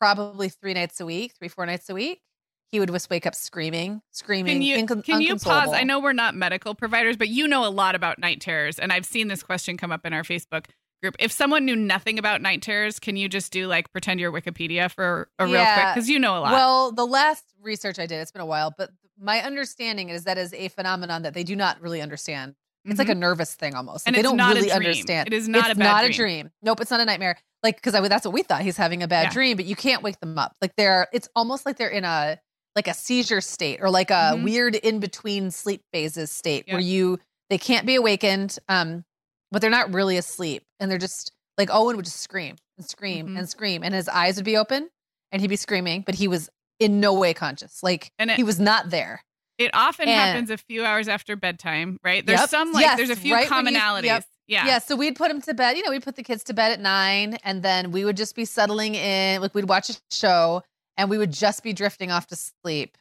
probably 0.00 0.48
three 0.48 0.74
nights 0.74 1.00
a 1.00 1.06
week, 1.06 1.34
three, 1.38 1.48
four 1.48 1.66
nights 1.66 1.88
a 1.88 1.94
week 1.94 2.22
he 2.70 2.78
would 2.78 2.90
just 2.90 3.10
wake 3.10 3.26
up 3.26 3.34
screaming, 3.34 4.00
screaming. 4.12 4.54
Can 4.54 4.62
you, 4.62 4.76
incon- 4.76 5.04
can 5.04 5.20
you 5.20 5.36
pause? 5.36 5.70
I 5.72 5.82
know 5.82 5.98
we're 5.98 6.12
not 6.12 6.36
medical 6.36 6.74
providers, 6.74 7.16
but 7.16 7.28
you 7.28 7.48
know 7.48 7.66
a 7.66 7.68
lot 7.68 7.94
about 7.94 8.18
night 8.18 8.40
terrors. 8.40 8.78
And 8.78 8.92
I've 8.92 9.04
seen 9.04 9.28
this 9.28 9.42
question 9.42 9.76
come 9.76 9.90
up 9.90 10.06
in 10.06 10.12
our 10.12 10.22
Facebook 10.22 10.66
group. 11.02 11.16
If 11.18 11.32
someone 11.32 11.64
knew 11.64 11.74
nothing 11.74 12.18
about 12.18 12.40
night 12.40 12.62
terrors, 12.62 13.00
can 13.00 13.16
you 13.16 13.28
just 13.28 13.52
do 13.52 13.66
like 13.66 13.90
pretend 13.90 14.20
you're 14.20 14.30
Wikipedia 14.30 14.88
for 14.88 15.28
a 15.38 15.48
yeah. 15.48 15.52
real 15.52 15.74
quick? 15.74 15.94
Because 15.94 16.08
you 16.08 16.20
know 16.20 16.38
a 16.38 16.40
lot. 16.40 16.52
Well, 16.52 16.92
the 16.92 17.06
last 17.06 17.44
research 17.60 17.98
I 17.98 18.06
did, 18.06 18.20
it's 18.20 18.30
been 18.30 18.42
a 18.42 18.46
while, 18.46 18.72
but 18.76 18.90
my 19.18 19.40
understanding 19.40 20.08
is 20.08 20.24
that 20.24 20.38
is 20.38 20.54
a 20.54 20.68
phenomenon 20.68 21.22
that 21.22 21.34
they 21.34 21.42
do 21.42 21.56
not 21.56 21.80
really 21.80 22.00
understand. 22.00 22.54
It's 22.84 22.92
mm-hmm. 22.92 22.98
like 23.00 23.08
a 23.08 23.14
nervous 23.14 23.54
thing 23.54 23.74
almost. 23.74 24.06
And 24.06 24.14
they 24.14 24.22
don't 24.22 24.38
really 24.38 24.70
understand. 24.70 25.26
It 25.26 25.34
is 25.34 25.48
not 25.48 25.70
it's 25.70 25.78
a 25.78 25.82
not 25.82 26.00
dream. 26.02 26.10
a 26.10 26.14
dream. 26.14 26.50
Nope, 26.62 26.80
it's 26.80 26.90
not 26.90 27.00
a 27.00 27.04
nightmare. 27.04 27.36
Like 27.62 27.76
because 27.76 27.92
that's 28.08 28.24
what 28.24 28.32
we 28.32 28.42
thought. 28.42 28.62
He's 28.62 28.76
having 28.76 29.02
a 29.02 29.08
bad 29.08 29.24
yeah. 29.24 29.32
dream, 29.32 29.56
but 29.56 29.66
you 29.66 29.76
can't 29.76 30.02
wake 30.02 30.18
them 30.20 30.38
up. 30.38 30.54
Like 30.60 30.74
they're. 30.76 31.08
It's 31.12 31.28
almost 31.36 31.66
like 31.66 31.76
they're 31.76 31.88
in 31.88 32.04
a 32.04 32.38
like 32.76 32.88
a 32.88 32.94
seizure 32.94 33.40
state 33.40 33.80
or 33.80 33.90
like 33.90 34.10
a 34.10 34.32
mm-hmm. 34.32 34.44
weird 34.44 34.74
in 34.74 35.00
between 35.00 35.50
sleep 35.50 35.82
phases 35.92 36.30
state 36.30 36.64
yeah. 36.66 36.74
where 36.74 36.82
you 36.82 37.18
they 37.48 37.58
can't 37.58 37.86
be 37.86 37.96
awakened 37.96 38.58
um 38.68 39.04
but 39.50 39.60
they're 39.60 39.70
not 39.70 39.92
really 39.92 40.16
asleep 40.16 40.62
and 40.78 40.90
they're 40.90 40.98
just 40.98 41.32
like 41.58 41.68
Owen 41.72 41.96
would 41.96 42.04
just 42.04 42.20
scream 42.20 42.56
and 42.78 42.86
scream 42.86 43.26
mm-hmm. 43.26 43.36
and 43.36 43.48
scream 43.48 43.82
and 43.82 43.94
his 43.94 44.08
eyes 44.08 44.36
would 44.36 44.44
be 44.44 44.56
open 44.56 44.88
and 45.32 45.42
he'd 45.42 45.48
be 45.48 45.56
screaming 45.56 46.02
but 46.02 46.14
he 46.14 46.28
was 46.28 46.48
in 46.78 47.00
no 47.00 47.12
way 47.12 47.34
conscious 47.34 47.82
like 47.82 48.12
and 48.18 48.30
it, 48.30 48.36
he 48.36 48.44
was 48.44 48.60
not 48.60 48.90
there 48.90 49.22
it 49.58 49.70
often 49.74 50.08
and, 50.08 50.18
happens 50.18 50.50
a 50.50 50.56
few 50.56 50.84
hours 50.84 51.08
after 51.08 51.36
bedtime 51.36 51.98
right 52.02 52.24
there's 52.24 52.40
yep, 52.40 52.48
some 52.48 52.72
like 52.72 52.82
yes, 52.82 52.96
there's 52.96 53.10
a 53.10 53.16
few 53.16 53.34
right 53.34 53.48
commonalities 53.48 54.02
you, 54.02 54.08
yep. 54.08 54.24
Yeah. 54.50 54.66
Yeah. 54.66 54.78
So 54.80 54.96
we'd 54.96 55.14
put 55.14 55.30
him 55.30 55.40
to 55.42 55.54
bed. 55.54 55.76
You 55.76 55.84
know, 55.84 55.90
we'd 55.90 56.02
put 56.02 56.16
the 56.16 56.24
kids 56.24 56.42
to 56.44 56.54
bed 56.54 56.72
at 56.72 56.80
nine 56.80 57.38
and 57.44 57.62
then 57.62 57.92
we 57.92 58.04
would 58.04 58.16
just 58.16 58.34
be 58.34 58.44
settling 58.44 58.96
in. 58.96 59.40
Like 59.40 59.54
we'd 59.54 59.68
watch 59.68 59.90
a 59.90 59.94
show 60.10 60.62
and 60.96 61.08
we 61.08 61.18
would 61.18 61.32
just 61.32 61.62
be 61.62 61.72
drifting 61.72 62.10
off 62.10 62.26
to 62.26 62.36
sleep 62.36 62.98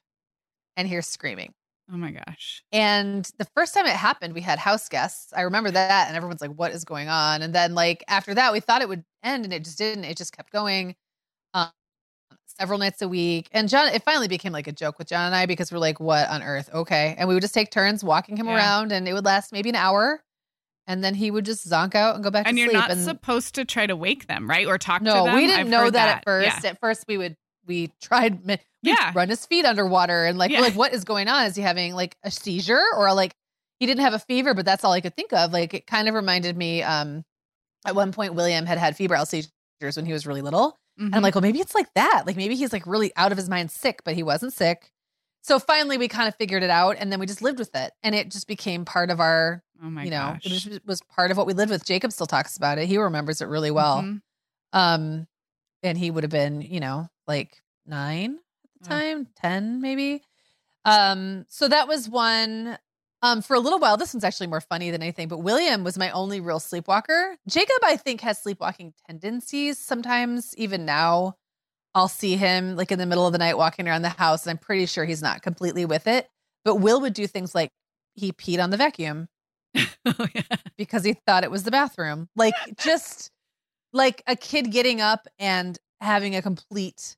and 0.78 0.88
hear 0.88 1.02
screaming. 1.02 1.54
Oh 1.92 1.98
my 1.98 2.12
gosh. 2.12 2.64
And 2.72 3.28
the 3.40 3.48
first 3.56 3.74
time 3.74 3.88
it 3.88 3.94
happened, 3.94 4.36
we 4.36 4.42
had 4.42 4.60
house 4.60 4.88
guests. 4.90 5.34
I 5.36 5.42
remember 5.42 5.72
that. 5.72 6.08
And 6.08 6.16
everyone's 6.16 6.40
like, 6.40 6.52
what 6.52 6.72
is 6.72 6.86
going 6.86 7.10
on? 7.10 7.42
And 7.42 7.54
then, 7.54 7.74
like, 7.74 8.04
after 8.08 8.36
that, 8.36 8.54
we 8.54 8.60
thought 8.60 8.84
it 8.84 8.88
would 8.90 9.04
end 9.24 9.44
and 9.44 9.52
it 9.52 9.64
just 9.64 9.80
didn't. 9.80 10.04
It 10.04 10.16
just 10.16 10.38
kept 10.38 10.52
going 10.52 10.96
um, 11.56 11.72
several 12.46 12.78
nights 12.78 13.02
a 13.02 13.08
week. 13.08 13.50
And 13.54 13.68
John, 13.68 13.88
it 13.88 14.04
finally 14.04 14.28
became 14.28 14.54
like 14.54 14.68
a 14.68 14.72
joke 14.72 15.00
with 15.00 15.08
John 15.08 15.26
and 15.26 15.36
I 15.36 15.48
because 15.48 15.72
we're 15.72 15.80
like, 15.80 16.00
what 16.00 16.30
on 16.30 16.44
earth? 16.44 16.70
Okay. 16.72 17.16
And 17.18 17.28
we 17.28 17.34
would 17.34 17.42
just 17.42 17.56
take 17.56 17.72
turns 17.72 18.04
walking 18.04 18.38
him 18.38 18.48
yeah. 18.48 18.56
around 18.56 18.92
and 18.92 19.08
it 19.08 19.14
would 19.14 19.26
last 19.26 19.52
maybe 19.52 19.70
an 19.70 19.76
hour. 19.76 20.22
And 20.90 21.04
then 21.04 21.14
he 21.14 21.30
would 21.30 21.46
just 21.46 21.70
zonk 21.70 21.94
out 21.94 22.16
and 22.16 22.24
go 22.24 22.32
back 22.32 22.48
and 22.48 22.58
to 22.58 22.64
sleep. 22.64 22.76
And 22.76 22.88
you're 22.90 22.98
not 22.98 23.06
supposed 23.06 23.56
to 23.56 23.64
try 23.64 23.86
to 23.86 23.96
wake 23.96 24.26
them, 24.26 24.50
right? 24.50 24.66
Or 24.66 24.80
talk 24.80 25.04
no, 25.04 25.12
to 25.12 25.18
them. 25.20 25.26
No, 25.28 25.36
we 25.36 25.46
didn't 25.46 25.60
I've 25.60 25.68
know 25.68 25.84
that, 25.84 25.92
that, 25.92 26.18
at 26.18 26.24
first. 26.26 26.64
Yeah. 26.64 26.72
At 26.72 26.80
first, 26.80 27.06
we 27.08 27.18
would 27.18 27.38
we 27.70 27.92
tried 28.02 28.46
we 28.46 28.58
yeah 28.82 29.12
run 29.16 29.30
his 29.30 29.46
feet 29.46 29.64
underwater 29.64 30.26
and 30.26 30.38
like 30.38 30.52
yeah. 30.52 30.60
like 30.60 30.74
what 30.74 30.94
is 30.94 31.06
going 31.06 31.30
on 31.30 31.46
is 31.46 31.56
he 31.56 31.62
having 31.62 31.94
like 31.94 32.18
a 32.24 32.32
seizure 32.32 32.84
or 32.98 33.14
like 33.14 33.34
he 33.80 33.86
didn't 33.86 34.02
have 34.02 34.14
a 34.14 34.20
fever 34.20 34.54
but 34.54 34.66
that's 34.66 34.84
all 34.84 34.92
i 34.92 35.00
could 35.00 35.16
think 35.16 35.32
of 35.32 35.54
like 35.54 35.74
it 35.74 35.88
kind 35.88 36.10
of 36.10 36.16
reminded 36.16 36.58
me 36.58 36.82
um 36.82 37.24
at 37.86 37.96
one 37.96 38.12
point 38.12 38.34
william 38.34 38.66
had 38.66 38.78
had 38.78 38.98
febrile 38.98 39.26
seizures 39.26 39.52
when 39.96 40.06
he 40.06 40.14
was 40.14 40.26
really 40.26 40.42
little 40.42 40.72
mm-hmm. 40.72 41.06
and 41.06 41.16
i'm 41.16 41.18
mm-hmm. 41.20 41.24
like 41.26 41.36
well 41.36 41.42
maybe 41.42 41.60
it's 41.60 41.76
like 41.76 41.94
that 41.94 42.24
like 42.26 42.36
maybe 42.36 42.56
he's 42.56 42.74
like 42.74 42.86
really 42.88 43.12
out 43.16 43.32
of 43.32 43.38
his 43.38 43.50
mind 43.50 43.70
sick 43.72 44.02
but 44.04 44.16
he 44.16 44.24
wasn't 44.24 44.52
sick 44.52 44.90
so 45.42 45.60
finally 45.60 45.98
we 45.98 46.08
kind 46.08 46.28
of 46.28 46.36
figured 46.36 46.64
it 46.64 46.70
out 46.70 46.96
and 47.00 47.12
then 47.12 47.20
we 47.20 47.26
just 47.26 47.42
lived 47.42 47.60
with 47.60 47.76
it 47.76 47.92
and 48.04 48.16
it 48.16 48.32
just 48.32 48.48
became 48.48 48.86
part 48.86 49.10
of 49.10 49.20
our 49.20 49.64
oh 49.84 49.90
my 49.90 50.04
you 50.04 50.12
know 50.12 50.34
gosh. 50.34 50.46
it 50.46 50.50
just 50.50 50.86
was 50.86 51.02
part 51.02 51.32
of 51.32 51.38
what 51.38 51.48
we 51.48 51.54
lived 51.54 51.72
with 51.72 51.86
jacob 51.86 52.12
still 52.12 52.28
talks 52.28 52.58
about 52.58 52.78
it 52.78 52.88
he 52.88 52.98
remembers 52.98 53.42
it 53.42 53.48
really 53.48 53.72
well 53.72 54.02
mm-hmm. 54.02 54.18
um 54.74 55.28
and 55.84 55.98
he 55.98 56.12
would 56.12 56.24
have 56.24 56.32
been 56.32 56.62
you 56.62 56.80
know 56.80 57.10
like 57.28 57.62
nine 57.86 58.40
at 58.82 58.84
the 58.84 58.90
time, 58.90 59.28
10 59.42 59.82
maybe. 59.82 60.24
Um, 60.86 61.46
so 61.50 61.68
that 61.68 61.88
was 61.88 62.08
one. 62.10 62.78
Um, 63.22 63.42
for 63.42 63.54
a 63.54 63.60
little 63.60 63.80
while, 63.80 63.98
this 63.98 64.14
one's 64.14 64.24
actually 64.24 64.48
more 64.48 64.62
funny 64.62 64.92
than 64.92 65.02
anything, 65.02 65.28
but 65.28 65.40
William 65.40 65.84
was 65.84 65.98
my 65.98 66.10
only 66.12 66.40
real 66.40 66.60
sleepwalker. 66.60 67.36
Jacob, 67.50 67.76
I 67.84 67.98
think, 67.98 68.22
has 68.22 68.42
sleepwalking 68.42 68.94
tendencies. 69.08 69.78
Sometimes, 69.78 70.56
even 70.56 70.86
now, 70.86 71.36
I'll 71.94 72.08
see 72.08 72.38
him 72.38 72.78
like 72.78 72.94
in 72.94 73.00
the 73.00 73.06
middle 73.06 73.28
of 73.28 73.34
the 73.34 73.38
night 73.38 73.58
walking 73.58 73.90
around 73.90 74.04
the 74.04 74.10
house, 74.10 74.46
and 74.46 74.52
I'm 74.52 74.58
pretty 74.58 74.86
sure 74.86 75.04
he's 75.04 75.22
not 75.22 75.42
completely 75.42 75.84
with 75.84 76.08
it. 76.08 76.30
But 76.64 76.76
Will 76.76 77.02
would 77.02 77.14
do 77.14 77.28
things 77.28 77.54
like 77.54 77.72
he 78.14 78.32
peed 78.32 78.64
on 78.64 78.70
the 78.70 78.78
vacuum 78.78 79.28
oh, 80.06 80.28
yeah. 80.34 80.42
because 80.78 81.04
he 81.04 81.14
thought 81.26 81.44
it 81.44 81.52
was 81.52 81.64
the 81.64 81.72
bathroom. 81.72 82.30
Like, 82.36 82.54
just 82.80 83.32
like 83.94 84.24
a 84.28 84.36
kid 84.36 84.72
getting 84.72 85.02
up 85.02 85.28
and 85.38 85.78
having 86.02 86.36
a 86.36 86.42
complete 86.42 87.16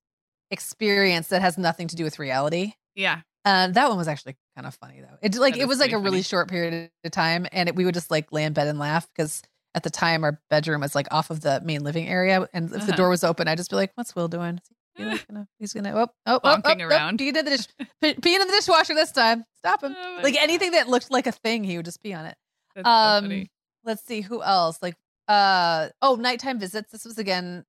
experience 0.49 1.27
that 1.27 1.41
has 1.41 1.57
nothing 1.57 1.87
to 1.87 1.95
do 1.95 2.03
with 2.03 2.19
reality. 2.19 2.73
Yeah. 2.95 3.21
Uh, 3.43 3.67
that 3.69 3.89
one 3.89 3.97
was 3.97 4.07
actually 4.07 4.35
kind 4.55 4.67
of 4.67 4.75
funny 4.75 5.01
though. 5.01 5.17
It 5.21 5.35
like 5.35 5.57
it 5.57 5.67
was 5.67 5.79
like 5.79 5.89
a 5.89 5.93
funny. 5.93 6.03
really 6.03 6.21
short 6.21 6.47
period 6.47 6.91
of 7.03 7.11
time, 7.11 7.47
and 7.51 7.67
it, 7.69 7.75
we 7.75 7.85
would 7.85 7.95
just 7.95 8.11
like 8.11 8.31
lay 8.31 8.43
in 8.43 8.53
bed 8.53 8.67
and 8.67 8.77
laugh 8.77 9.07
because 9.15 9.41
at 9.73 9.81
the 9.81 9.89
time 9.89 10.23
our 10.23 10.39
bedroom 10.49 10.81
was 10.81 10.93
like 10.93 11.07
off 11.11 11.31
of 11.31 11.41
the 11.41 11.59
main 11.63 11.83
living 11.83 12.07
area, 12.07 12.47
and 12.53 12.69
if 12.69 12.75
uh-huh. 12.75 12.85
the 12.85 12.91
door 12.91 13.09
was 13.09 13.23
open, 13.23 13.47
I'd 13.47 13.57
just 13.57 13.71
be 13.71 13.77
like, 13.77 13.91
"What's 13.95 14.15
Will 14.15 14.27
doing? 14.27 14.59
He 14.95 15.05
like 15.05 15.27
gonna, 15.29 15.47
he's 15.59 15.73
gonna 15.73 15.93
oh 15.95 16.07
oh 16.25 16.39
bonking 16.43 16.81
oh, 16.81 16.85
oh, 16.85 16.87
around, 16.87 17.21
oh, 17.21 17.23
peeing 17.23 17.35
in 17.35 17.45
the 17.45 17.51
dish, 17.51 17.67
peeing 18.03 18.41
in 18.41 18.47
the 18.47 18.53
dishwasher 18.53 18.93
this 18.93 19.11
time. 19.11 19.45
Stop 19.57 19.83
him! 19.83 19.95
Oh 19.97 20.19
like 20.23 20.35
anything 20.35 20.71
that 20.71 20.87
looked 20.87 21.11
like 21.11 21.27
a 21.27 21.31
thing, 21.31 21.63
he 21.63 21.77
would 21.77 21.85
just 21.85 22.01
pee 22.01 22.13
on 22.13 22.25
it. 22.25 22.35
That's 22.75 22.87
um, 22.87 23.29
so 23.29 23.43
let's 23.85 24.03
see 24.05 24.21
who 24.21 24.43
else. 24.43 24.79
Like 24.81 24.95
uh 25.27 25.89
oh, 26.01 26.15
nighttime 26.15 26.59
visits. 26.59 26.91
This 26.91 27.05
was 27.05 27.17
again 27.17 27.63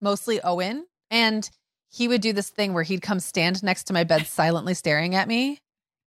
mostly 0.00 0.40
Owen, 0.42 0.86
and 1.10 1.48
he 1.88 2.08
would 2.08 2.20
do 2.20 2.32
this 2.32 2.50
thing 2.50 2.74
where 2.74 2.82
he'd 2.82 3.02
come 3.02 3.20
stand 3.20 3.62
next 3.62 3.84
to 3.84 3.92
my 3.92 4.04
bed 4.04 4.26
silently 4.26 4.74
staring 4.74 5.14
at 5.14 5.28
me 5.28 5.60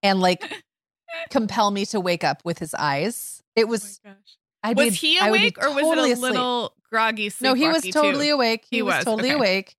and 0.03 0.19
like 0.19 0.43
compel 1.29 1.71
me 1.71 1.85
to 1.87 1.99
wake 1.99 2.23
up 2.23 2.41
with 2.45 2.59
his 2.59 2.73
eyes. 2.73 3.41
It 3.55 3.67
was 3.67 3.99
oh 4.05 4.11
I'd 4.63 4.77
was 4.77 4.89
be, 4.89 4.95
he 4.95 5.19
awake 5.19 5.57
or 5.61 5.73
was 5.73 5.83
it 5.83 5.97
a 5.97 6.01
asleep. 6.01 6.17
little 6.17 6.73
groggy 6.89 7.31
No, 7.41 7.53
he 7.53 7.67
was 7.67 7.83
totally 7.83 8.27
too? 8.27 8.33
awake. 8.33 8.65
He, 8.69 8.77
he 8.77 8.81
was, 8.81 8.97
was, 8.97 9.05
totally 9.05 9.29
okay. 9.29 9.37
awake. 9.37 9.75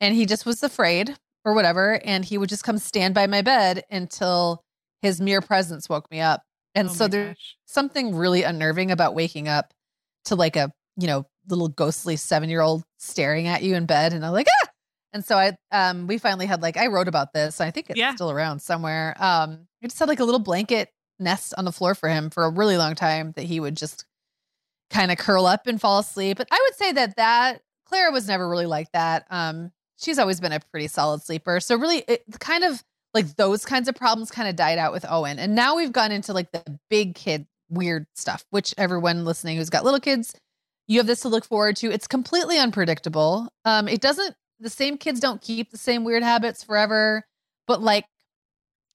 And 0.00 0.14
he 0.14 0.26
just 0.26 0.46
was 0.46 0.62
afraid 0.62 1.16
or 1.44 1.54
whatever. 1.54 2.00
And 2.04 2.24
he 2.24 2.38
would 2.38 2.48
just 2.48 2.64
come 2.64 2.78
stand 2.78 3.14
by 3.14 3.26
my 3.26 3.42
bed 3.42 3.84
until 3.90 4.62
his 5.02 5.20
mere 5.20 5.40
presence 5.40 5.88
woke 5.88 6.10
me 6.10 6.20
up. 6.20 6.42
And 6.74 6.88
oh 6.88 6.92
so 6.92 7.08
there's 7.08 7.28
gosh. 7.28 7.56
something 7.66 8.14
really 8.14 8.42
unnerving 8.42 8.90
about 8.90 9.14
waking 9.14 9.48
up 9.48 9.72
to 10.26 10.34
like 10.34 10.56
a, 10.56 10.70
you 10.96 11.06
know, 11.06 11.24
little 11.48 11.68
ghostly 11.68 12.16
seven 12.16 12.50
year 12.50 12.60
old 12.60 12.84
staring 12.98 13.46
at 13.46 13.62
you 13.62 13.74
in 13.74 13.86
bed. 13.86 14.12
And 14.12 14.24
I'm 14.24 14.32
like, 14.32 14.48
ah, 14.62 14.68
and 15.16 15.24
so 15.24 15.36
I 15.38 15.56
um 15.72 16.06
we 16.06 16.18
finally 16.18 16.44
had 16.44 16.60
like 16.60 16.76
I 16.76 16.88
wrote 16.88 17.08
about 17.08 17.32
this. 17.32 17.60
I 17.60 17.70
think 17.70 17.88
it's 17.88 17.98
yeah. 17.98 18.14
still 18.14 18.30
around 18.30 18.60
somewhere. 18.60 19.14
Um 19.18 19.66
I 19.82 19.86
just 19.86 19.98
had 19.98 20.08
like 20.08 20.20
a 20.20 20.24
little 20.24 20.40
blanket 20.40 20.90
nest 21.18 21.54
on 21.56 21.64
the 21.64 21.72
floor 21.72 21.94
for 21.94 22.10
him 22.10 22.28
for 22.28 22.44
a 22.44 22.50
really 22.50 22.76
long 22.76 22.94
time 22.94 23.32
that 23.36 23.44
he 23.44 23.58
would 23.58 23.76
just 23.76 24.04
kind 24.90 25.10
of 25.10 25.16
curl 25.16 25.46
up 25.46 25.66
and 25.66 25.80
fall 25.80 26.00
asleep. 26.00 26.36
But 26.36 26.48
I 26.50 26.58
would 26.62 26.76
say 26.76 26.92
that 26.92 27.16
that 27.16 27.62
Clara 27.86 28.12
was 28.12 28.28
never 28.28 28.46
really 28.46 28.66
like 28.66 28.92
that. 28.92 29.26
Um 29.30 29.72
she's 29.96 30.18
always 30.18 30.40
been 30.40 30.52
a 30.52 30.60
pretty 30.60 30.88
solid 30.88 31.22
sleeper. 31.22 31.60
So 31.60 31.76
really 31.76 32.04
it 32.08 32.24
kind 32.38 32.64
of 32.64 32.82
like 33.14 33.36
those 33.36 33.64
kinds 33.64 33.88
of 33.88 33.94
problems 33.94 34.30
kind 34.30 34.48
of 34.48 34.56
died 34.56 34.78
out 34.78 34.92
with 34.92 35.04
Owen. 35.08 35.38
And 35.38 35.54
now 35.54 35.76
we've 35.76 35.92
gone 35.92 36.12
into 36.12 36.32
like 36.32 36.52
the 36.52 36.78
big 36.90 37.14
kid 37.14 37.46
weird 37.68 38.06
stuff, 38.14 38.44
which 38.50 38.74
everyone 38.76 39.24
listening 39.24 39.56
who's 39.56 39.70
got 39.70 39.84
little 39.84 40.00
kids, 40.00 40.34
you 40.86 40.98
have 40.98 41.06
this 41.06 41.20
to 41.20 41.28
look 41.28 41.44
forward 41.44 41.76
to. 41.76 41.90
It's 41.90 42.06
completely 42.06 42.58
unpredictable. 42.58 43.48
Um, 43.64 43.88
it 43.88 44.00
doesn't 44.00 44.34
the 44.60 44.70
same 44.70 44.96
kids 44.96 45.20
don't 45.20 45.40
keep 45.40 45.70
the 45.70 45.78
same 45.78 46.04
weird 46.04 46.22
habits 46.22 46.62
forever, 46.62 47.24
but 47.66 47.82
like, 47.82 48.06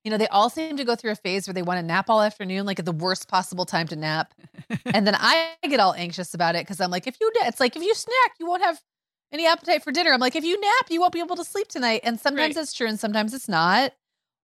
you 0.03 0.09
know, 0.09 0.17
they 0.17 0.27
all 0.27 0.49
seem 0.49 0.77
to 0.77 0.83
go 0.83 0.95
through 0.95 1.11
a 1.11 1.15
phase 1.15 1.47
where 1.47 1.53
they 1.53 1.61
want 1.61 1.79
to 1.79 1.85
nap 1.85 2.09
all 2.09 2.21
afternoon, 2.21 2.65
like 2.65 2.79
at 2.79 2.85
the 2.85 2.91
worst 2.91 3.27
possible 3.27 3.65
time 3.65 3.87
to 3.87 3.95
nap. 3.95 4.33
and 4.85 5.05
then 5.05 5.15
I 5.15 5.53
get 5.61 5.79
all 5.79 5.93
anxious 5.93 6.33
about 6.33 6.55
it 6.55 6.65
because 6.65 6.81
I'm 6.81 6.89
like, 6.89 7.05
if 7.05 7.17
you, 7.21 7.31
it's 7.35 7.59
like, 7.59 7.75
if 7.75 7.83
you 7.83 7.93
snack, 7.93 8.31
you 8.39 8.47
won't 8.47 8.63
have 8.63 8.79
any 9.31 9.47
appetite 9.47 9.83
for 9.83 9.91
dinner. 9.91 10.11
I'm 10.11 10.19
like, 10.19 10.35
if 10.35 10.43
you 10.43 10.59
nap, 10.59 10.87
you 10.89 10.99
won't 10.99 11.13
be 11.13 11.19
able 11.19 11.35
to 11.37 11.43
sleep 11.43 11.67
tonight. 11.67 12.01
And 12.03 12.19
sometimes 12.19 12.55
right. 12.55 12.63
it's 12.63 12.73
true 12.73 12.87
and 12.87 12.99
sometimes 12.99 13.33
it's 13.33 13.47
not. 13.47 13.93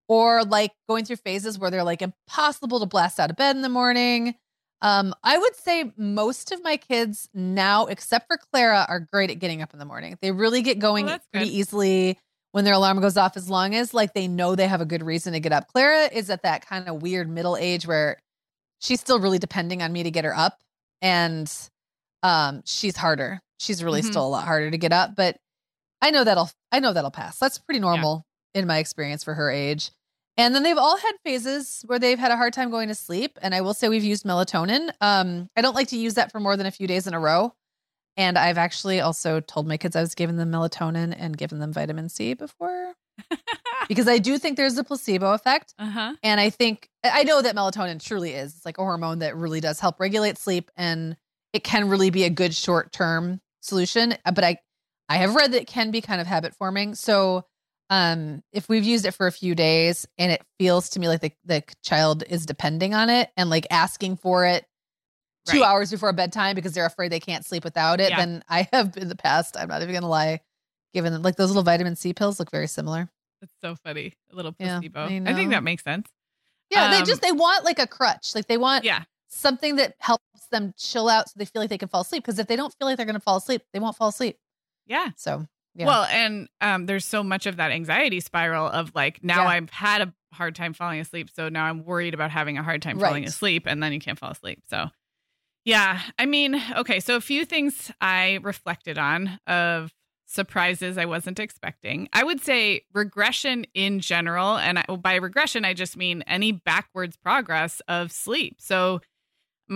Or 0.07 0.43
like 0.43 0.71
going 0.87 1.03
through 1.03 1.17
phases 1.17 1.59
where 1.59 1.69
they're 1.69 1.83
like 1.83 2.01
impossible 2.01 2.79
to 2.79 2.85
blast 2.85 3.19
out 3.19 3.29
of 3.29 3.35
bed 3.35 3.55
in 3.55 3.61
the 3.61 3.69
morning. 3.69 4.35
Um, 4.81 5.13
I 5.23 5.37
would 5.37 5.55
say 5.55 5.91
most 5.97 6.51
of 6.51 6.63
my 6.63 6.77
kids 6.77 7.29
now, 7.33 7.87
except 7.87 8.27
for 8.27 8.37
Clara, 8.37 8.85
are 8.87 8.99
great 8.99 9.29
at 9.29 9.39
getting 9.39 9.61
up 9.61 9.73
in 9.73 9.79
the 9.79 9.85
morning. 9.85 10.17
They 10.21 10.31
really 10.31 10.61
get 10.61 10.79
going 10.79 11.09
oh, 11.09 11.17
pretty 11.33 11.57
easily 11.57 12.19
when 12.51 12.63
their 12.63 12.75
alarm 12.75 13.01
goes 13.01 13.17
off, 13.17 13.35
as 13.35 13.49
long 13.49 13.75
as 13.75 13.93
like 13.93 14.13
they 14.13 14.27
know 14.27 14.55
they 14.55 14.67
have 14.67 14.81
a 14.81 14.85
good 14.85 15.03
reason 15.03 15.33
to 15.33 15.39
get 15.39 15.51
up. 15.51 15.67
Clara 15.67 16.09
is 16.11 16.29
at 16.29 16.43
that 16.43 16.65
kind 16.65 16.87
of 16.87 17.01
weird 17.01 17.27
middle 17.27 17.57
age 17.57 17.87
where 17.87 18.21
she's 18.79 18.99
still 18.99 19.19
really 19.19 19.39
depending 19.39 19.81
on 19.81 19.91
me 19.91 20.03
to 20.03 20.11
get 20.11 20.25
her 20.25 20.35
up. 20.35 20.59
And 21.01 21.51
um, 22.23 22.61
she's 22.65 22.95
harder. 22.95 23.41
She's 23.57 23.83
really 23.83 24.01
mm-hmm. 24.01 24.11
still 24.11 24.25
a 24.25 24.29
lot 24.29 24.45
harder 24.45 24.71
to 24.71 24.77
get 24.77 24.93
up, 24.93 25.15
but 25.15 25.37
I 26.01 26.11
know 26.11 26.23
that'll 26.23 26.49
I 26.71 26.79
know 26.79 26.93
that'll 26.93 27.11
pass. 27.11 27.39
That's 27.39 27.57
pretty 27.57 27.79
normal 27.79 28.25
yeah. 28.53 28.61
in 28.61 28.67
my 28.67 28.77
experience 28.77 29.23
for 29.23 29.33
her 29.33 29.49
age. 29.49 29.91
And 30.37 30.53
then 30.53 30.61
they've 30.61 30.77
all 30.77 30.97
had 30.97 31.13
phases 31.23 31.83
where 31.87 31.97
they've 31.97 32.19
had 32.19 32.31
a 32.31 32.37
hard 32.37 32.53
time 32.53 32.69
going 32.69 32.89
to 32.89 32.95
sleep. 32.95 33.39
And 33.41 33.55
I 33.55 33.61
will 33.61 33.73
say 33.73 33.89
we've 33.89 34.03
used 34.03 34.23
melatonin. 34.23 34.91
Um, 35.01 35.49
I 35.57 35.61
don't 35.61 35.73
like 35.73 35.87
to 35.87 35.97
use 35.97 36.13
that 36.13 36.31
for 36.31 36.39
more 36.39 36.55
than 36.55 36.67
a 36.67 36.71
few 36.71 36.87
days 36.87 37.07
in 37.07 37.15
a 37.15 37.19
row. 37.19 37.55
And 38.17 38.37
I've 38.37 38.57
actually 38.57 38.99
also 39.01 39.39
told 39.39 39.67
my 39.67 39.77
kids 39.77 39.95
I 39.95 40.01
was 40.01 40.13
giving 40.13 40.37
them 40.37 40.51
melatonin 40.51 41.15
and 41.17 41.35
given 41.35 41.59
them 41.59 41.73
vitamin 41.73 42.09
C 42.09 42.35
before. 42.35 42.93
because 43.87 44.07
I 44.07 44.19
do 44.19 44.37
think 44.37 44.57
there's 44.57 44.77
a 44.77 44.83
placebo 44.83 45.33
effect. 45.33 45.73
Uh-huh. 45.79 46.13
And 46.21 46.39
I 46.39 46.51
think, 46.51 46.87
I 47.03 47.23
know 47.23 47.41
that 47.41 47.55
melatonin 47.55 48.03
truly 48.03 48.33
is. 48.33 48.55
It's 48.55 48.65
like 48.65 48.77
a 48.77 48.83
hormone 48.83 49.19
that 49.19 49.35
really 49.35 49.59
does 49.59 49.79
help 49.79 49.99
regulate 49.99 50.37
sleep 50.37 50.69
and 50.77 51.17
it 51.53 51.63
can 51.63 51.89
really 51.89 52.11
be 52.11 52.25
a 52.25 52.29
good 52.29 52.53
short 52.53 52.91
term 52.91 53.41
solution. 53.61 54.15
But 54.25 54.43
I, 54.43 54.57
I 55.09 55.17
have 55.17 55.35
read 55.35 55.51
that 55.53 55.61
it 55.61 55.67
can 55.67 55.91
be 55.91 56.01
kind 56.01 56.21
of 56.21 56.27
habit 56.27 56.55
forming. 56.55 56.95
So 56.95 57.45
um 57.89 58.43
if 58.51 58.67
we've 58.67 58.83
used 58.83 59.05
it 59.05 59.13
for 59.13 59.27
a 59.27 59.31
few 59.31 59.55
days 59.55 60.05
and 60.17 60.31
it 60.31 60.41
feels 60.59 60.89
to 60.89 60.99
me 60.99 61.07
like 61.07 61.21
the, 61.21 61.31
the 61.45 61.63
child 61.83 62.23
is 62.29 62.45
depending 62.45 62.93
on 62.93 63.09
it 63.09 63.29
and 63.37 63.49
like 63.49 63.65
asking 63.71 64.17
for 64.17 64.45
it 64.45 64.65
two 65.45 65.61
right. 65.61 65.67
hours 65.67 65.89
before 65.89 66.11
bedtime 66.11 66.55
because 66.55 66.73
they're 66.73 66.85
afraid 66.85 67.11
they 67.11 67.19
can't 67.19 67.45
sleep 67.45 67.63
without 67.63 68.01
it 68.01 68.09
yeah. 68.09 68.17
then 68.17 68.43
i 68.49 68.67
have 68.73 68.95
in 68.97 69.07
the 69.07 69.15
past 69.15 69.55
i'm 69.57 69.69
not 69.69 69.81
even 69.81 69.93
gonna 69.93 70.09
lie 70.09 70.39
given 70.93 71.13
them 71.13 71.21
like 71.21 71.35
those 71.37 71.49
little 71.49 71.63
vitamin 71.63 71.95
c 71.95 72.13
pills 72.13 72.39
look 72.39 72.51
very 72.51 72.67
similar 72.67 73.09
it's 73.41 73.53
so 73.61 73.75
funny 73.75 74.13
a 74.31 74.35
little 74.35 74.51
placebo 74.51 75.07
yeah, 75.07 75.23
I, 75.25 75.31
I, 75.31 75.33
think 75.33 75.51
that 75.51 75.63
makes 75.63 75.83
sense 75.83 76.09
yeah 76.69 76.85
um, 76.85 76.91
they 76.91 77.03
just 77.03 77.21
they 77.21 77.31
want 77.31 77.63
like 77.63 77.79
a 77.79 77.87
crutch 77.87 78.35
like 78.35 78.47
they 78.47 78.57
want 78.57 78.83
yeah 78.83 79.03
something 79.27 79.75
that 79.75 79.95
helps 79.99 80.23
them 80.51 80.73
chill 80.77 81.09
out 81.09 81.27
so 81.27 81.33
they 81.37 81.45
feel 81.45 81.61
like 81.61 81.69
they 81.69 81.77
can 81.77 81.89
fall 81.89 82.01
asleep 82.01 82.23
because 82.23 82.39
if 82.39 82.47
they 82.47 82.55
don't 82.55 82.73
feel 82.79 82.87
like 82.87 82.97
they're 82.97 83.05
gonna 83.05 83.19
fall 83.19 83.37
asleep 83.37 83.61
they 83.73 83.79
won't 83.79 83.95
fall 83.95 84.09
asleep 84.09 84.37
yeah 84.85 85.09
so 85.15 85.45
yeah. 85.77 85.85
Well, 85.85 86.03
and 86.05 86.49
um, 86.59 86.87
there's 86.87 87.05
so 87.05 87.23
much 87.23 87.45
of 87.45 87.57
that 87.57 87.71
anxiety 87.71 88.19
spiral 88.19 88.67
of 88.67 88.93
like 88.95 89.23
now 89.23 89.43
yeah. 89.43 89.49
I've 89.49 89.69
had 89.69 90.01
a 90.01 90.13
hard 90.33 90.55
time 90.55 90.73
falling 90.73 90.99
asleep, 90.99 91.29
so 91.33 91.49
now 91.49 91.65
I'm 91.65 91.85
worried 91.85 92.15
about 92.15 92.31
having 92.31 92.57
a 92.57 92.63
hard 92.63 92.81
time 92.81 92.97
right. 92.97 93.09
falling 93.09 93.25
asleep, 93.25 93.63
and 93.67 93.81
then 93.81 93.93
you 93.93 93.99
can't 93.99 94.17
fall 94.17 94.31
asleep. 94.31 94.63
So, 94.67 94.87
yeah, 95.65 96.01
I 96.17 96.25
mean, 96.25 96.59
okay, 96.77 96.99
so 96.99 97.15
a 97.15 97.21
few 97.21 97.45
things 97.45 97.91
I 98.01 98.39
reflected 98.41 98.97
on 98.97 99.39
of 99.45 99.93
surprises 100.25 100.97
I 100.97 101.05
wasn't 101.05 101.39
expecting. 101.39 102.09
I 102.11 102.23
would 102.23 102.41
say 102.41 102.81
regression 102.91 103.67
in 103.75 103.99
general, 103.99 104.57
and 104.57 104.79
I, 104.79 104.83
by 104.95 105.15
regression 105.15 105.63
I 105.63 105.75
just 105.75 105.95
mean 105.95 106.23
any 106.25 106.53
backwards 106.53 107.17
progress 107.17 107.83
of 107.87 108.11
sleep. 108.11 108.55
So 108.59 109.01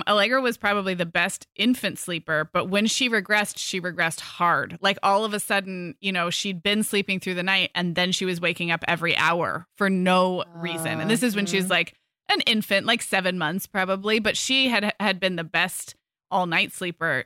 Allegra 0.08 0.42
was 0.42 0.58
probably 0.58 0.94
the 0.94 1.06
best 1.06 1.48
infant 1.56 1.98
sleeper, 1.98 2.50
but 2.54 2.70
when 2.70 2.88
she 2.88 3.10
regressed, 3.10 3.58
she 3.58 3.82
regressed 3.82 4.22
hard. 4.22 4.78
Like 4.82 4.98
all 5.04 5.26
of 5.26 5.34
a 5.34 5.40
sudden, 5.40 5.96
you 6.00 6.12
know, 6.12 6.30
she'd 6.30 6.64
been 6.64 6.84
sleeping 6.84 7.20
through 7.20 7.34
the 7.36 7.44
night 7.44 7.72
and 7.76 7.96
then 7.96 8.12
she 8.12 8.26
was 8.26 8.40
waking 8.40 8.72
up 8.72 8.84
every 8.88 9.18
hour 9.18 9.68
for 9.76 9.90
no 9.90 10.46
reason. 10.56 11.02
And 11.02 11.10
this 11.10 11.24
is 11.24 11.36
when 11.36 11.46
she's 11.46 11.64
mm-hmm. 11.64 11.72
like 11.72 11.96
an 12.30 12.42
infant, 12.42 12.86
like 12.86 13.02
7 13.02 13.38
months 13.38 13.68
probably, 13.68 14.20
but 14.20 14.38
she 14.38 14.70
had 14.70 14.94
had 15.00 15.20
been 15.20 15.36
the 15.36 15.44
best 15.44 15.96
all-night 16.30 16.72
sleeper, 16.72 17.26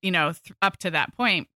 you 0.00 0.12
know, 0.12 0.32
th- 0.32 0.56
up 0.62 0.76
to 0.78 0.90
that 0.92 1.16
point. 1.16 1.48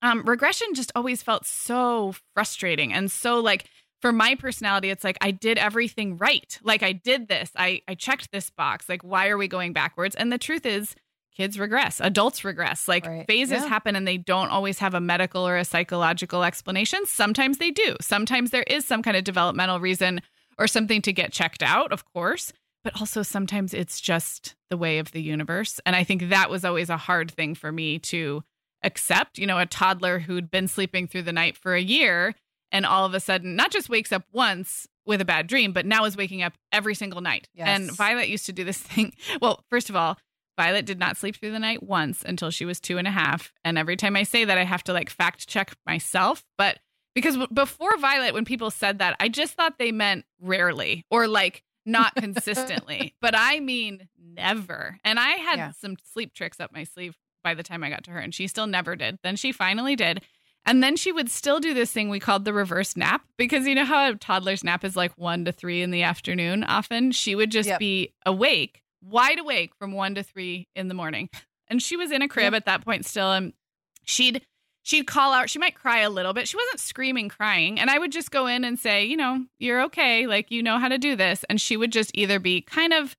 Um 0.00 0.24
regression 0.24 0.74
just 0.74 0.92
always 0.94 1.24
felt 1.24 1.44
so 1.44 2.14
frustrating 2.34 2.92
and 2.92 3.10
so 3.10 3.40
like 3.40 3.66
for 4.00 4.12
my 4.12 4.34
personality 4.34 4.90
it's 4.90 5.04
like 5.04 5.18
i 5.20 5.30
did 5.30 5.58
everything 5.58 6.16
right. 6.16 6.58
Like 6.62 6.82
i 6.82 6.92
did 6.92 7.28
this. 7.28 7.50
I 7.56 7.82
i 7.88 7.94
checked 7.94 8.32
this 8.32 8.50
box. 8.50 8.88
Like 8.88 9.02
why 9.02 9.28
are 9.28 9.38
we 9.38 9.48
going 9.48 9.72
backwards? 9.72 10.14
And 10.14 10.32
the 10.32 10.38
truth 10.38 10.66
is 10.66 10.94
kids 11.36 11.58
regress 11.58 12.00
adults 12.00 12.44
regress. 12.44 12.88
Like 12.88 13.06
right. 13.06 13.26
phases 13.26 13.62
yeah. 13.62 13.68
happen 13.68 13.96
and 13.96 14.06
they 14.06 14.16
don't 14.16 14.50
always 14.50 14.78
have 14.78 14.94
a 14.94 15.00
medical 15.00 15.46
or 15.46 15.56
a 15.56 15.64
psychological 15.64 16.44
explanation. 16.44 17.00
Sometimes 17.06 17.58
they 17.58 17.70
do. 17.70 17.96
Sometimes 18.00 18.50
there 18.50 18.64
is 18.64 18.84
some 18.84 19.02
kind 19.02 19.16
of 19.16 19.24
developmental 19.24 19.80
reason 19.80 20.20
or 20.58 20.66
something 20.66 21.02
to 21.02 21.12
get 21.12 21.32
checked 21.32 21.62
out 21.62 21.92
of 21.92 22.04
course. 22.12 22.52
But 22.84 23.00
also 23.00 23.22
sometimes 23.22 23.74
it's 23.74 24.00
just 24.00 24.54
the 24.70 24.76
way 24.76 24.98
of 24.98 25.12
the 25.12 25.22
universe. 25.22 25.80
And 25.84 25.96
i 25.96 26.04
think 26.04 26.28
that 26.28 26.50
was 26.50 26.64
always 26.64 26.90
a 26.90 26.96
hard 26.96 27.30
thing 27.30 27.54
for 27.54 27.72
me 27.72 27.98
to 28.00 28.44
accept. 28.82 29.38
You 29.38 29.46
know 29.46 29.58
a 29.58 29.66
toddler 29.66 30.20
who'd 30.20 30.50
been 30.50 30.68
sleeping 30.68 31.08
through 31.08 31.22
the 31.22 31.32
night 31.32 31.56
for 31.56 31.74
a 31.74 31.80
year 31.80 32.34
and 32.72 32.86
all 32.86 33.04
of 33.04 33.14
a 33.14 33.20
sudden 33.20 33.56
not 33.56 33.70
just 33.70 33.88
wakes 33.88 34.12
up 34.12 34.24
once 34.32 34.86
with 35.06 35.20
a 35.20 35.24
bad 35.24 35.46
dream, 35.46 35.72
but 35.72 35.86
now 35.86 36.04
is 36.04 36.16
waking 36.16 36.42
up 36.42 36.52
every 36.72 36.94
single 36.94 37.20
night. 37.20 37.48
Yes. 37.54 37.68
And 37.68 37.90
Violet 37.92 38.28
used 38.28 38.46
to 38.46 38.52
do 38.52 38.64
this 38.64 38.78
thing. 38.82 39.12
Well, 39.40 39.64
first 39.70 39.88
of 39.90 39.96
all, 39.96 40.18
Violet 40.58 40.86
did 40.86 40.98
not 40.98 41.16
sleep 41.16 41.36
through 41.36 41.52
the 41.52 41.58
night 41.58 41.82
once 41.82 42.24
until 42.24 42.50
she 42.50 42.64
was 42.64 42.80
two 42.80 42.98
and 42.98 43.06
a 43.06 43.12
half. 43.12 43.52
And 43.64 43.78
every 43.78 43.96
time 43.96 44.16
I 44.16 44.24
say 44.24 44.44
that, 44.44 44.58
I 44.58 44.64
have 44.64 44.82
to 44.84 44.92
like 44.92 45.08
fact 45.08 45.48
check 45.48 45.76
myself. 45.86 46.44
But 46.58 46.80
because 47.14 47.38
before 47.52 47.96
Violet, 47.98 48.34
when 48.34 48.44
people 48.44 48.70
said 48.70 48.98
that, 48.98 49.16
I 49.20 49.28
just 49.28 49.54
thought 49.54 49.78
they 49.78 49.92
meant 49.92 50.24
rarely 50.40 51.04
or 51.10 51.28
like 51.28 51.62
not 51.86 52.14
consistently. 52.16 53.14
but 53.20 53.34
I 53.36 53.60
mean 53.60 54.08
never. 54.20 54.98
And 55.04 55.18
I 55.18 55.30
had 55.30 55.56
yeah. 55.56 55.70
some 55.72 55.96
sleep 56.12 56.34
tricks 56.34 56.60
up 56.60 56.72
my 56.72 56.84
sleeve 56.84 57.16
by 57.42 57.54
the 57.54 57.62
time 57.62 57.84
I 57.84 57.90
got 57.90 58.04
to 58.04 58.10
her, 58.10 58.18
and 58.18 58.34
she 58.34 58.46
still 58.46 58.66
never 58.66 58.96
did. 58.96 59.18
Then 59.22 59.36
she 59.36 59.52
finally 59.52 59.96
did. 59.96 60.22
And 60.66 60.82
then 60.82 60.96
she 60.96 61.12
would 61.12 61.30
still 61.30 61.60
do 61.60 61.72
this 61.72 61.92
thing 61.92 62.10
we 62.10 62.20
called 62.20 62.44
the 62.44 62.52
reverse 62.52 62.96
nap 62.96 63.22
because 63.38 63.66
you 63.66 63.74
know 63.74 63.86
how 63.86 64.10
a 64.10 64.14
toddler's 64.14 64.62
nap 64.62 64.84
is 64.84 64.96
like 64.96 65.12
one 65.16 65.44
to 65.46 65.52
three 65.52 65.82
in 65.82 65.90
the 65.90 66.02
afternoon 66.02 66.62
often? 66.64 67.12
She 67.12 67.34
would 67.34 67.50
just 67.50 67.68
yep. 67.68 67.78
be 67.78 68.12
awake, 68.26 68.82
wide 69.02 69.38
awake 69.38 69.72
from 69.78 69.92
one 69.92 70.14
to 70.16 70.22
three 70.22 70.68
in 70.74 70.88
the 70.88 70.94
morning. 70.94 71.30
And 71.68 71.82
she 71.82 71.96
was 71.96 72.10
in 72.10 72.22
a 72.22 72.28
crib 72.28 72.52
yep. 72.52 72.54
at 72.54 72.64
that 72.66 72.84
point 72.84 73.06
still. 73.06 73.32
And 73.32 73.52
she'd 74.04 74.42
she'd 74.82 75.06
call 75.06 75.34
out, 75.34 75.50
she 75.50 75.58
might 75.58 75.74
cry 75.74 76.00
a 76.00 76.10
little 76.10 76.32
bit. 76.32 76.48
She 76.48 76.56
wasn't 76.56 76.80
screaming, 76.80 77.28
crying. 77.28 77.78
And 77.78 77.90
I 77.90 77.98
would 77.98 78.10
just 78.10 78.30
go 78.30 78.46
in 78.46 78.64
and 78.64 78.78
say, 78.78 79.04
you 79.04 79.18
know, 79.18 79.44
you're 79.58 79.82
okay. 79.84 80.26
Like, 80.26 80.50
you 80.50 80.62
know 80.62 80.78
how 80.78 80.88
to 80.88 80.96
do 80.96 81.14
this. 81.14 81.44
And 81.50 81.60
she 81.60 81.76
would 81.76 81.92
just 81.92 82.10
either 82.14 82.38
be 82.38 82.62
kind 82.62 82.94
of 82.94 83.14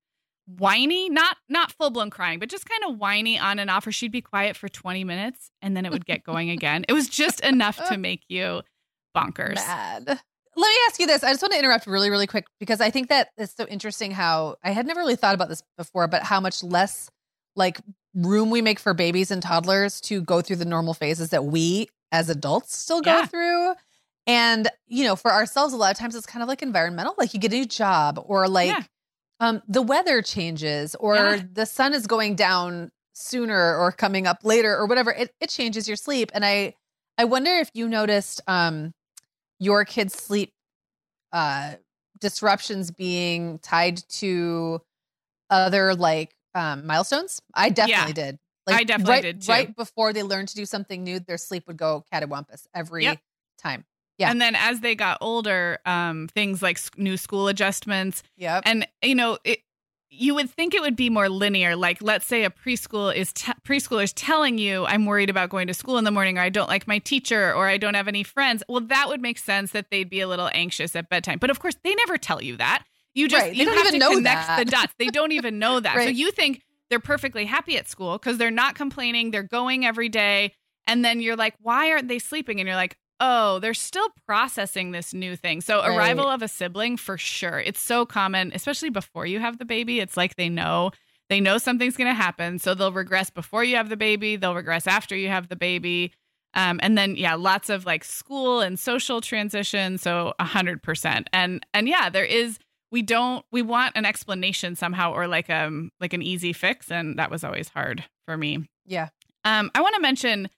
whiny, 0.46 1.08
not 1.08 1.36
not 1.48 1.72
full 1.72 1.90
blown 1.90 2.10
crying, 2.10 2.38
but 2.38 2.48
just 2.48 2.68
kind 2.68 2.82
of 2.92 2.98
whiny 2.98 3.38
on 3.38 3.58
and 3.58 3.70
off, 3.70 3.86
or 3.86 3.92
she'd 3.92 4.12
be 4.12 4.20
quiet 4.20 4.56
for 4.56 4.68
20 4.68 5.04
minutes 5.04 5.50
and 5.62 5.76
then 5.76 5.84
it 5.86 5.92
would 5.92 6.06
get 6.06 6.24
going 6.24 6.50
again. 6.50 6.84
It 6.88 6.92
was 6.92 7.08
just 7.08 7.40
enough 7.40 7.76
to 7.88 7.96
make 7.98 8.22
you 8.28 8.62
bonkers. 9.16 9.56
Mad. 9.56 10.04
Let 10.56 10.68
me 10.68 10.74
ask 10.88 11.00
you 11.00 11.06
this. 11.06 11.22
I 11.22 11.30
just 11.30 11.42
want 11.42 11.52
to 11.52 11.58
interrupt 11.58 11.86
really, 11.86 12.10
really 12.10 12.26
quick 12.26 12.46
because 12.58 12.80
I 12.80 12.90
think 12.90 13.08
that 13.08 13.28
it's 13.38 13.54
so 13.54 13.66
interesting 13.66 14.10
how 14.10 14.56
I 14.64 14.72
had 14.72 14.86
never 14.86 15.00
really 15.00 15.16
thought 15.16 15.34
about 15.34 15.48
this 15.48 15.62
before, 15.78 16.08
but 16.08 16.22
how 16.22 16.40
much 16.40 16.62
less 16.62 17.08
like 17.54 17.80
room 18.14 18.50
we 18.50 18.60
make 18.60 18.80
for 18.80 18.92
babies 18.92 19.30
and 19.30 19.42
toddlers 19.42 20.00
to 20.02 20.20
go 20.20 20.40
through 20.40 20.56
the 20.56 20.64
normal 20.64 20.92
phases 20.92 21.30
that 21.30 21.44
we 21.44 21.88
as 22.10 22.28
adults 22.28 22.76
still 22.76 23.00
go 23.00 23.18
yeah. 23.18 23.26
through. 23.26 23.74
And, 24.26 24.68
you 24.86 25.04
know, 25.04 25.16
for 25.16 25.32
ourselves, 25.32 25.72
a 25.72 25.76
lot 25.76 25.92
of 25.92 25.98
times 25.98 26.14
it's 26.14 26.26
kind 26.26 26.42
of 26.42 26.48
like 26.48 26.62
environmental, 26.62 27.14
like 27.16 27.32
you 27.32 27.40
get 27.40 27.52
a 27.52 27.56
new 27.56 27.66
job 27.66 28.22
or 28.26 28.48
like, 28.48 28.68
yeah 28.68 28.82
um, 29.40 29.62
the 29.66 29.82
weather 29.82 30.22
changes 30.22 30.94
or 30.96 31.16
yeah. 31.16 31.42
the 31.52 31.66
sun 31.66 31.94
is 31.94 32.06
going 32.06 32.36
down 32.36 32.92
sooner 33.14 33.76
or 33.76 33.90
coming 33.90 34.26
up 34.26 34.38
later 34.44 34.76
or 34.76 34.86
whatever 34.86 35.10
it, 35.10 35.34
it 35.40 35.50
changes 35.50 35.88
your 35.88 35.96
sleep 35.96 36.30
and 36.32 36.44
i 36.44 36.72
i 37.18 37.24
wonder 37.24 37.50
if 37.50 37.68
you 37.74 37.88
noticed 37.88 38.40
um 38.46 38.92
your 39.58 39.84
kids 39.84 40.14
sleep 40.14 40.52
uh 41.32 41.74
disruptions 42.20 42.90
being 42.90 43.58
tied 43.58 43.96
to 44.08 44.80
other 45.50 45.94
like 45.94 46.34
um 46.54 46.86
milestones 46.86 47.42
i 47.52 47.68
definitely 47.68 48.08
yeah, 48.22 48.30
did 48.30 48.38
like 48.66 48.76
i 48.80 48.84
definitely 48.84 49.12
right, 49.12 49.22
did 49.22 49.42
too. 49.42 49.52
right 49.52 49.76
before 49.76 50.12
they 50.12 50.22
learned 50.22 50.48
to 50.48 50.54
do 50.54 50.64
something 50.64 51.02
new 51.02 51.18
their 51.18 51.38
sleep 51.38 51.66
would 51.66 51.76
go 51.76 52.04
catawampus 52.12 52.66
every 52.74 53.04
yep. 53.04 53.18
time 53.58 53.84
yeah. 54.20 54.30
And 54.30 54.40
then 54.40 54.54
as 54.54 54.80
they 54.80 54.94
got 54.94 55.18
older, 55.20 55.78
um, 55.86 56.28
things 56.28 56.62
like 56.62 56.78
new 56.98 57.16
school 57.16 57.48
adjustments. 57.48 58.22
Yeah. 58.36 58.60
And 58.64 58.86
you 59.02 59.14
know, 59.14 59.38
it 59.44 59.60
you 60.12 60.34
would 60.34 60.50
think 60.50 60.74
it 60.74 60.82
would 60.82 60.96
be 60.96 61.08
more 61.08 61.28
linear. 61.28 61.76
Like, 61.76 62.02
let's 62.02 62.26
say 62.26 62.44
a 62.44 62.50
preschool 62.50 63.14
is 63.14 63.32
t- 63.32 63.52
preschoolers 63.64 64.12
telling 64.14 64.58
you, 64.58 64.84
"I'm 64.84 65.06
worried 65.06 65.30
about 65.30 65.50
going 65.50 65.68
to 65.68 65.74
school 65.74 65.98
in 65.98 66.04
the 66.04 66.10
morning," 66.10 66.36
or 66.36 66.42
"I 66.42 66.48
don't 66.48 66.68
like 66.68 66.86
my 66.86 66.98
teacher," 66.98 67.54
or 67.54 67.68
"I 67.68 67.78
don't 67.78 67.94
have 67.94 68.08
any 68.08 68.24
friends." 68.24 68.62
Well, 68.68 68.80
that 68.82 69.08
would 69.08 69.22
make 69.22 69.38
sense 69.38 69.70
that 69.72 69.90
they'd 69.90 70.10
be 70.10 70.20
a 70.20 70.28
little 70.28 70.50
anxious 70.52 70.96
at 70.96 71.08
bedtime. 71.08 71.38
But 71.38 71.50
of 71.50 71.60
course, 71.60 71.76
they 71.82 71.94
never 71.94 72.18
tell 72.18 72.42
you 72.42 72.56
that. 72.56 72.84
You 73.14 73.28
just 73.28 73.42
right. 73.42 73.54
you 73.54 73.64
don't 73.64 73.86
even 73.86 73.98
know 73.98 74.14
connect 74.14 74.46
that. 74.46 74.58
the 74.58 74.64
dots. 74.70 74.92
They 74.98 75.08
don't 75.08 75.32
even 75.32 75.58
know 75.58 75.80
that. 75.80 75.96
right. 75.96 76.04
So 76.04 76.10
you 76.10 76.30
think 76.32 76.62
they're 76.90 77.00
perfectly 77.00 77.44
happy 77.44 77.76
at 77.76 77.88
school 77.88 78.18
because 78.18 78.36
they're 78.36 78.50
not 78.50 78.74
complaining. 78.74 79.30
They're 79.30 79.42
going 79.42 79.86
every 79.86 80.08
day. 80.08 80.52
And 80.86 81.04
then 81.04 81.20
you're 81.20 81.36
like, 81.36 81.54
why 81.60 81.92
aren't 81.92 82.08
they 82.08 82.18
sleeping? 82.18 82.58
And 82.58 82.66
you're 82.66 82.76
like, 82.76 82.98
oh, 83.20 83.58
they're 83.58 83.74
still 83.74 84.08
processing 84.26 84.90
this 84.90 85.12
new 85.12 85.36
thing. 85.36 85.60
So, 85.60 85.78
right. 85.78 85.96
arrival 85.96 86.26
of 86.26 86.42
a 86.42 86.48
sibling 86.48 86.96
for 86.96 87.18
sure. 87.18 87.60
It's 87.60 87.80
so 87.80 88.06
common, 88.06 88.50
especially 88.54 88.90
before 88.90 89.26
you 89.26 89.38
have 89.38 89.58
the 89.58 89.64
baby. 89.64 90.00
It's 90.00 90.16
like 90.16 90.36
they 90.36 90.48
know 90.48 90.90
they 91.28 91.40
know 91.40 91.58
something's 91.58 91.96
going 91.96 92.10
to 92.10 92.14
happen, 92.14 92.58
so 92.58 92.74
they'll 92.74 92.92
regress 92.92 93.30
before 93.30 93.62
you 93.62 93.76
have 93.76 93.88
the 93.88 93.96
baby. 93.96 94.36
They'll 94.36 94.54
regress 94.54 94.86
after 94.86 95.14
you 95.14 95.28
have 95.28 95.48
the 95.48 95.56
baby. 95.56 96.12
Um, 96.54 96.80
and 96.82 96.98
then 96.98 97.14
yeah, 97.14 97.34
lots 97.34 97.70
of 97.70 97.86
like 97.86 98.02
school 98.02 98.60
and 98.60 98.78
social 98.78 99.20
transition. 99.20 99.98
So 99.98 100.34
a 100.38 100.44
hundred 100.44 100.82
percent. 100.82 101.28
And 101.32 101.64
and 101.72 101.88
yeah, 101.88 102.10
there 102.10 102.24
is 102.24 102.58
we 102.90 103.02
don't 103.02 103.44
we 103.52 103.62
want 103.62 103.96
an 103.96 104.04
explanation 104.04 104.74
somehow 104.74 105.12
or 105.12 105.28
like 105.28 105.48
um 105.48 105.92
like 106.00 106.12
an 106.12 106.22
easy 106.22 106.52
fix, 106.52 106.90
and 106.90 107.18
that 107.18 107.30
was 107.30 107.44
always 107.44 107.68
hard 107.68 108.04
for 108.26 108.36
me. 108.36 108.68
Yeah. 108.84 109.08
Um, 109.44 109.70
I 109.74 109.80
want 109.80 109.94
to 109.94 110.02
mention 110.02 110.50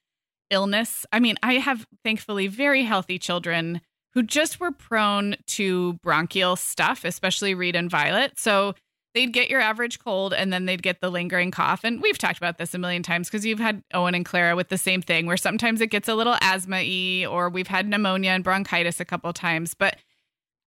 illness. 0.49 1.05
I 1.11 1.19
mean, 1.19 1.37
I 1.43 1.55
have 1.55 1.85
thankfully 2.03 2.47
very 2.47 2.83
healthy 2.83 3.17
children 3.19 3.81
who 4.13 4.23
just 4.23 4.59
were 4.59 4.71
prone 4.71 5.35
to 5.47 5.93
bronchial 6.03 6.55
stuff, 6.55 7.03
especially 7.03 7.53
Reed 7.53 7.75
and 7.75 7.89
Violet. 7.89 8.37
So 8.37 8.75
they'd 9.13 9.33
get 9.33 9.49
your 9.49 9.61
average 9.61 9.99
cold 9.99 10.33
and 10.33 10.51
then 10.51 10.65
they'd 10.65 10.81
get 10.81 11.01
the 11.01 11.09
lingering 11.09 11.51
cough. 11.51 11.83
And 11.83 12.01
we've 12.01 12.17
talked 12.17 12.37
about 12.37 12.57
this 12.57 12.73
a 12.73 12.77
million 12.77 13.03
times 13.03 13.29
because 13.29 13.45
you've 13.45 13.59
had 13.59 13.83
Owen 13.93 14.15
and 14.15 14.25
Clara 14.25 14.55
with 14.55 14.69
the 14.69 14.77
same 14.77 15.01
thing 15.01 15.25
where 15.25 15.37
sometimes 15.37 15.81
it 15.81 15.87
gets 15.87 16.07
a 16.07 16.15
little 16.15 16.35
asthma 16.41 16.77
y 16.77 17.25
or 17.25 17.49
we've 17.49 17.67
had 17.67 17.87
pneumonia 17.87 18.31
and 18.31 18.43
bronchitis 18.43 18.99
a 18.99 19.05
couple 19.05 19.31
times. 19.33 19.73
But 19.73 19.97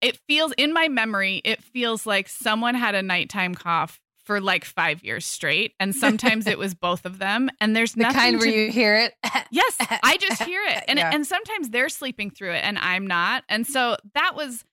it 0.02 0.20
feels 0.28 0.52
in 0.54 0.74
my 0.74 0.88
memory, 0.88 1.42
it 1.44 1.64
feels 1.64 2.06
like 2.06 2.30
someone 2.30 2.76
had 2.76 2.96
a 2.96 3.02
nighttime 3.02 3.56
cough 3.56 4.00
for 4.26 4.42
like 4.42 4.66
five 4.66 5.04
years 5.04 5.26
straight. 5.26 5.74
And 5.80 5.96
sometimes 5.96 6.48
it 6.48 6.58
was 6.58 6.74
both 6.74 7.06
of 7.06 7.20
them. 7.20 7.50
And 7.62 7.76
there's 7.76 7.94
the 7.94 8.04
nothing 8.04 8.20
kind 8.20 8.38
where 8.38 8.52
to, 8.52 8.56
you 8.56 8.72
hear 8.72 8.96
it. 8.96 9.14
yes, 9.52 9.78
I 9.80 10.18
just 10.18 10.44
hear 10.44 10.62
it. 10.68 10.84
And 10.88 11.00
yeah. 11.00 11.12
and 11.14 11.26
sometimes 11.26 11.70
they're 11.70 11.90
sleeping 11.90 12.32
through 12.32 12.54
it 12.54 12.64
and 12.64 12.78
I'm 12.78 13.08
not. 13.08 13.44
And 13.50 13.66
so 13.66 13.98
that 14.14 14.36
was 14.36 14.64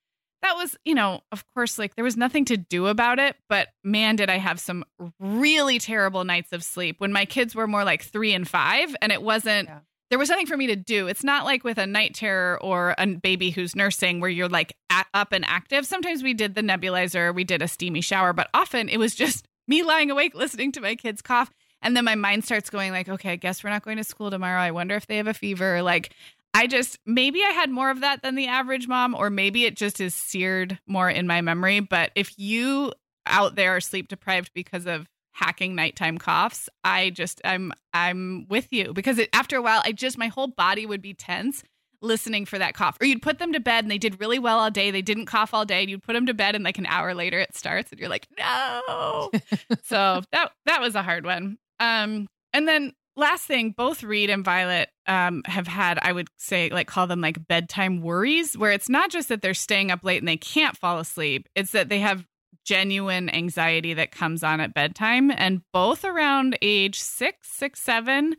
that 0.43 0.55
was, 0.55 0.75
you 0.83 0.93
know, 0.93 1.21
of 1.31 1.45
course, 1.53 1.79
like 1.79 1.95
there 1.95 2.03
was 2.03 2.17
nothing 2.17 2.45
to 2.45 2.57
do 2.57 2.87
about 2.87 3.17
it, 3.17 3.35
but 3.47 3.69
man, 3.83 4.17
did 4.17 4.29
I 4.29 4.37
have 4.37 4.59
some 4.59 4.83
really 5.19 5.79
terrible 5.79 6.25
nights 6.25 6.51
of 6.51 6.63
sleep 6.63 6.97
when 6.99 7.13
my 7.13 7.25
kids 7.25 7.55
were 7.55 7.65
more 7.65 7.85
like 7.85 8.03
three 8.03 8.33
and 8.33 8.47
five, 8.47 8.95
and 9.01 9.11
it 9.11 9.21
wasn't. 9.21 9.69
Yeah. 9.69 9.79
There 10.13 10.19
was 10.19 10.29
nothing 10.29 10.45
for 10.45 10.55
me 10.55 10.67
to 10.67 10.75
do. 10.75 11.07
It's 11.07 11.23
not 11.23 11.43
like 11.43 11.63
with 11.63 11.79
a 11.79 11.87
night 11.87 12.13
terror 12.13 12.61
or 12.61 12.93
a 12.99 13.07
baby 13.07 13.49
who's 13.49 13.75
nursing 13.75 14.19
where 14.19 14.29
you're 14.29 14.47
like 14.47 14.77
at, 14.91 15.07
up 15.11 15.31
and 15.31 15.43
active. 15.43 15.87
Sometimes 15.87 16.21
we 16.21 16.35
did 16.35 16.53
the 16.53 16.61
nebulizer, 16.61 17.33
we 17.33 17.43
did 17.43 17.63
a 17.63 17.67
steamy 17.67 18.01
shower, 18.01 18.31
but 18.31 18.47
often 18.53 18.89
it 18.89 18.97
was 18.97 19.15
just 19.15 19.47
me 19.67 19.81
lying 19.81 20.11
awake 20.11 20.35
listening 20.35 20.71
to 20.73 20.81
my 20.81 20.93
kids 20.93 21.23
cough 21.23 21.49
and 21.81 21.97
then 21.97 22.05
my 22.05 22.13
mind 22.13 22.45
starts 22.45 22.69
going 22.69 22.91
like 22.91 23.09
okay 23.09 23.31
i 23.31 23.35
guess 23.35 23.63
we're 23.63 23.71
not 23.71 23.83
going 23.83 23.97
to 23.97 24.03
school 24.03 24.29
tomorrow 24.29 24.59
i 24.59 24.69
wonder 24.69 24.93
if 24.93 25.07
they 25.07 25.15
have 25.15 25.25
a 25.25 25.33
fever 25.33 25.81
like 25.81 26.13
I 26.53 26.67
just 26.67 26.99
maybe 27.07 27.41
I 27.41 27.49
had 27.49 27.71
more 27.71 27.89
of 27.89 28.01
that 28.01 28.21
than 28.21 28.35
the 28.35 28.45
average 28.45 28.87
mom, 28.87 29.15
or 29.15 29.31
maybe 29.31 29.65
it 29.65 29.75
just 29.75 29.99
is 29.99 30.13
seared 30.13 30.77
more 30.85 31.09
in 31.09 31.25
my 31.25 31.41
memory. 31.41 31.79
But 31.79 32.11
if 32.13 32.37
you 32.37 32.93
out 33.25 33.55
there 33.55 33.75
are 33.75 33.81
sleep 33.81 34.07
deprived 34.07 34.51
because 34.53 34.85
of 34.85 35.07
hacking 35.33 35.75
nighttime 35.75 36.17
coughs, 36.17 36.69
I 36.83 37.09
just 37.09 37.41
I'm 37.43 37.73
I'm 37.93 38.47
with 38.49 38.71
you 38.71 38.93
because 38.93 39.19
it, 39.19 39.29
after 39.33 39.57
a 39.57 39.61
while, 39.61 39.81
I 39.83 39.91
just 39.91 40.17
my 40.17 40.27
whole 40.27 40.47
body 40.47 40.85
would 40.85 41.01
be 41.01 41.13
tense 41.13 41.63
listening 42.03 42.45
for 42.45 42.59
that 42.59 42.75
cough. 42.75 42.97
Or 43.01 43.05
you'd 43.05 43.21
put 43.21 43.39
them 43.39 43.53
to 43.53 43.59
bed 43.59 43.83
and 43.83 43.89
they 43.89 43.97
did 43.97 44.19
really 44.19 44.39
well 44.39 44.59
all 44.59 44.69
day. 44.69 44.91
They 44.91 45.01
didn't 45.01 45.25
cough 45.25 45.53
all 45.53 45.65
day. 45.65 45.81
And 45.81 45.89
you'd 45.89 46.03
put 46.03 46.13
them 46.13 46.25
to 46.25 46.33
bed 46.33 46.53
and 46.53 46.63
like 46.63 46.77
an 46.77 46.85
hour 46.85 47.15
later 47.15 47.39
it 47.39 47.55
starts 47.55 47.91
and 47.91 47.99
you're 47.99 48.09
like, 48.09 48.27
no. 48.37 49.31
so 49.83 50.21
that 50.31 50.51
that 50.65 50.81
was 50.81 50.95
a 50.95 51.01
hard 51.03 51.25
one. 51.25 51.57
Um, 51.79 52.27
and 52.51 52.67
then 52.67 52.93
last 53.15 53.45
thing, 53.45 53.71
both 53.71 54.03
Reed 54.03 54.29
and 54.29 54.43
Violet 54.45 54.89
um, 55.07 55.41
have 55.45 55.67
had, 55.67 55.99
I 56.01 56.11
would 56.11 56.27
say, 56.37 56.69
like 56.69 56.87
call 56.87 57.07
them 57.07 57.21
like 57.21 57.47
bedtime 57.47 58.01
worries, 58.01 58.57
where 58.57 58.71
it's 58.71 58.89
not 58.89 59.09
just 59.09 59.29
that 59.29 59.41
they're 59.41 59.53
staying 59.53 59.91
up 59.91 60.03
late 60.03 60.19
and 60.19 60.27
they 60.27 60.37
can't 60.37 60.77
fall 60.77 60.99
asleep, 60.99 61.47
it's 61.55 61.71
that 61.71 61.89
they 61.89 61.99
have 61.99 62.25
genuine 62.65 63.29
anxiety 63.29 63.93
that 63.93 64.11
comes 64.11 64.43
on 64.43 64.59
at 64.59 64.73
bedtime. 64.73 65.31
And 65.31 65.61
both 65.71 66.05
around 66.05 66.57
age 66.61 66.99
six, 66.99 67.49
six, 67.51 67.81
seven, 67.81 68.35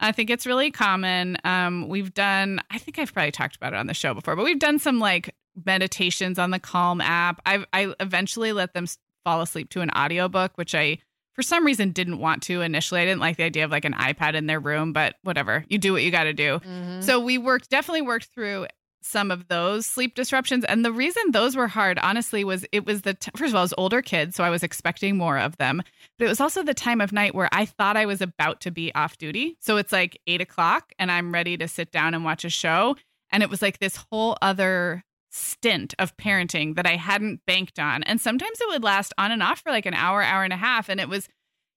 I 0.00 0.12
think 0.12 0.30
it's 0.30 0.46
really 0.46 0.70
common. 0.70 1.38
Um, 1.44 1.88
we've 1.88 2.12
done, 2.12 2.60
I 2.70 2.78
think 2.78 2.98
I've 2.98 3.12
probably 3.12 3.32
talked 3.32 3.56
about 3.56 3.72
it 3.72 3.78
on 3.78 3.86
the 3.86 3.94
show 3.94 4.14
before, 4.14 4.36
but 4.36 4.44
we've 4.44 4.58
done 4.58 4.78
some 4.78 4.98
like 4.98 5.34
meditations 5.64 6.38
on 6.38 6.50
the 6.50 6.58
Calm 6.58 7.00
app. 7.00 7.40
I 7.46 7.64
I 7.72 7.94
eventually 8.00 8.52
let 8.52 8.74
them 8.74 8.86
fall 9.24 9.40
asleep 9.40 9.70
to 9.70 9.80
an 9.80 9.90
audiobook, 9.96 10.52
which 10.56 10.74
I 10.74 10.98
for 11.32 11.42
some 11.42 11.64
reason 11.64 11.92
didn't 11.92 12.18
want 12.18 12.42
to 12.44 12.60
initially. 12.62 13.00
I 13.00 13.04
didn't 13.04 13.20
like 13.20 13.36
the 13.36 13.44
idea 13.44 13.64
of 13.64 13.70
like 13.70 13.84
an 13.84 13.94
iPad 13.94 14.34
in 14.34 14.46
their 14.46 14.60
room, 14.60 14.92
but 14.92 15.14
whatever. 15.22 15.64
You 15.68 15.78
do 15.78 15.92
what 15.92 16.02
you 16.02 16.10
got 16.10 16.24
to 16.24 16.32
do. 16.32 16.60
Mm-hmm. 16.60 17.00
So 17.02 17.20
we 17.20 17.38
worked 17.38 17.70
definitely 17.70 18.02
worked 18.02 18.26
through 18.34 18.66
some 19.06 19.30
of 19.30 19.48
those 19.48 19.86
sleep 19.86 20.14
disruptions 20.14 20.64
and 20.64 20.84
the 20.84 20.92
reason 20.92 21.22
those 21.30 21.56
were 21.56 21.68
hard 21.68 21.98
honestly 22.00 22.44
was 22.44 22.64
it 22.72 22.84
was 22.84 23.02
the 23.02 23.14
t- 23.14 23.30
first 23.36 23.50
of 23.50 23.54
all 23.54 23.60
I 23.60 23.62
was 23.62 23.74
older 23.78 24.02
kids 24.02 24.36
so 24.36 24.44
I 24.44 24.50
was 24.50 24.62
expecting 24.62 25.16
more 25.16 25.38
of 25.38 25.56
them 25.56 25.82
but 26.18 26.24
it 26.24 26.28
was 26.28 26.40
also 26.40 26.62
the 26.62 26.74
time 26.74 27.00
of 27.00 27.12
night 27.12 27.34
where 27.34 27.48
I 27.52 27.64
thought 27.64 27.96
I 27.96 28.06
was 28.06 28.20
about 28.20 28.60
to 28.62 28.70
be 28.70 28.94
off 28.94 29.16
duty 29.18 29.56
so 29.60 29.76
it's 29.76 29.92
like 29.92 30.20
eight 30.26 30.40
o'clock 30.40 30.92
and 30.98 31.10
I'm 31.10 31.32
ready 31.32 31.56
to 31.56 31.68
sit 31.68 31.90
down 31.90 32.14
and 32.14 32.24
watch 32.24 32.44
a 32.44 32.50
show 32.50 32.96
and 33.30 33.42
it 33.42 33.50
was 33.50 33.62
like 33.62 33.78
this 33.78 33.96
whole 34.10 34.36
other 34.42 35.04
stint 35.36 35.94
of 35.98 36.16
parenting 36.16 36.74
that 36.76 36.86
I 36.86 36.96
hadn't 36.96 37.40
banked 37.46 37.78
on. 37.78 38.02
And 38.04 38.20
sometimes 38.20 38.60
it 38.60 38.68
would 38.68 38.82
last 38.82 39.12
on 39.18 39.32
and 39.32 39.42
off 39.42 39.60
for 39.60 39.70
like 39.70 39.86
an 39.86 39.94
hour, 39.94 40.22
hour 40.22 40.44
and 40.44 40.52
a 40.52 40.56
half. 40.56 40.88
And 40.88 41.00
it 41.00 41.08
was, 41.08 41.28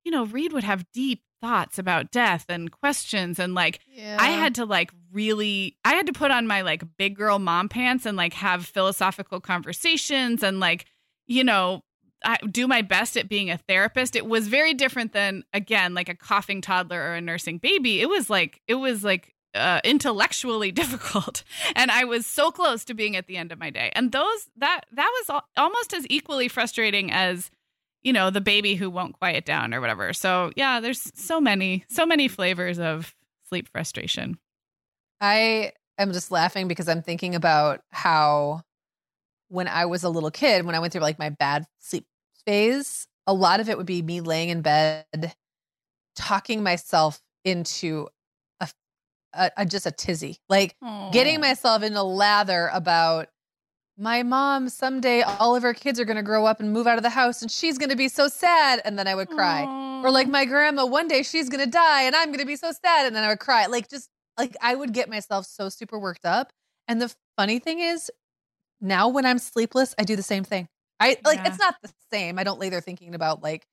you 0.03 0.11
know, 0.11 0.25
Reed 0.25 0.53
would 0.53 0.63
have 0.63 0.89
deep 0.91 1.23
thoughts 1.41 1.77
about 1.79 2.11
death 2.11 2.45
and 2.49 2.71
questions. 2.71 3.39
And 3.39 3.53
like, 3.53 3.79
yeah. 3.87 4.17
I 4.19 4.27
had 4.27 4.55
to 4.55 4.65
like 4.65 4.91
really, 5.11 5.77
I 5.83 5.95
had 5.95 6.07
to 6.07 6.13
put 6.13 6.31
on 6.31 6.47
my 6.47 6.61
like 6.61 6.83
big 6.97 7.15
girl 7.15 7.39
mom 7.39 7.69
pants 7.69 8.05
and 8.05 8.17
like 8.17 8.33
have 8.33 8.65
philosophical 8.65 9.39
conversations 9.39 10.43
and 10.43 10.59
like, 10.59 10.85
you 11.27 11.43
know, 11.43 11.83
I 12.23 12.37
do 12.51 12.67
my 12.67 12.81
best 12.81 13.17
at 13.17 13.29
being 13.29 13.49
a 13.49 13.57
therapist. 13.57 14.15
It 14.15 14.25
was 14.25 14.47
very 14.47 14.73
different 14.73 15.13
than 15.13 15.43
again 15.53 15.93
like 15.93 16.09
a 16.09 16.15
coughing 16.15 16.61
toddler 16.61 16.99
or 16.99 17.13
a 17.13 17.21
nursing 17.21 17.57
baby. 17.59 18.01
It 18.01 18.09
was 18.09 18.29
like 18.29 18.61
it 18.67 18.75
was 18.75 19.03
like 19.03 19.35
uh, 19.55 19.81
intellectually 19.83 20.71
difficult 20.71 21.43
and 21.75 21.89
i 21.89 22.03
was 22.03 22.25
so 22.25 22.51
close 22.51 22.85
to 22.85 22.93
being 22.93 23.15
at 23.15 23.25
the 23.27 23.35
end 23.35 23.51
of 23.51 23.57
my 23.57 23.69
day 23.69 23.91
and 23.95 24.11
those 24.11 24.47
that 24.57 24.81
that 24.91 25.11
was 25.27 25.41
almost 25.57 25.93
as 25.93 26.05
equally 26.09 26.47
frustrating 26.47 27.11
as 27.11 27.49
you 28.03 28.13
know 28.13 28.29
the 28.29 28.41
baby 28.41 28.75
who 28.75 28.89
won't 28.89 29.17
quiet 29.17 29.45
down 29.45 29.73
or 29.73 29.81
whatever 29.81 30.13
so 30.13 30.51
yeah 30.55 30.79
there's 30.79 31.11
so 31.15 31.41
many 31.41 31.83
so 31.89 32.05
many 32.05 32.27
flavors 32.27 32.79
of 32.79 33.15
sleep 33.47 33.67
frustration 33.67 34.37
i 35.21 35.71
am 35.97 36.11
just 36.11 36.31
laughing 36.31 36.67
because 36.67 36.87
i'm 36.87 37.01
thinking 37.01 37.35
about 37.35 37.81
how 37.91 38.61
when 39.49 39.67
i 39.67 39.85
was 39.85 40.03
a 40.03 40.09
little 40.09 40.31
kid 40.31 40.65
when 40.65 40.75
i 40.75 40.79
went 40.79 40.93
through 40.93 41.01
like 41.01 41.19
my 41.19 41.29
bad 41.29 41.65
sleep 41.79 42.05
phase 42.45 43.07
a 43.27 43.33
lot 43.33 43.59
of 43.59 43.69
it 43.69 43.77
would 43.77 43.85
be 43.85 44.01
me 44.01 44.21
laying 44.21 44.49
in 44.49 44.61
bed 44.61 45.05
talking 46.15 46.61
myself 46.63 47.21
into 47.45 48.07
a, 49.33 49.51
a 49.57 49.65
just 49.65 49.85
a 49.85 49.91
tizzy, 49.91 50.37
like 50.49 50.75
Aww. 50.83 51.11
getting 51.11 51.39
myself 51.39 51.83
in 51.83 51.93
a 51.93 52.03
lather 52.03 52.69
about 52.73 53.27
my 53.97 54.23
mom 54.23 54.69
someday 54.69 55.21
all 55.21 55.57
of 55.57 55.63
her 55.63 55.73
kids 55.73 55.99
are 55.99 56.05
going 56.05 56.17
to 56.17 56.23
grow 56.23 56.45
up 56.45 56.61
and 56.61 56.71
move 56.71 56.87
out 56.87 56.97
of 56.97 57.03
the 57.03 57.09
house 57.09 57.41
and 57.41 57.51
she's 57.51 57.77
going 57.77 57.89
to 57.89 57.97
be 57.97 58.07
so 58.07 58.29
sad 58.29 58.81
and 58.85 58.97
then 58.97 59.09
i 59.09 59.13
would 59.13 59.27
cry 59.27 59.65
Aww. 59.67 60.05
or 60.05 60.09
like 60.09 60.29
my 60.29 60.45
grandma 60.45 60.85
one 60.85 61.09
day 61.09 61.21
she's 61.21 61.49
going 61.49 61.61
to 61.61 61.69
die 61.69 62.03
and 62.03 62.15
i'm 62.15 62.27
going 62.27 62.39
to 62.39 62.45
be 62.45 62.55
so 62.55 62.71
sad 62.71 63.07
and 63.07 63.13
then 63.13 63.25
i 63.25 63.27
would 63.27 63.41
cry 63.41 63.65
like 63.65 63.89
just 63.89 64.09
like 64.39 64.55
i 64.61 64.73
would 64.73 64.93
get 64.93 65.09
myself 65.09 65.45
so 65.45 65.69
super 65.69 65.99
worked 65.99 66.25
up 66.25 66.51
and 66.87 66.99
the 66.99 67.13
funny 67.37 67.59
thing 67.59 67.79
is 67.79 68.09
now 68.81 69.07
when 69.07 69.25
i'm 69.25 69.37
sleepless 69.37 69.93
i 69.99 70.03
do 70.03 70.15
the 70.15 70.23
same 70.23 70.43
thing 70.43 70.67
i 70.99 71.17
like 71.23 71.37
yeah. 71.37 71.47
it's 71.47 71.59
not 71.59 71.75
the 71.83 71.91
same 72.11 72.39
i 72.39 72.43
don't 72.43 72.59
lay 72.59 72.69
there 72.69 72.81
thinking 72.81 73.13
about 73.13 73.43
like 73.43 73.67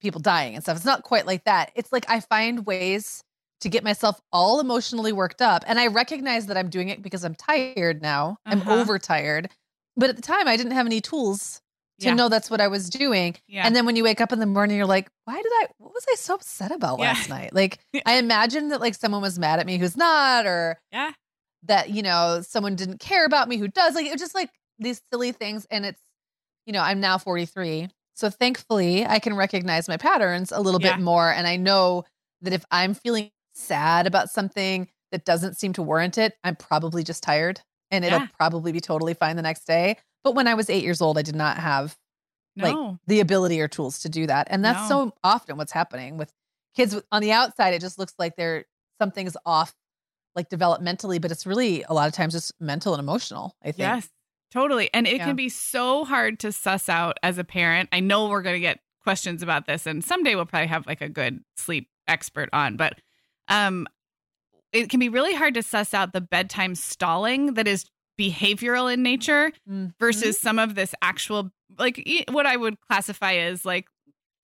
people 0.00 0.20
dying 0.20 0.54
and 0.54 0.62
stuff 0.62 0.76
it's 0.76 0.86
not 0.86 1.02
quite 1.02 1.26
like 1.26 1.42
that 1.44 1.72
it's 1.74 1.90
like 1.90 2.08
i 2.08 2.20
find 2.20 2.64
ways 2.66 3.24
to 3.60 3.68
get 3.68 3.84
myself 3.84 4.20
all 4.32 4.60
emotionally 4.60 5.12
worked 5.12 5.40
up. 5.40 5.64
And 5.66 5.78
I 5.78 5.86
recognize 5.86 6.46
that 6.46 6.56
I'm 6.56 6.68
doing 6.68 6.88
it 6.88 7.02
because 7.02 7.24
I'm 7.24 7.34
tired 7.34 8.02
now. 8.02 8.38
Uh-huh. 8.46 8.60
I'm 8.60 8.68
overtired. 8.68 9.50
But 9.96 10.10
at 10.10 10.16
the 10.16 10.22
time, 10.22 10.46
I 10.46 10.56
didn't 10.56 10.72
have 10.72 10.86
any 10.86 11.00
tools 11.00 11.62
to 12.00 12.06
yeah. 12.06 12.14
know 12.14 12.28
that's 12.28 12.50
what 12.50 12.60
I 12.60 12.68
was 12.68 12.90
doing. 12.90 13.36
Yeah. 13.48 13.66
And 13.66 13.74
then 13.74 13.86
when 13.86 13.96
you 13.96 14.04
wake 14.04 14.20
up 14.20 14.32
in 14.32 14.38
the 14.38 14.46
morning, 14.46 14.76
you're 14.76 14.86
like, 14.86 15.08
why 15.24 15.36
did 15.36 15.46
I, 15.46 15.66
what 15.78 15.94
was 15.94 16.04
I 16.10 16.16
so 16.16 16.34
upset 16.34 16.70
about 16.70 16.98
yeah. 16.98 17.06
last 17.06 17.28
night? 17.28 17.54
Like, 17.54 17.78
I 18.06 18.16
imagine 18.16 18.68
that 18.68 18.80
like 18.80 18.94
someone 18.94 19.22
was 19.22 19.38
mad 19.38 19.60
at 19.60 19.66
me 19.66 19.78
who's 19.78 19.96
not, 19.96 20.46
or 20.46 20.78
yeah. 20.92 21.12
that, 21.64 21.90
you 21.90 22.02
know, 22.02 22.42
someone 22.46 22.76
didn't 22.76 23.00
care 23.00 23.24
about 23.24 23.48
me 23.48 23.56
who 23.56 23.68
does. 23.68 23.94
Like, 23.94 24.06
it 24.06 24.12
was 24.12 24.20
just 24.20 24.34
like 24.34 24.50
these 24.78 25.00
silly 25.10 25.32
things. 25.32 25.66
And 25.70 25.86
it's, 25.86 26.00
you 26.66 26.72
know, 26.72 26.82
I'm 26.82 27.00
now 27.00 27.16
43. 27.16 27.88
So 28.14 28.30
thankfully, 28.30 29.06
I 29.06 29.18
can 29.18 29.34
recognize 29.34 29.88
my 29.88 29.96
patterns 29.96 30.52
a 30.52 30.60
little 30.60 30.80
bit 30.80 30.98
more. 30.98 31.30
And 31.30 31.46
I 31.46 31.56
know 31.56 32.04
that 32.42 32.52
if 32.52 32.64
I'm 32.70 32.94
feeling 32.94 33.30
sad 33.54 34.06
about 34.06 34.30
something 34.30 34.88
that 35.12 35.24
doesn't 35.24 35.56
seem 35.56 35.72
to 35.74 35.82
warrant 35.82 36.18
it, 36.18 36.34
I'm 36.42 36.56
probably 36.56 37.02
just 37.02 37.22
tired 37.22 37.60
and 37.90 38.04
it'll 38.04 38.26
probably 38.38 38.72
be 38.72 38.80
totally 38.80 39.14
fine 39.14 39.36
the 39.36 39.42
next 39.42 39.66
day. 39.66 39.96
But 40.26 40.34
when 40.34 40.48
I 40.48 40.54
was 40.54 40.68
eight 40.68 40.82
years 40.82 41.00
old, 41.00 41.18
I 41.18 41.22
did 41.22 41.36
not 41.36 41.56
have 41.56 41.96
no. 42.56 42.64
like 42.64 42.96
the 43.06 43.20
ability 43.20 43.60
or 43.60 43.68
tools 43.68 44.00
to 44.00 44.08
do 44.08 44.26
that. 44.26 44.48
And 44.50 44.64
that's 44.64 44.90
no. 44.90 45.06
so 45.06 45.14
often 45.22 45.56
what's 45.56 45.70
happening 45.70 46.16
with 46.16 46.32
kids 46.74 47.00
on 47.12 47.22
the 47.22 47.30
outside. 47.30 47.74
It 47.74 47.80
just 47.80 47.96
looks 47.96 48.12
like 48.18 48.34
they're 48.34 48.64
something's 49.00 49.36
off 49.46 49.72
like 50.34 50.50
developmentally, 50.50 51.20
but 51.20 51.30
it's 51.30 51.46
really 51.46 51.84
a 51.84 51.94
lot 51.94 52.08
of 52.08 52.12
times 52.12 52.32
just 52.32 52.52
mental 52.58 52.92
and 52.92 52.98
emotional, 52.98 53.54
I 53.62 53.66
think. 53.66 53.78
Yes, 53.78 54.08
totally. 54.50 54.90
And 54.92 55.06
it 55.06 55.18
yeah. 55.18 55.26
can 55.26 55.36
be 55.36 55.48
so 55.48 56.04
hard 56.04 56.40
to 56.40 56.50
suss 56.50 56.88
out 56.88 57.18
as 57.22 57.38
a 57.38 57.44
parent. 57.44 57.88
I 57.92 58.00
know 58.00 58.28
we're 58.28 58.42
going 58.42 58.56
to 58.56 58.60
get 58.60 58.80
questions 59.04 59.44
about 59.44 59.68
this, 59.68 59.86
and 59.86 60.02
someday 60.02 60.34
we'll 60.34 60.44
probably 60.44 60.66
have 60.66 60.88
like 60.88 61.02
a 61.02 61.08
good 61.08 61.38
sleep 61.56 61.88
expert 62.08 62.48
on, 62.52 62.76
but 62.76 63.00
um, 63.46 63.86
it 64.72 64.90
can 64.90 64.98
be 64.98 65.08
really 65.08 65.36
hard 65.36 65.54
to 65.54 65.62
suss 65.62 65.94
out 65.94 66.12
the 66.12 66.20
bedtime 66.20 66.74
stalling 66.74 67.54
that 67.54 67.68
is 67.68 67.84
behavioral 68.18 68.92
in 68.92 69.02
nature 69.02 69.52
mm-hmm. 69.68 69.86
versus 69.98 70.38
some 70.38 70.58
of 70.58 70.74
this 70.74 70.94
actual 71.02 71.50
like 71.78 72.02
what 72.30 72.46
I 72.46 72.56
would 72.56 72.80
classify 72.80 73.34
as 73.34 73.64
like 73.64 73.86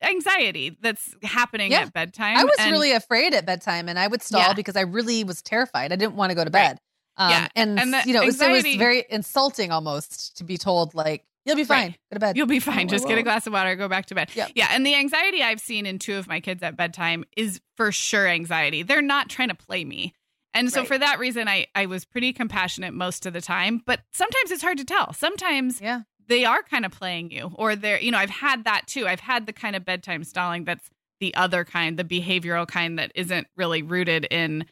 anxiety 0.03 0.77
that's 0.81 1.14
happening 1.23 1.73
yeah. 1.73 1.83
at 1.83 1.93
bedtime. 1.93 2.37
I 2.37 2.45
was 2.45 2.57
and, 2.59 2.70
really 2.70 2.93
afraid 2.93 3.35
at 3.35 3.47
bedtime 3.47 3.89
and 3.89 3.99
I 3.99 4.07
would 4.07 4.23
stall 4.23 4.41
yeah. 4.41 4.55
because 4.55 4.77
I 4.77 4.83
really 4.83 5.25
was 5.25 5.43
terrified. 5.43 5.93
I 5.93 5.97
didn't 5.97 6.16
want 6.16 6.31
to 6.31 6.35
go 6.35 6.45
to 6.45 6.51
bed. 6.51 6.79
Right. 7.18 7.25
Um, 7.25 7.31
yeah. 7.31 7.49
And, 7.55 7.79
and 7.79 8.07
you 8.07 8.14
know, 8.14 8.23
anxiety, 8.23 8.70
it 8.70 8.73
was 8.73 8.77
very 8.77 9.05
insulting 9.09 9.70
almost 9.70 10.37
to 10.39 10.45
be 10.45 10.57
told 10.57 10.95
like, 10.95 11.25
You'll 11.45 11.57
be 11.57 11.64
fine. 11.64 11.89
Right. 11.89 11.99
Go 12.12 12.14
to 12.14 12.20
bed. 12.20 12.37
You'll 12.37 12.47
be 12.47 12.61
fine. 12.61 12.87
Just 12.87 13.09
get 13.09 13.18
a 13.18 13.23
glass 13.25 13.49
of 13.49 13.53
water, 13.53 13.75
go 13.75 13.89
back 13.89 14.07
to 14.07 14.14
bed. 14.14 14.31
Yep. 14.33 14.53
Yeah. 14.55 14.68
And 14.70 14.87
the 14.87 14.95
anxiety 14.95 15.43
I've 15.43 15.59
seen 15.59 15.87
in 15.87 15.99
two 15.99 16.14
of 16.14 16.29
my 16.29 16.39
kids 16.39 16.62
at 16.62 16.77
bedtime 16.77 17.25
is 17.37 17.61
for 17.77 17.91
sure 17.91 18.29
anxiety. 18.29 18.85
They're 18.85 19.03
not 19.03 19.29
trying 19.29 19.49
to 19.49 19.57
play 19.57 19.85
me. 19.85 20.14
And 20.55 20.71
so 20.71 20.81
right. 20.81 20.89
for 20.89 20.99
that 20.99 21.19
reason, 21.19 21.49
I, 21.49 21.67
I 21.75 21.87
was 21.87 22.05
pretty 22.05 22.33
compassionate 22.33 22.93
most 22.93 23.25
of 23.25 23.33
the 23.33 23.41
time. 23.41 23.83
But 23.87 24.01
sometimes 24.13 24.51
it's 24.51 24.63
hard 24.63 24.79
to 24.79 24.85
tell. 24.85 25.13
Sometimes 25.13 25.81
yeah 25.81 26.03
they 26.29 26.45
are 26.45 26.63
kind 26.63 26.85
of 26.85 26.93
playing 26.93 27.31
you 27.31 27.53
or 27.55 27.77
they're 27.77 28.01
you 28.01 28.11
know 28.11 28.19
i've 28.19 28.31
had 28.31 28.65
that 28.65 28.87
too 28.87 29.07
i've 29.07 29.21
had 29.21 29.47
the 29.47 29.53
kind 29.53 29.77
of 29.77 29.85
bedtime 29.85 30.25
stalling 30.25 30.65
that's 30.65 30.89
the 31.21 31.35
other 31.35 31.65
kind 31.65 31.99
the 31.99 32.05
behavioral 32.05 32.67
kind 32.67 32.99
that 32.99 33.13
isn't 33.15 33.47
really 33.57 33.83
rooted 33.83 34.27
in 34.31 34.65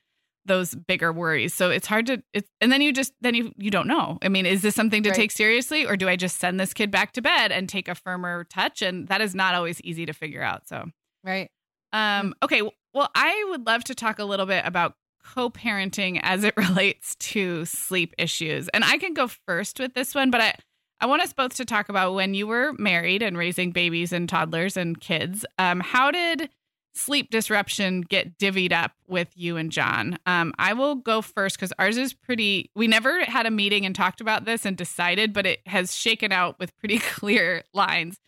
those 0.46 0.74
bigger 0.74 1.12
worries 1.12 1.52
so 1.52 1.70
it's 1.70 1.86
hard 1.86 2.06
to 2.06 2.22
it's 2.32 2.48
and 2.60 2.72
then 2.72 2.80
you 2.80 2.92
just 2.92 3.12
then 3.20 3.34
you 3.34 3.52
you 3.56 3.70
don't 3.70 3.86
know 3.86 4.18
i 4.22 4.28
mean 4.28 4.46
is 4.46 4.62
this 4.62 4.74
something 4.74 5.02
to 5.02 5.10
right. 5.10 5.16
take 5.16 5.30
seriously 5.30 5.86
or 5.86 5.96
do 5.96 6.08
i 6.08 6.16
just 6.16 6.38
send 6.38 6.58
this 6.58 6.72
kid 6.72 6.90
back 6.90 7.12
to 7.12 7.20
bed 7.20 7.52
and 7.52 7.68
take 7.68 7.88
a 7.88 7.94
firmer 7.94 8.44
touch 8.44 8.80
and 8.80 9.08
that 9.08 9.20
is 9.20 9.34
not 9.34 9.54
always 9.54 9.80
easy 9.82 10.06
to 10.06 10.12
figure 10.12 10.42
out 10.42 10.66
so 10.66 10.86
right 11.22 11.50
um 11.92 12.34
okay 12.42 12.62
well 12.94 13.10
i 13.14 13.46
would 13.50 13.66
love 13.66 13.84
to 13.84 13.94
talk 13.94 14.18
a 14.18 14.24
little 14.24 14.46
bit 14.46 14.64
about 14.64 14.94
co-parenting 15.24 16.18
as 16.22 16.44
it 16.44 16.54
relates 16.56 17.14
to 17.16 17.64
sleep 17.64 18.14
issues 18.18 18.68
and 18.68 18.84
i 18.84 18.98
can 18.98 19.14
go 19.14 19.26
first 19.26 19.78
with 19.78 19.94
this 19.94 20.14
one 20.14 20.30
but 20.30 20.40
i 20.40 20.54
I 21.02 21.06
want 21.06 21.22
us 21.22 21.32
both 21.32 21.56
to 21.56 21.64
talk 21.64 21.88
about 21.88 22.14
when 22.14 22.34
you 22.34 22.46
were 22.46 22.74
married 22.74 23.22
and 23.22 23.36
raising 23.36 23.72
babies 23.72 24.12
and 24.12 24.28
toddlers 24.28 24.76
and 24.76 25.00
kids. 25.00 25.46
Um, 25.58 25.80
how 25.80 26.10
did 26.10 26.50
sleep 26.92 27.30
disruption 27.30 28.02
get 28.02 28.36
divvied 28.38 28.72
up 28.72 28.92
with 29.08 29.28
you 29.34 29.56
and 29.56 29.72
John? 29.72 30.18
Um, 30.26 30.52
I 30.58 30.74
will 30.74 30.96
go 30.96 31.22
first 31.22 31.56
because 31.56 31.72
ours 31.78 31.96
is 31.96 32.12
pretty. 32.12 32.70
We 32.74 32.86
never 32.86 33.24
had 33.24 33.46
a 33.46 33.50
meeting 33.50 33.86
and 33.86 33.94
talked 33.94 34.20
about 34.20 34.44
this 34.44 34.66
and 34.66 34.76
decided, 34.76 35.32
but 35.32 35.46
it 35.46 35.60
has 35.66 35.96
shaken 35.96 36.32
out 36.32 36.58
with 36.58 36.76
pretty 36.76 36.98
clear 37.14 37.62
lines. 37.72 38.18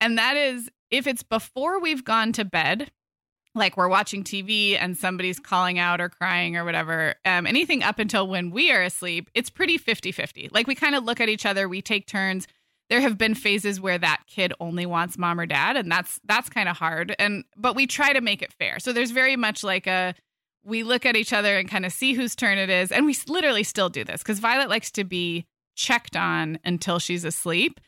And 0.00 0.18
that 0.18 0.36
is 0.36 0.68
if 0.90 1.06
it's 1.06 1.22
before 1.22 1.80
we've 1.80 2.04
gone 2.04 2.32
to 2.32 2.44
bed, 2.44 2.90
like 3.56 3.76
we're 3.76 3.88
watching 3.88 4.22
TV 4.22 4.76
and 4.78 4.96
somebody's 4.96 5.38
calling 5.38 5.78
out 5.78 6.00
or 6.00 6.08
crying 6.08 6.56
or 6.56 6.64
whatever, 6.64 7.14
um, 7.24 7.46
anything 7.46 7.82
up 7.82 7.98
until 7.98 8.28
when 8.28 8.50
we 8.50 8.70
are 8.70 8.82
asleep, 8.82 9.30
it's 9.34 9.50
pretty 9.50 9.78
50 9.78 10.12
50. 10.12 10.50
Like 10.52 10.66
we 10.66 10.74
kind 10.74 10.94
of 10.94 11.04
look 11.04 11.20
at 11.20 11.28
each 11.28 11.46
other, 11.46 11.68
we 11.68 11.82
take 11.82 12.06
turns. 12.06 12.46
There 12.88 13.00
have 13.00 13.18
been 13.18 13.34
phases 13.34 13.80
where 13.80 13.98
that 13.98 14.22
kid 14.28 14.52
only 14.60 14.86
wants 14.86 15.18
mom 15.18 15.40
or 15.40 15.46
dad, 15.46 15.76
and 15.76 15.90
that's 15.90 16.20
that's 16.24 16.48
kind 16.48 16.68
of 16.68 16.76
hard. 16.76 17.16
And 17.18 17.44
but 17.56 17.74
we 17.74 17.86
try 17.86 18.12
to 18.12 18.20
make 18.20 18.42
it 18.42 18.52
fair. 18.52 18.78
So 18.78 18.92
there's 18.92 19.10
very 19.10 19.34
much 19.34 19.64
like 19.64 19.88
a 19.88 20.14
we 20.62 20.82
look 20.82 21.04
at 21.04 21.16
each 21.16 21.32
other 21.32 21.58
and 21.58 21.68
kind 21.68 21.84
of 21.84 21.92
see 21.92 22.12
whose 22.12 22.36
turn 22.36 22.58
it 22.58 22.70
is, 22.70 22.92
and 22.92 23.04
we 23.06 23.16
literally 23.26 23.64
still 23.64 23.88
do 23.88 24.04
this 24.04 24.22
because 24.22 24.38
Violet 24.38 24.68
likes 24.68 24.92
to 24.92 25.04
be 25.04 25.46
checked 25.74 26.16
on 26.16 26.58
until 26.64 26.98
she's 26.98 27.24
asleep 27.24 27.80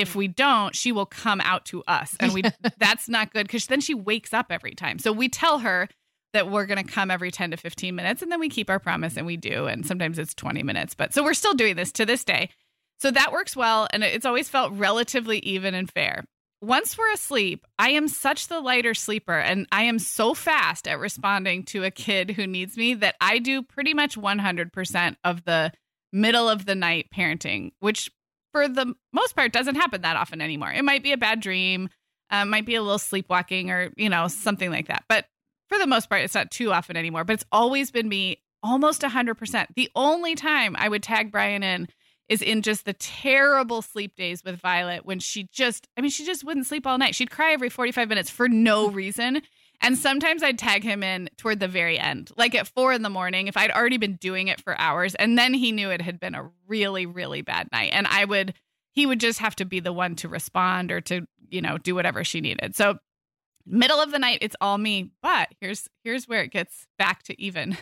if 0.00 0.14
we 0.14 0.28
don't 0.28 0.74
she 0.74 0.92
will 0.92 1.06
come 1.06 1.40
out 1.40 1.64
to 1.66 1.82
us. 1.86 2.16
And 2.20 2.32
we 2.32 2.42
that's 2.78 3.08
not 3.08 3.32
good 3.32 3.46
because 3.46 3.66
then 3.66 3.80
she 3.80 3.94
wakes 3.94 4.32
up 4.32 4.46
every 4.50 4.74
time. 4.74 4.98
So 4.98 5.12
we 5.12 5.28
tell 5.28 5.60
her 5.60 5.88
that 6.32 6.50
we're 6.50 6.66
going 6.66 6.84
to 6.84 6.92
come 6.92 7.10
every 7.10 7.30
10 7.30 7.52
to 7.52 7.56
15 7.56 7.94
minutes 7.94 8.22
and 8.22 8.30
then 8.30 8.40
we 8.40 8.48
keep 8.48 8.68
our 8.68 8.78
promise 8.78 9.16
and 9.16 9.26
we 9.26 9.36
do 9.36 9.66
and 9.66 9.86
sometimes 9.86 10.18
it's 10.18 10.34
20 10.34 10.62
minutes. 10.62 10.94
But 10.94 11.14
so 11.14 11.22
we're 11.22 11.34
still 11.34 11.54
doing 11.54 11.76
this 11.76 11.92
to 11.92 12.06
this 12.06 12.24
day. 12.24 12.50
So 12.98 13.10
that 13.10 13.32
works 13.32 13.56
well 13.56 13.88
and 13.90 14.04
it's 14.04 14.26
always 14.26 14.48
felt 14.48 14.72
relatively 14.72 15.38
even 15.40 15.74
and 15.74 15.90
fair. 15.90 16.24
Once 16.62 16.96
we're 16.96 17.12
asleep 17.12 17.66
i 17.78 17.90
am 17.90 18.08
such 18.08 18.48
the 18.48 18.60
lighter 18.60 18.94
sleeper 18.94 19.38
and 19.38 19.66
i 19.72 19.82
am 19.82 19.98
so 19.98 20.32
fast 20.32 20.88
at 20.88 20.98
responding 20.98 21.62
to 21.62 21.84
a 21.84 21.90
kid 21.90 22.30
who 22.30 22.46
needs 22.46 22.78
me 22.78 22.94
that 22.94 23.14
i 23.20 23.38
do 23.38 23.62
pretty 23.62 23.92
much 23.92 24.16
100% 24.16 25.16
of 25.22 25.44
the 25.44 25.70
middle 26.14 26.48
of 26.48 26.64
the 26.64 26.74
night 26.74 27.08
parenting 27.14 27.72
which 27.80 28.10
for 28.56 28.68
the 28.68 28.94
most 29.12 29.36
part 29.36 29.52
doesn't 29.52 29.74
happen 29.74 30.00
that 30.00 30.16
often 30.16 30.40
anymore. 30.40 30.72
It 30.72 30.82
might 30.82 31.02
be 31.02 31.12
a 31.12 31.18
bad 31.18 31.40
dream, 31.40 31.90
uh, 32.30 32.46
might 32.46 32.64
be 32.64 32.74
a 32.74 32.82
little 32.82 32.98
sleepwalking 32.98 33.70
or, 33.70 33.92
you 33.98 34.08
know, 34.08 34.28
something 34.28 34.70
like 34.70 34.88
that. 34.88 35.04
But 35.10 35.26
for 35.68 35.78
the 35.78 35.86
most 35.86 36.08
part, 36.08 36.22
it's 36.22 36.34
not 36.34 36.50
too 36.50 36.72
often 36.72 36.96
anymore. 36.96 37.24
But 37.24 37.34
it's 37.34 37.44
always 37.52 37.90
been 37.90 38.08
me 38.08 38.40
almost 38.62 39.02
100%. 39.02 39.66
The 39.76 39.90
only 39.94 40.34
time 40.34 40.74
I 40.78 40.88
would 40.88 41.02
tag 41.02 41.30
Brian 41.30 41.62
in 41.62 41.88
is 42.30 42.40
in 42.40 42.62
just 42.62 42.86
the 42.86 42.94
terrible 42.94 43.82
sleep 43.82 44.16
days 44.16 44.42
with 44.42 44.58
Violet 44.58 45.04
when 45.04 45.18
she 45.18 45.48
just, 45.52 45.86
I 45.98 46.00
mean, 46.00 46.10
she 46.10 46.24
just 46.24 46.42
wouldn't 46.42 46.66
sleep 46.66 46.86
all 46.86 46.96
night. 46.96 47.14
She'd 47.14 47.30
cry 47.30 47.52
every 47.52 47.68
45 47.68 48.08
minutes 48.08 48.30
for 48.30 48.48
no 48.48 48.88
reason. 48.88 49.42
And 49.80 49.96
sometimes 49.96 50.42
I'd 50.42 50.58
tag 50.58 50.82
him 50.82 51.02
in 51.02 51.28
toward 51.36 51.60
the 51.60 51.68
very 51.68 51.98
end, 51.98 52.30
like 52.36 52.54
at 52.54 52.68
four 52.68 52.92
in 52.92 53.02
the 53.02 53.10
morning, 53.10 53.46
if 53.46 53.56
I'd 53.56 53.70
already 53.70 53.98
been 53.98 54.16
doing 54.16 54.48
it 54.48 54.60
for 54.60 54.78
hours. 54.80 55.14
And 55.14 55.38
then 55.38 55.54
he 55.54 55.72
knew 55.72 55.90
it 55.90 56.00
had 56.00 56.18
been 56.18 56.34
a 56.34 56.50
really, 56.66 57.06
really 57.06 57.42
bad 57.42 57.68
night. 57.72 57.90
And 57.92 58.06
I 58.06 58.24
would, 58.24 58.54
he 58.90 59.06
would 59.06 59.20
just 59.20 59.38
have 59.40 59.56
to 59.56 59.64
be 59.64 59.80
the 59.80 59.92
one 59.92 60.16
to 60.16 60.28
respond 60.28 60.90
or 60.90 61.00
to, 61.02 61.26
you 61.48 61.60
know, 61.60 61.78
do 61.78 61.94
whatever 61.94 62.24
she 62.24 62.40
needed. 62.40 62.74
So, 62.74 62.98
middle 63.66 64.00
of 64.00 64.12
the 64.12 64.18
night, 64.18 64.38
it's 64.42 64.56
all 64.60 64.78
me. 64.78 65.10
But 65.22 65.48
here's, 65.60 65.88
here's 66.04 66.26
where 66.26 66.42
it 66.42 66.50
gets 66.50 66.86
back 66.98 67.22
to 67.24 67.40
even. 67.40 67.76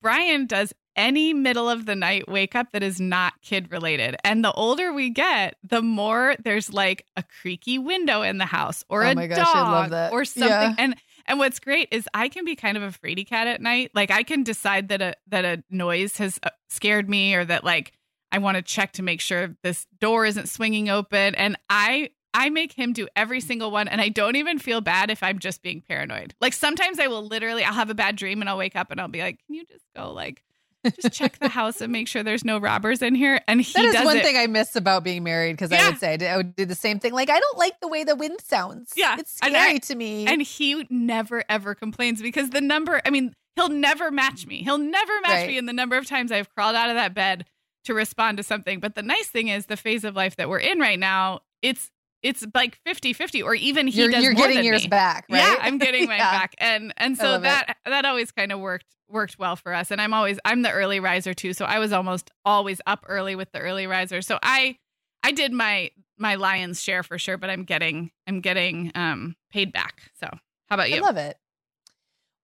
Brian 0.00 0.46
does 0.46 0.72
any 0.98 1.32
middle 1.32 1.70
of 1.70 1.86
the 1.86 1.94
night 1.94 2.28
wake 2.28 2.56
up 2.56 2.72
that 2.72 2.82
is 2.82 3.00
not 3.00 3.40
kid 3.40 3.70
related. 3.70 4.16
And 4.24 4.44
the 4.44 4.52
older 4.52 4.92
we 4.92 5.10
get, 5.10 5.56
the 5.62 5.80
more 5.80 6.34
there's 6.42 6.72
like 6.72 7.06
a 7.16 7.22
creaky 7.22 7.78
window 7.78 8.22
in 8.22 8.38
the 8.38 8.46
house 8.46 8.84
or 8.88 9.04
oh 9.04 9.10
a 9.10 9.28
gosh, 9.28 9.38
dog 9.38 10.12
or 10.12 10.24
something. 10.24 10.50
Yeah. 10.50 10.74
And 10.76 10.96
and 11.28 11.38
what's 11.38 11.60
great 11.60 11.88
is 11.92 12.08
I 12.14 12.28
can 12.28 12.44
be 12.44 12.56
kind 12.56 12.76
of 12.76 12.82
a 12.82 12.88
fraidy 12.88 13.26
cat 13.26 13.46
at 13.46 13.60
night. 13.60 13.92
Like 13.94 14.10
I 14.10 14.22
can 14.22 14.42
decide 14.42 14.88
that 14.88 15.02
a 15.02 15.14
that 15.28 15.44
a 15.44 15.62
noise 15.70 16.16
has 16.16 16.40
uh, 16.42 16.50
scared 16.68 17.08
me 17.08 17.34
or 17.34 17.44
that 17.44 17.62
like 17.62 17.92
I 18.32 18.38
want 18.38 18.56
to 18.56 18.62
check 18.62 18.92
to 18.92 19.02
make 19.02 19.20
sure 19.20 19.56
this 19.62 19.86
door 20.00 20.26
isn't 20.26 20.48
swinging 20.48 20.88
open 20.88 21.34
and 21.34 21.56
I 21.70 22.10
I 22.34 22.50
make 22.50 22.72
him 22.72 22.92
do 22.92 23.08
every 23.14 23.40
single 23.40 23.70
one 23.70 23.88
and 23.88 24.00
I 24.00 24.08
don't 24.08 24.36
even 24.36 24.58
feel 24.58 24.80
bad 24.80 25.10
if 25.10 25.22
I'm 25.22 25.38
just 25.38 25.62
being 25.62 25.82
paranoid. 25.86 26.34
Like 26.40 26.54
sometimes 26.54 26.98
I 26.98 27.06
will 27.06 27.26
literally 27.26 27.62
I'll 27.62 27.74
have 27.74 27.90
a 27.90 27.94
bad 27.94 28.16
dream 28.16 28.40
and 28.40 28.48
I'll 28.48 28.58
wake 28.58 28.76
up 28.76 28.90
and 28.90 29.00
I'll 29.00 29.08
be 29.08 29.20
like, 29.20 29.38
"Can 29.46 29.54
you 29.54 29.64
just 29.66 29.84
go 29.94 30.12
like 30.12 30.42
just 30.84 31.12
check 31.12 31.38
the 31.38 31.48
house 31.48 31.80
and 31.80 31.92
make 31.92 32.08
sure 32.08 32.22
there's 32.22 32.44
no 32.44 32.58
robbers 32.58 33.02
in 33.02 33.14
here. 33.14 33.40
And 33.48 33.60
he 33.60 33.72
that 33.74 33.84
is 33.84 34.04
one 34.04 34.16
it. 34.18 34.24
thing 34.24 34.36
I 34.36 34.46
miss 34.46 34.76
about 34.76 35.04
being 35.04 35.24
married 35.24 35.52
because 35.52 35.70
yeah. 35.70 35.86
I 35.86 35.90
would 35.90 35.98
say 35.98 36.28
I 36.28 36.36
would 36.36 36.54
do 36.54 36.64
the 36.64 36.74
same 36.74 36.98
thing. 36.98 37.12
Like 37.12 37.30
I 37.30 37.38
don't 37.38 37.58
like 37.58 37.80
the 37.80 37.88
way 37.88 38.04
the 38.04 38.16
wind 38.16 38.40
sounds. 38.40 38.92
Yeah, 38.96 39.16
it's 39.18 39.36
scary 39.36 39.74
I, 39.74 39.78
to 39.78 39.94
me. 39.94 40.26
And 40.26 40.42
he 40.42 40.86
never 40.90 41.42
ever 41.48 41.74
complains 41.74 42.22
because 42.22 42.50
the 42.50 42.60
number. 42.60 43.00
I 43.04 43.10
mean, 43.10 43.34
he'll 43.56 43.68
never 43.68 44.10
match 44.10 44.46
me. 44.46 44.62
He'll 44.62 44.78
never 44.78 45.12
match 45.22 45.30
right. 45.30 45.48
me 45.48 45.58
in 45.58 45.66
the 45.66 45.72
number 45.72 45.96
of 45.96 46.06
times 46.06 46.32
I've 46.32 46.52
crawled 46.54 46.76
out 46.76 46.90
of 46.90 46.96
that 46.96 47.14
bed 47.14 47.46
to 47.84 47.94
respond 47.94 48.36
to 48.36 48.42
something. 48.42 48.80
But 48.80 48.94
the 48.94 49.02
nice 49.02 49.28
thing 49.28 49.48
is 49.48 49.66
the 49.66 49.76
phase 49.76 50.04
of 50.04 50.14
life 50.14 50.36
that 50.36 50.48
we're 50.48 50.58
in 50.58 50.78
right 50.78 50.98
now. 50.98 51.40
It's 51.62 51.90
it's 52.22 52.44
like 52.54 52.78
50 52.84 53.12
50 53.12 53.42
or 53.42 53.54
even 53.54 53.86
he 53.86 54.00
you're, 54.00 54.10
does 54.10 54.24
you're 54.24 54.34
getting 54.34 54.64
yours 54.64 54.84
me. 54.84 54.88
back 54.88 55.26
right? 55.30 55.38
Yeah 55.38 55.56
i'm 55.60 55.78
getting 55.78 56.06
mine 56.08 56.18
yeah. 56.18 56.30
back. 56.30 56.54
And 56.58 56.92
and 56.96 57.16
so 57.16 57.38
that 57.38 57.70
it. 57.70 57.76
that 57.86 58.04
always 58.04 58.30
kind 58.32 58.52
of 58.52 58.60
worked 58.60 58.86
worked 59.08 59.38
well 59.38 59.56
for 59.56 59.72
us. 59.72 59.90
And 59.90 60.00
i'm 60.00 60.12
always 60.12 60.38
i'm 60.44 60.62
the 60.62 60.70
early 60.70 61.00
riser 61.00 61.34
too 61.34 61.52
so 61.52 61.64
i 61.64 61.78
was 61.78 61.92
almost 61.92 62.30
always 62.44 62.80
up 62.86 63.04
early 63.08 63.36
with 63.36 63.50
the 63.52 63.58
early 63.60 63.86
riser 63.86 64.20
so 64.22 64.38
i 64.42 64.76
i 65.22 65.32
did 65.32 65.52
my 65.52 65.90
my 66.18 66.34
lion's 66.34 66.82
share 66.82 67.02
for 67.02 67.18
sure 67.18 67.38
but 67.38 67.50
i'm 67.50 67.64
getting 67.64 68.10
i'm 68.26 68.40
getting 68.40 68.92
um 68.94 69.36
paid 69.50 69.72
back. 69.72 70.10
So 70.20 70.28
how 70.66 70.74
about 70.74 70.90
you? 70.90 70.96
i 70.96 71.00
love 71.00 71.16
it. 71.16 71.36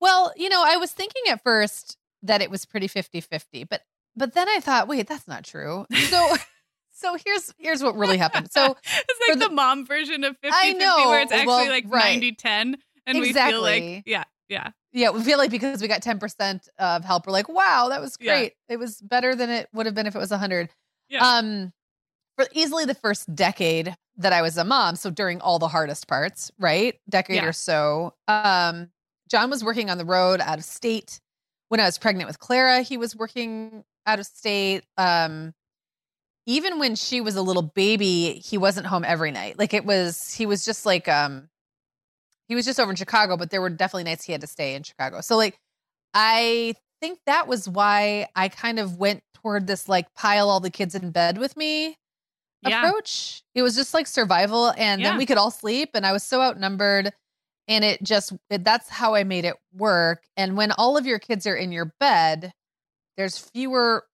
Well 0.00 0.32
you 0.36 0.48
know 0.48 0.62
i 0.64 0.76
was 0.76 0.92
thinking 0.92 1.22
at 1.28 1.42
first 1.42 1.98
that 2.22 2.40
it 2.40 2.50
was 2.50 2.64
pretty 2.64 2.86
50 2.86 3.20
50 3.20 3.64
but 3.64 3.82
but 4.16 4.32
then 4.34 4.48
i 4.48 4.60
thought 4.60 4.88
wait 4.88 5.06
that's 5.08 5.26
not 5.28 5.44
true. 5.44 5.86
So 6.08 6.36
So 6.95 7.16
here's 7.24 7.53
here's 7.59 7.82
what 7.82 7.97
really 7.97 8.16
happened. 8.16 8.51
So 8.51 8.76
it's 8.84 9.28
like 9.28 9.38
the, 9.38 9.49
the, 9.49 9.55
mom 9.55 9.84
version 9.84 10.22
of 10.24 10.36
50 10.38 10.51
I 10.53 10.72
know, 10.72 11.09
where 11.11 11.20
it's 11.20 11.32
actually 11.32 11.47
well, 11.47 11.68
like 11.68 11.84
right. 11.88 12.12
90 12.12 12.32
10 12.32 12.76
and 13.07 13.18
exactly. 13.18 13.24
we 13.24 13.32
feel 13.32 13.62
like 13.62 14.03
yeah, 14.07 14.24
yeah. 14.49 14.70
Yeah, 14.92 15.11
we 15.11 15.24
feel 15.24 15.38
like 15.38 15.51
because 15.51 15.82
we 15.82 15.88
got 15.88 16.03
10% 16.03 16.68
of 16.78 17.05
help 17.05 17.26
we're 17.26 17.32
like, 17.32 17.49
"Wow, 17.49 17.88
that 17.88 18.01
was 18.01 18.16
great. 18.16 18.53
Yeah. 18.68 18.74
It 18.74 18.78
was 18.78 19.01
better 19.01 19.34
than 19.34 19.51
it 19.51 19.68
would 19.72 19.86
have 19.86 19.95
been 19.97 20.07
if 20.07 20.14
it 20.14 20.18
was 20.18 20.30
100." 20.30 20.70
Yeah. 21.09 21.26
Um 21.26 21.72
for 22.36 22.47
easily 22.53 22.84
the 22.84 22.95
first 22.95 23.34
decade 23.34 23.95
that 24.16 24.32
I 24.32 24.42
was 24.42 24.57
a 24.57 24.64
mom, 24.64 24.95
so 24.95 25.11
during 25.11 25.40
all 25.40 25.59
the 25.59 25.68
hardest 25.68 26.07
parts, 26.07 26.53
right? 26.59 26.95
Decade 27.09 27.36
yeah. 27.36 27.47
or 27.47 27.53
so. 27.53 28.14
Um 28.28 28.90
John 29.28 29.51
was 29.51 29.64
working 29.64 29.90
on 29.90 29.99
the 29.99 30.05
road 30.05 30.40
out 30.40 30.59
of 30.59 30.64
state. 30.64 31.20
When 31.70 31.80
I 31.80 31.86
was 31.86 31.99
pregnant 31.99 32.28
with 32.28 32.38
Clara, 32.38 32.82
he 32.82 32.97
was 32.97 33.16
working 33.16 33.82
out 34.07 34.20
of 34.20 34.26
state. 34.26 34.84
Um 34.97 35.55
even 36.47 36.78
when 36.78 36.95
she 36.95 37.20
was 37.20 37.36
a 37.36 37.42
little 37.42 37.62
baby, 37.62 38.34
he 38.45 38.59
wasn't 38.59 38.86
home 38.86 39.05
every 39.05 39.30
night. 39.30 39.59
Like 39.59 39.74
it 39.74 39.84
was, 39.84 40.32
he 40.32 40.47
was 40.47 40.64
just 40.64 40.84
like, 40.84 41.09
um, 41.09 41.49
he 42.49 42.55
was 42.55 42.64
just 42.66 42.78
over 42.78 42.90
in 42.90 42.97
Chicago, 42.97 43.36
but 43.36 43.51
there 43.51 43.62
were 43.62 43.70
definitely 43.70 44.05
nights 44.05 44.24
he 44.24 44.32
had 44.32 44.42
to 44.42 44.47
stay 44.47 44.74
in 44.74 44.82
Chicago. 44.82 45.20
So 45.20 45.36
like, 45.36 45.59
I 46.12 46.74
think 47.01 47.18
that 47.26 47.49
was 47.49 47.68
why 47.68 48.28
I 48.36 48.49
kind 48.49 48.78
of 48.78 48.99
went 48.99 49.22
toward 49.34 49.66
this 49.66 49.88
like 49.88 50.12
pile 50.14 50.51
all 50.51 50.61
the 50.61 50.70
kids 50.70 50.95
in 50.95 51.11
bed 51.11 51.38
with 51.38 51.57
me 51.57 51.97
yeah. 52.62 52.86
approach. 52.86 53.42
It 53.55 53.62
was 53.62 53.74
just 53.74 53.95
like 53.95 54.07
survival, 54.07 54.72
and 54.76 55.01
yeah. 55.01 55.11
then 55.11 55.18
we 55.18 55.26
could 55.26 55.38
all 55.38 55.51
sleep. 55.51 55.90
And 55.95 56.07
I 56.07 56.12
was 56.12 56.22
so 56.22 56.40
outnumbered. 56.40 57.12
and 57.68 57.84
it 57.84 58.03
just 58.03 58.32
it, 58.51 58.64
that's 58.64 58.88
how 58.88 59.14
I 59.14 59.24
made 59.24 59.45
it 59.45 59.57
work. 59.72 60.24
And 60.36 60.57
when 60.57 60.72
all 60.72 60.97
of 60.97 61.07
your 61.07 61.18
kids 61.18 61.47
are 61.47 61.57
in 61.57 61.72
your 61.72 61.95
bed, 62.01 62.53
there's 63.16 63.38
fewer. 63.38 64.05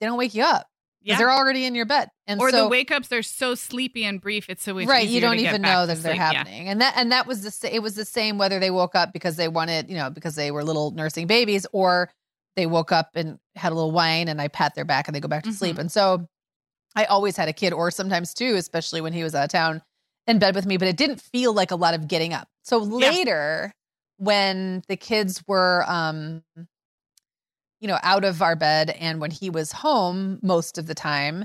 They 0.00 0.06
don't 0.06 0.18
wake 0.18 0.34
you 0.34 0.42
up 0.42 0.66
yeah. 1.06 1.18
they're 1.18 1.32
already 1.32 1.64
in 1.64 1.74
your 1.74 1.86
bed. 1.86 2.10
And 2.26 2.40
or 2.40 2.50
so, 2.50 2.64
the 2.64 2.68
wake 2.68 2.90
ups 2.90 3.12
are 3.12 3.22
so 3.22 3.54
sleepy 3.54 4.04
and 4.04 4.20
brief. 4.20 4.50
It's 4.50 4.62
so 4.62 4.74
right. 4.84 5.06
You 5.06 5.20
don't 5.20 5.38
even 5.38 5.62
know 5.62 5.86
that 5.86 6.02
they're 6.02 6.14
happening. 6.14 6.66
Yeah. 6.66 6.72
And 6.72 6.80
that 6.80 6.94
and 6.96 7.12
that 7.12 7.26
was 7.26 7.42
the 7.42 7.74
it 7.74 7.80
was 7.80 7.94
the 7.94 8.04
same 8.04 8.38
whether 8.38 8.58
they 8.58 8.70
woke 8.70 8.94
up 8.94 9.12
because 9.12 9.36
they 9.36 9.48
wanted 9.48 9.88
you 9.88 9.96
know 9.96 10.10
because 10.10 10.34
they 10.34 10.50
were 10.50 10.64
little 10.64 10.90
nursing 10.90 11.26
babies 11.26 11.66
or 11.72 12.10
they 12.56 12.66
woke 12.66 12.90
up 12.90 13.10
and 13.14 13.38
had 13.54 13.72
a 13.72 13.74
little 13.74 13.92
whine 13.92 14.28
and 14.28 14.40
I 14.40 14.48
pat 14.48 14.74
their 14.74 14.84
back 14.84 15.08
and 15.08 15.14
they 15.14 15.20
go 15.20 15.28
back 15.28 15.44
to 15.44 15.50
mm-hmm. 15.50 15.56
sleep. 15.56 15.78
And 15.78 15.92
so 15.92 16.26
I 16.96 17.04
always 17.04 17.36
had 17.36 17.48
a 17.48 17.52
kid 17.52 17.72
or 17.72 17.90
sometimes 17.90 18.34
two, 18.34 18.56
especially 18.56 19.00
when 19.00 19.12
he 19.12 19.22
was 19.22 19.34
out 19.34 19.44
of 19.44 19.50
town 19.50 19.82
in 20.26 20.38
bed 20.38 20.54
with 20.54 20.66
me, 20.66 20.78
but 20.78 20.88
it 20.88 20.96
didn't 20.96 21.20
feel 21.20 21.52
like 21.52 21.70
a 21.70 21.76
lot 21.76 21.94
of 21.94 22.08
getting 22.08 22.32
up. 22.32 22.48
So 22.62 22.78
later, 22.78 23.72
yeah. 23.72 24.24
when 24.24 24.82
the 24.88 24.96
kids 24.96 25.42
were, 25.46 25.84
um, 25.86 26.42
you 27.80 27.88
know, 27.88 27.98
out 28.02 28.24
of 28.24 28.42
our 28.42 28.56
bed 28.56 28.90
and 28.90 29.20
when 29.20 29.30
he 29.30 29.50
was 29.50 29.72
home 29.72 30.38
most 30.42 30.78
of 30.78 30.86
the 30.86 30.94
time, 30.94 31.44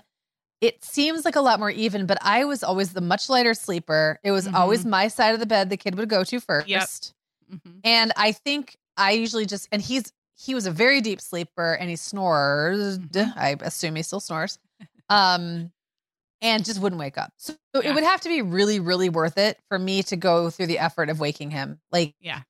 it 0.61 0.83
seems 0.83 1.25
like 1.25 1.35
a 1.35 1.41
lot 1.41 1.59
more 1.59 1.71
even, 1.71 2.05
but 2.05 2.17
I 2.21 2.45
was 2.45 2.63
always 2.63 2.93
the 2.93 3.01
much 3.01 3.29
lighter 3.29 3.53
sleeper. 3.53 4.19
It 4.23 4.31
was 4.31 4.45
mm-hmm. 4.45 4.55
always 4.55 4.85
my 4.85 5.07
side 5.07 5.33
of 5.33 5.39
the 5.39 5.45
bed 5.45 5.69
the 5.69 5.77
kid 5.77 5.95
would 5.95 6.09
go 6.09 6.23
to 6.23 6.39
first. 6.39 6.67
Yep. 6.67 6.81
Mm-hmm. 7.53 7.79
And 7.83 8.13
I 8.15 8.31
think 8.31 8.77
I 8.95 9.11
usually 9.11 9.45
just, 9.45 9.67
and 9.71 9.81
he's, 9.81 10.13
he 10.35 10.53
was 10.55 10.65
a 10.65 10.71
very 10.71 11.01
deep 11.01 11.19
sleeper 11.19 11.73
and 11.73 11.89
he 11.89 11.95
snores. 11.95 12.99
Mm-hmm. 12.99 13.39
I 13.39 13.57
assume 13.61 13.95
he 13.95 14.03
still 14.03 14.19
snores. 14.19 14.59
Um, 15.09 15.71
and 16.41 16.65
just 16.65 16.79
wouldn't 16.79 16.99
wake 16.99 17.17
up. 17.17 17.33
So 17.37 17.53
yeah. 17.75 17.81
it 17.89 17.93
would 17.93 18.03
have 18.03 18.21
to 18.21 18.29
be 18.29 18.41
really, 18.41 18.79
really 18.79 19.09
worth 19.09 19.37
it 19.37 19.59
for 19.67 19.77
me 19.77 20.03
to 20.03 20.15
go 20.15 20.49
through 20.49 20.67
the 20.67 20.79
effort 20.79 21.09
of 21.09 21.19
waking 21.19 21.51
him. 21.51 21.79
Like, 21.91 22.15
yeah, 22.19 22.41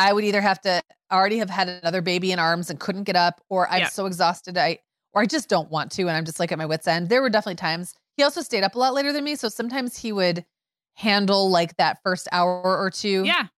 I 0.00 0.14
would 0.14 0.24
either 0.24 0.40
have 0.40 0.60
to 0.62 0.82
already 1.12 1.38
have 1.38 1.50
had 1.50 1.68
another 1.68 2.00
baby 2.00 2.32
in 2.32 2.38
arms 2.38 2.70
and 2.70 2.80
couldn't 2.80 3.04
get 3.04 3.16
up, 3.16 3.42
or 3.50 3.68
I'm 3.68 3.86
so 3.88 4.06
exhausted, 4.06 4.56
I 4.56 4.78
or 5.12 5.22
I 5.22 5.26
just 5.26 5.48
don't 5.48 5.70
want 5.70 5.92
to, 5.92 6.02
and 6.02 6.12
I'm 6.12 6.24
just 6.24 6.40
like 6.40 6.52
at 6.52 6.58
my 6.58 6.64
wits 6.64 6.88
end. 6.88 7.10
There 7.10 7.20
were 7.20 7.28
definitely 7.28 7.56
times 7.56 7.94
he 8.16 8.22
also 8.22 8.40
stayed 8.40 8.64
up 8.64 8.74
a 8.74 8.78
lot 8.78 8.94
later 8.94 9.12
than 9.12 9.24
me, 9.24 9.36
so 9.36 9.48
sometimes 9.50 9.98
he 9.98 10.10
would 10.10 10.46
handle 10.94 11.50
like 11.50 11.76
that 11.76 11.98
first 12.02 12.28
hour 12.32 12.62
or 12.62 12.90
two, 12.90 13.24
yeah, 13.24 13.48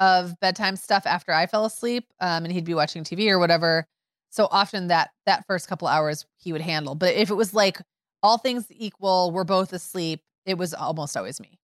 of 0.00 0.40
bedtime 0.40 0.76
stuff 0.76 1.04
after 1.04 1.32
I 1.32 1.46
fell 1.46 1.66
asleep, 1.66 2.06
um, 2.20 2.44
and 2.44 2.52
he'd 2.52 2.64
be 2.64 2.74
watching 2.74 3.04
TV 3.04 3.28
or 3.28 3.38
whatever. 3.38 3.86
So 4.30 4.48
often 4.50 4.88
that 4.88 5.10
that 5.26 5.44
first 5.46 5.68
couple 5.68 5.86
hours 5.86 6.24
he 6.38 6.52
would 6.52 6.62
handle, 6.62 6.94
but 6.94 7.14
if 7.14 7.30
it 7.30 7.34
was 7.34 7.52
like 7.52 7.78
all 8.22 8.38
things 8.38 8.64
equal, 8.70 9.32
we're 9.32 9.44
both 9.44 9.74
asleep. 9.74 10.22
It 10.46 10.56
was 10.56 10.72
almost 10.72 11.14
always 11.14 11.40
me. 11.40 11.59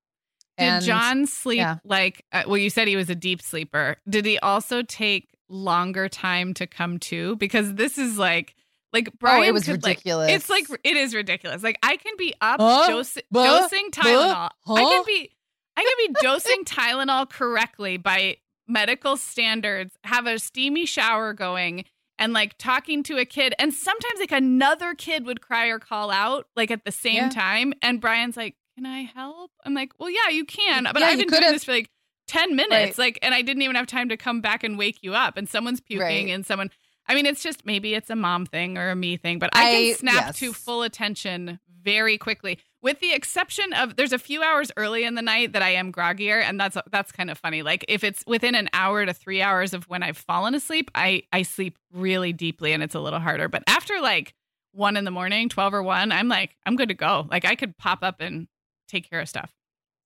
Did 0.59 0.82
John 0.82 1.26
sleep 1.26 1.59
yeah. 1.59 1.76
like, 1.84 2.24
uh, 2.32 2.44
well, 2.46 2.57
you 2.57 2.70
said 2.70 2.88
he 2.88 2.96
was 2.96 3.11
a 3.11 3.14
deep 3.14 3.42
sleeper. 3.42 3.96
Did 4.09 4.24
he 4.24 4.38
also 4.38 4.82
take 4.82 5.28
longer 5.48 6.09
time 6.09 6.54
to 6.54 6.66
come 6.66 6.98
to? 6.98 7.36
Because 7.36 7.74
this 7.74 7.98
is 7.98 8.18
like, 8.18 8.54
like 8.92 9.11
Brian, 9.18 9.42
oh, 9.42 9.46
it 9.46 9.52
was 9.52 9.68
ridiculous. 9.68 10.28
Like, 10.28 10.36
it's 10.36 10.48
like 10.48 10.64
it 10.82 10.96
is 10.96 11.14
ridiculous. 11.14 11.62
Like 11.62 11.78
I 11.82 11.96
can 11.96 12.14
be 12.16 12.34
up 12.40 12.61
huh? 12.61 12.88
dosing, 12.88 13.22
dosing 13.32 13.90
Tylenol. 13.90 14.50
Huh? 14.61 14.74
I 14.74 14.80
can 14.80 15.04
be, 15.07 15.30
I 15.76 15.82
can 15.82 16.14
be 16.14 16.20
dosing 16.22 16.64
Tylenol 16.64 17.28
correctly 17.28 17.98
by 17.98 18.38
medical 18.66 19.16
standards. 19.16 19.94
Have 20.04 20.26
a 20.26 20.38
steamy 20.38 20.86
shower 20.86 21.34
going, 21.34 21.84
and 22.18 22.32
like 22.32 22.57
talking 22.59 23.02
to 23.04 23.18
a 23.18 23.24
kid 23.24 23.54
and 23.59 23.72
sometimes 23.72 24.20
like 24.20 24.32
another 24.32 24.94
kid 24.94 25.26
would 25.26 25.40
cry 25.40 25.66
or 25.66 25.78
call 25.78 26.11
out 26.11 26.46
like 26.57 26.70
at 26.70 26.84
the 26.84 26.92
same 26.92 27.14
yeah. 27.16 27.28
time 27.28 27.72
and 27.82 28.00
Brian's 28.00 28.36
like 28.36 28.57
can 28.77 28.87
I 28.87 29.03
help 29.03 29.51
I'm 29.64 29.74
like 29.74 29.93
well 29.99 30.11
yeah 30.11 30.29
you 30.31 30.45
can 30.45 30.85
but 30.85 31.01
yeah, 31.01 31.07
I've 31.07 31.18
been 31.18 31.29
doing 31.29 31.41
this 31.41 31.64
for 31.64 31.72
like 31.72 31.91
10 32.29 32.55
minutes 32.57 32.72
right. 32.72 32.99
like 32.99 33.18
and 33.22 33.35
I 33.35 33.43
didn't 33.43 33.62
even 33.62 33.77
have 33.77 33.87
time 33.87 34.09
to 34.11 34.16
come 34.16 34.41
back 34.41 34.62
and 34.62 34.77
wake 34.79 34.99
you 35.03 35.14
up 35.14 35.37
and 35.37 35.49
someone's 35.49 35.81
puking 35.81 36.01
right. 36.01 36.29
and 36.29 36.45
someone 36.45 36.70
I 37.09 37.14
mean 37.14 37.27
it's 37.27 37.43
just 37.43 37.64
maybe 37.64 37.95
it's 37.95 38.11
a 38.11 38.16
mom 38.16 38.47
thing 38.47 38.79
or 38.79 38.91
a 38.91 38.97
me 38.97 39.16
thing 39.16 39.39
but 39.39 39.51
I, 39.53 39.68
I 39.68 39.70
can 39.70 39.95
snap 39.97 40.27
yes. 40.27 40.39
to 40.39 40.53
full 40.53 40.83
attention 40.83 41.59
very 41.83 42.18
quickly 42.18 42.59
with 42.83 43.01
the 43.01 43.12
exception 43.12 43.72
of 43.72 43.97
there's 43.97 44.12
a 44.12 44.18
few 44.18 44.43
hours 44.43 44.72
early 44.77 45.05
in 45.05 45.14
the 45.14 45.22
night 45.22 45.53
that 45.53 45.62
I 45.62 45.70
am 45.70 45.93
groggier 45.93 46.43
and 46.43 46.59
that's 46.59 46.77
that's 46.91 47.12
kind 47.12 47.31
of 47.31 47.39
funny 47.39 47.62
like 47.62 47.85
if 47.89 48.03
it's 48.03 48.24
within 48.27 48.55
an 48.55 48.68
hour 48.72 49.07
to 49.07 49.14
3 49.14 49.41
hours 49.41 49.72
of 49.72 49.89
when 49.89 50.03
I've 50.03 50.18
fallen 50.18 50.55
asleep 50.55 50.91
I 50.95 51.22
I 51.33 51.43
sleep 51.43 51.79
really 51.93 52.33
deeply 52.33 52.72
and 52.72 52.83
it's 52.83 52.95
a 52.95 53.01
little 53.01 53.20
harder 53.20 53.49
but 53.49 53.62
after 53.68 54.01
like 54.01 54.35
1 54.72 54.97
in 54.97 55.05
the 55.05 55.11
morning 55.11 55.49
12 55.49 55.74
or 55.74 55.83
1 55.83 56.11
I'm 56.11 56.29
like 56.29 56.57
I'm 56.66 56.77
good 56.77 56.89
to 56.89 56.95
go 56.95 57.27
like 57.31 57.45
I 57.45 57.55
could 57.55 57.79
pop 57.79 58.01
up 58.03 58.20
and 58.20 58.49
take 58.89 59.09
care 59.09 59.20
of 59.20 59.28
stuff 59.28 59.53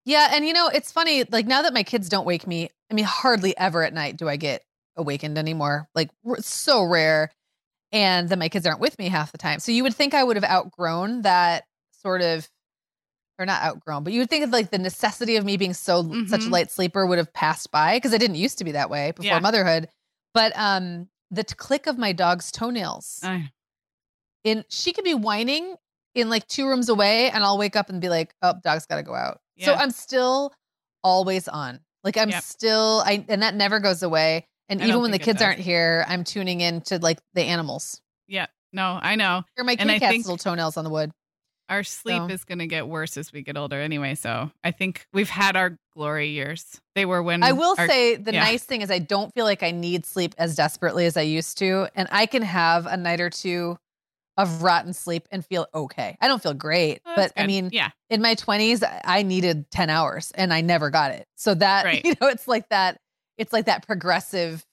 yeah 0.04 0.30
and 0.32 0.46
you 0.46 0.52
know 0.52 0.68
it's 0.68 0.92
funny 0.92 1.24
like 1.30 1.46
now 1.46 1.62
that 1.62 1.74
my 1.74 1.82
kids 1.82 2.08
don't 2.08 2.26
wake 2.26 2.46
me 2.46 2.68
I 2.90 2.94
mean 2.94 3.04
hardly 3.04 3.56
ever 3.56 3.82
at 3.82 3.92
night 3.92 4.16
do 4.16 4.28
I 4.28 4.36
get 4.36 4.62
awakened 4.96 5.38
anymore 5.38 5.88
like 5.94 6.10
so 6.38 6.84
rare 6.84 7.30
and 7.92 8.28
then 8.28 8.38
my 8.38 8.48
kids 8.48 8.66
aren't 8.66 8.80
with 8.80 8.98
me 8.98 9.08
half 9.08 9.32
the 9.32 9.38
time 9.38 9.58
so 9.58 9.72
you 9.72 9.82
would 9.82 9.94
think 9.94 10.14
I 10.14 10.24
would 10.24 10.36
have 10.36 10.44
outgrown 10.44 11.22
that 11.22 11.64
sort 12.02 12.22
of 12.22 12.48
or 13.40 13.46
not 13.46 13.62
outgrown, 13.62 14.04
but 14.04 14.12
you 14.12 14.20
would 14.20 14.28
think 14.28 14.44
of 14.44 14.50
like 14.50 14.70
the 14.70 14.78
necessity 14.78 15.36
of 15.36 15.44
me 15.46 15.56
being 15.56 15.72
so 15.72 16.02
mm-hmm. 16.02 16.26
such 16.26 16.40
a 16.40 16.42
mm-hmm. 16.44 16.52
light 16.52 16.70
sleeper 16.70 17.06
would 17.06 17.16
have 17.16 17.32
passed 17.32 17.70
by 17.70 17.96
because 17.96 18.12
I 18.12 18.18
didn't 18.18 18.36
used 18.36 18.58
to 18.58 18.64
be 18.64 18.72
that 18.72 18.90
way 18.90 19.12
before 19.12 19.24
yeah. 19.24 19.38
motherhood. 19.40 19.88
But 20.34 20.52
um 20.54 21.08
the 21.30 21.42
click 21.42 21.86
of 21.86 21.96
my 21.96 22.12
dog's 22.12 22.52
toenails. 22.52 23.20
In 24.44 24.64
she 24.68 24.92
could 24.92 25.04
be 25.04 25.14
whining 25.14 25.76
in 26.14 26.28
like 26.28 26.46
two 26.46 26.66
rooms 26.66 26.88
away 26.88 27.30
and 27.30 27.44
I'll 27.44 27.58
wake 27.58 27.76
up 27.76 27.88
and 27.88 28.00
be 28.00 28.08
like, 28.08 28.34
"Oh, 28.42 28.54
dog's 28.62 28.86
got 28.86 28.96
to 28.96 29.02
go 29.02 29.14
out." 29.14 29.40
Yeah. 29.56 29.66
So 29.66 29.74
I'm 29.74 29.90
still 29.90 30.52
always 31.02 31.48
on. 31.48 31.80
Like 32.04 32.16
I'm 32.16 32.30
yep. 32.30 32.42
still 32.42 33.02
I 33.04 33.24
and 33.28 33.42
that 33.42 33.54
never 33.54 33.80
goes 33.80 34.02
away. 34.02 34.46
And 34.68 34.82
I 34.82 34.86
even 34.86 35.02
when 35.02 35.10
the 35.10 35.18
kids 35.18 35.42
aren't 35.42 35.58
here, 35.58 36.04
I'm 36.08 36.24
tuning 36.24 36.60
in 36.60 36.80
to 36.82 36.98
like 36.98 37.18
the 37.34 37.42
animals. 37.42 38.00
Yeah. 38.28 38.46
No, 38.72 38.98
I 39.02 39.16
know. 39.16 39.42
Or 39.58 39.64
my 39.64 39.76
kitty 39.76 39.98
cat's 39.98 40.12
think, 40.12 40.24
little 40.24 40.38
toenails 40.38 40.76
on 40.76 40.84
the 40.84 40.90
wood. 40.90 41.10
Our 41.68 41.82
sleep 41.84 42.22
so. 42.22 42.28
is 42.28 42.44
going 42.44 42.58
to 42.58 42.66
get 42.66 42.88
worse 42.88 43.16
as 43.16 43.32
we 43.32 43.42
get 43.42 43.56
older 43.56 43.80
anyway. 43.80 44.14
So 44.14 44.50
I 44.64 44.70
think 44.70 45.06
we've 45.12 45.28
had 45.28 45.56
our 45.56 45.76
glory 45.94 46.28
years. 46.28 46.80
They 46.94 47.04
were 47.04 47.22
when 47.22 47.42
I 47.42 47.52
will 47.52 47.74
our, 47.78 47.88
say 47.88 48.16
the 48.16 48.32
yeah. 48.32 48.44
nice 48.44 48.64
thing 48.64 48.82
is 48.82 48.90
I 48.90 48.98
don't 48.98 49.32
feel 49.34 49.44
like 49.44 49.62
I 49.62 49.70
need 49.72 50.06
sleep 50.06 50.34
as 50.38 50.54
desperately 50.56 51.06
as 51.06 51.16
I 51.16 51.22
used 51.22 51.58
to. 51.58 51.88
And 51.94 52.08
I 52.10 52.26
can 52.26 52.42
have 52.42 52.86
a 52.86 52.96
night 52.96 53.20
or 53.20 53.30
two 53.30 53.76
of 54.42 54.62
rotten 54.62 54.92
sleep 54.92 55.28
and 55.30 55.44
feel 55.44 55.66
okay. 55.74 56.16
I 56.20 56.28
don't 56.28 56.42
feel 56.42 56.54
great, 56.54 57.00
oh, 57.06 57.12
but 57.16 57.34
good. 57.34 57.42
I 57.42 57.46
mean, 57.46 57.70
yeah. 57.72 57.90
In 58.08 58.22
my 58.22 58.34
20s, 58.34 58.82
I 59.04 59.22
needed 59.22 59.70
10 59.70 59.90
hours 59.90 60.32
and 60.34 60.52
I 60.52 60.60
never 60.60 60.90
got 60.90 61.12
it. 61.12 61.26
So 61.36 61.54
that, 61.54 61.84
right. 61.86 62.04
you 62.04 62.14
know, 62.20 62.28
it's 62.28 62.48
like 62.48 62.68
that 62.70 63.00
it's 63.38 63.52
like 63.52 63.66
that 63.66 63.86
progressive 63.86 64.64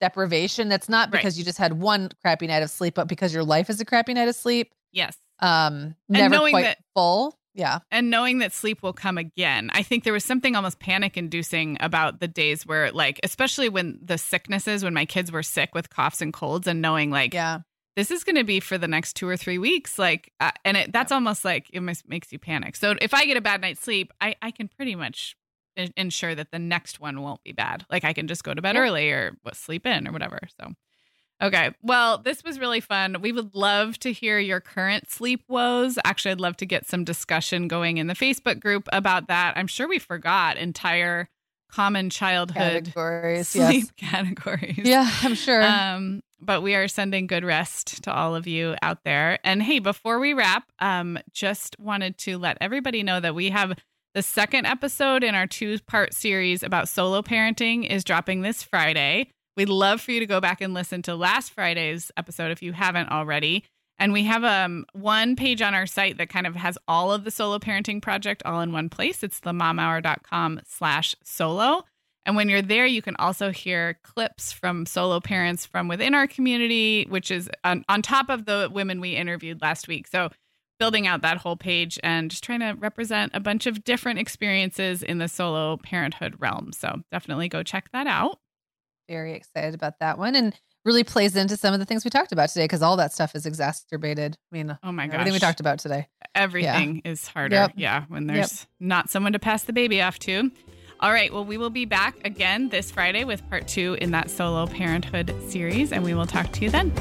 deprivation 0.00 0.68
that's 0.68 0.88
not 0.88 1.10
because 1.10 1.34
right. 1.34 1.38
you 1.38 1.44
just 1.44 1.58
had 1.58 1.72
one 1.72 2.10
crappy 2.22 2.46
night 2.46 2.62
of 2.62 2.70
sleep, 2.70 2.94
but 2.94 3.08
because 3.08 3.34
your 3.34 3.44
life 3.44 3.70
is 3.70 3.80
a 3.80 3.84
crappy 3.84 4.14
night 4.14 4.28
of 4.28 4.36
sleep. 4.36 4.72
Yes 4.92 5.16
um 5.40 5.94
never 6.08 6.38
quite 6.38 6.62
that, 6.62 6.78
full 6.94 7.38
yeah 7.54 7.80
and 7.90 8.10
knowing 8.10 8.38
that 8.38 8.52
sleep 8.52 8.82
will 8.82 8.92
come 8.92 9.18
again 9.18 9.70
i 9.72 9.82
think 9.82 10.04
there 10.04 10.12
was 10.12 10.24
something 10.24 10.56
almost 10.56 10.78
panic 10.78 11.16
inducing 11.16 11.76
about 11.80 12.20
the 12.20 12.28
days 12.28 12.66
where 12.66 12.90
like 12.92 13.20
especially 13.22 13.68
when 13.68 13.98
the 14.02 14.16
sicknesses 14.16 14.82
when 14.82 14.94
my 14.94 15.04
kids 15.04 15.30
were 15.30 15.42
sick 15.42 15.74
with 15.74 15.90
coughs 15.90 16.22
and 16.22 16.32
colds 16.32 16.66
and 16.66 16.80
knowing 16.80 17.10
like 17.10 17.34
yeah 17.34 17.58
this 17.96 18.10
is 18.10 18.22
going 18.22 18.36
to 18.36 18.44
be 18.44 18.60
for 18.60 18.78
the 18.78 18.86
next 18.86 19.14
two 19.14 19.28
or 19.28 19.36
three 19.36 19.58
weeks 19.58 19.98
like 19.98 20.32
uh, 20.40 20.50
and 20.64 20.76
it 20.76 20.92
that's 20.92 21.10
almost 21.10 21.44
like 21.44 21.68
it 21.72 21.80
makes 21.80 22.32
you 22.32 22.38
panic 22.38 22.76
so 22.76 22.94
if 23.00 23.12
i 23.12 23.24
get 23.24 23.36
a 23.36 23.40
bad 23.40 23.60
night's 23.60 23.80
sleep 23.80 24.12
i 24.20 24.34
i 24.42 24.50
can 24.50 24.68
pretty 24.68 24.94
much 24.94 25.36
ensure 25.96 26.34
that 26.34 26.50
the 26.52 26.58
next 26.58 27.00
one 27.00 27.20
won't 27.20 27.42
be 27.42 27.52
bad 27.52 27.84
like 27.90 28.04
i 28.04 28.12
can 28.12 28.28
just 28.28 28.44
go 28.44 28.54
to 28.54 28.62
bed 28.62 28.76
yeah. 28.76 28.82
early 28.82 29.10
or 29.10 29.36
sleep 29.52 29.86
in 29.86 30.06
or 30.06 30.12
whatever 30.12 30.38
so 30.60 30.72
Okay. 31.42 31.74
Well, 31.82 32.18
this 32.18 32.42
was 32.42 32.58
really 32.58 32.80
fun. 32.80 33.20
We 33.20 33.30
would 33.30 33.54
love 33.54 33.98
to 33.98 34.12
hear 34.12 34.38
your 34.38 34.60
current 34.60 35.10
sleep 35.10 35.44
woes. 35.48 35.98
Actually, 36.04 36.32
I'd 36.32 36.40
love 36.40 36.56
to 36.58 36.66
get 36.66 36.86
some 36.86 37.04
discussion 37.04 37.68
going 37.68 37.98
in 37.98 38.06
the 38.06 38.14
Facebook 38.14 38.58
group 38.58 38.88
about 38.90 39.28
that. 39.28 39.52
I'm 39.56 39.66
sure 39.66 39.86
we 39.86 39.98
forgot 39.98 40.56
entire 40.56 41.28
common 41.70 42.10
childhood 42.10 42.84
categories, 42.84 43.48
sleep 43.48 43.84
yes. 43.84 43.90
categories. 44.10 44.80
Yeah, 44.82 45.08
I'm 45.22 45.34
sure. 45.34 45.62
Um, 45.62 46.20
but 46.40 46.62
we 46.62 46.74
are 46.74 46.88
sending 46.88 47.26
good 47.26 47.44
rest 47.44 48.02
to 48.04 48.12
all 48.12 48.34
of 48.34 48.46
you 48.46 48.74
out 48.82 48.98
there. 49.04 49.38
And 49.44 49.62
hey, 49.62 49.78
before 49.78 50.18
we 50.18 50.34
wrap, 50.34 50.64
um, 50.78 51.18
just 51.32 51.78
wanted 51.78 52.18
to 52.18 52.38
let 52.38 52.58
everybody 52.60 53.02
know 53.02 53.20
that 53.20 53.34
we 53.34 53.50
have 53.50 53.78
the 54.14 54.22
second 54.22 54.66
episode 54.66 55.22
in 55.22 55.34
our 55.34 55.46
two 55.46 55.78
part 55.80 56.14
series 56.14 56.62
about 56.62 56.88
solo 56.88 57.22
parenting 57.22 57.86
is 57.86 58.04
dropping 58.04 58.40
this 58.40 58.62
Friday. 58.62 59.30
We'd 59.56 59.68
love 59.68 60.00
for 60.00 60.12
you 60.12 60.20
to 60.20 60.26
go 60.26 60.40
back 60.40 60.60
and 60.60 60.74
listen 60.74 61.02
to 61.02 61.14
last 61.14 61.52
Friday's 61.52 62.10
episode 62.16 62.50
if 62.50 62.62
you 62.62 62.72
haven't 62.72 63.10
already. 63.10 63.64
And 63.98 64.12
we 64.12 64.24
have 64.24 64.44
um, 64.44 64.84
one 64.92 65.36
page 65.36 65.62
on 65.62 65.74
our 65.74 65.86
site 65.86 66.18
that 66.18 66.28
kind 66.28 66.46
of 66.46 66.54
has 66.54 66.76
all 66.86 67.12
of 67.12 67.24
the 67.24 67.30
solo 67.30 67.58
parenting 67.58 68.02
project 68.02 68.42
all 68.44 68.60
in 68.60 68.72
one 68.72 68.88
place. 68.88 69.22
It's 69.22 69.40
the 69.40 69.52
momhour.com 69.52 70.60
slash 70.66 71.14
solo. 71.24 71.84
And 72.26 72.34
when 72.34 72.48
you're 72.48 72.60
there, 72.60 72.86
you 72.86 73.02
can 73.02 73.16
also 73.16 73.52
hear 73.52 73.98
clips 74.02 74.52
from 74.52 74.84
solo 74.84 75.20
parents 75.20 75.64
from 75.64 75.86
within 75.86 76.12
our 76.14 76.26
community, 76.26 77.06
which 77.08 77.30
is 77.30 77.48
on, 77.62 77.84
on 77.88 78.02
top 78.02 78.28
of 78.28 78.44
the 78.44 78.68
women 78.70 79.00
we 79.00 79.14
interviewed 79.14 79.62
last 79.62 79.86
week. 79.86 80.08
So 80.08 80.30
building 80.78 81.06
out 81.06 81.22
that 81.22 81.38
whole 81.38 81.56
page 81.56 81.98
and 82.02 82.30
just 82.30 82.44
trying 82.44 82.60
to 82.60 82.72
represent 82.72 83.32
a 83.34 83.40
bunch 83.40 83.66
of 83.66 83.84
different 83.84 84.18
experiences 84.18 85.02
in 85.02 85.18
the 85.18 85.28
solo 85.28 85.76
parenthood 85.78 86.34
realm. 86.38 86.72
So 86.72 87.00
definitely 87.10 87.48
go 87.48 87.62
check 87.62 87.90
that 87.92 88.06
out. 88.06 88.40
Very 89.08 89.34
excited 89.34 89.74
about 89.74 90.00
that 90.00 90.18
one. 90.18 90.34
And 90.34 90.58
really 90.86 91.04
plays 91.04 91.34
into 91.36 91.56
some 91.56 91.74
of 91.74 91.80
the 91.80 91.84
things 91.84 92.04
we 92.04 92.10
talked 92.10 92.32
about 92.32 92.48
today 92.48 92.64
because 92.64 92.80
all 92.80 92.96
that 92.96 93.12
stuff 93.12 93.34
is 93.34 93.44
exacerbated. 93.44 94.38
I 94.52 94.56
mean, 94.56 94.78
oh 94.82 94.92
my 94.92 95.06
god, 95.06 95.14
everything 95.14 95.32
we 95.34 95.38
talked 95.40 95.60
about 95.60 95.80
today. 95.80 96.06
Everything 96.34 97.02
yeah. 97.04 97.10
is 97.10 97.26
harder. 97.26 97.56
Yep. 97.56 97.72
Yeah, 97.76 98.04
when 98.08 98.26
there's 98.28 98.60
yep. 98.60 98.68
not 98.80 99.10
someone 99.10 99.32
to 99.32 99.38
pass 99.38 99.64
the 99.64 99.72
baby 99.72 100.00
off 100.00 100.18
to. 100.20 100.50
All 101.00 101.12
right, 101.12 101.30
well, 101.30 101.44
we 101.44 101.58
will 101.58 101.70
be 101.70 101.84
back 101.84 102.16
again 102.24 102.70
this 102.70 102.90
Friday 102.90 103.24
with 103.24 103.46
part 103.50 103.68
two 103.68 103.98
in 104.00 104.12
that 104.12 104.30
solo 104.30 104.66
parenthood 104.66 105.34
series, 105.48 105.92
and 105.92 106.02
we 106.02 106.14
will 106.14 106.24
talk 106.24 106.52
to 106.52 106.60
you 106.62 106.70
then. 106.70 106.92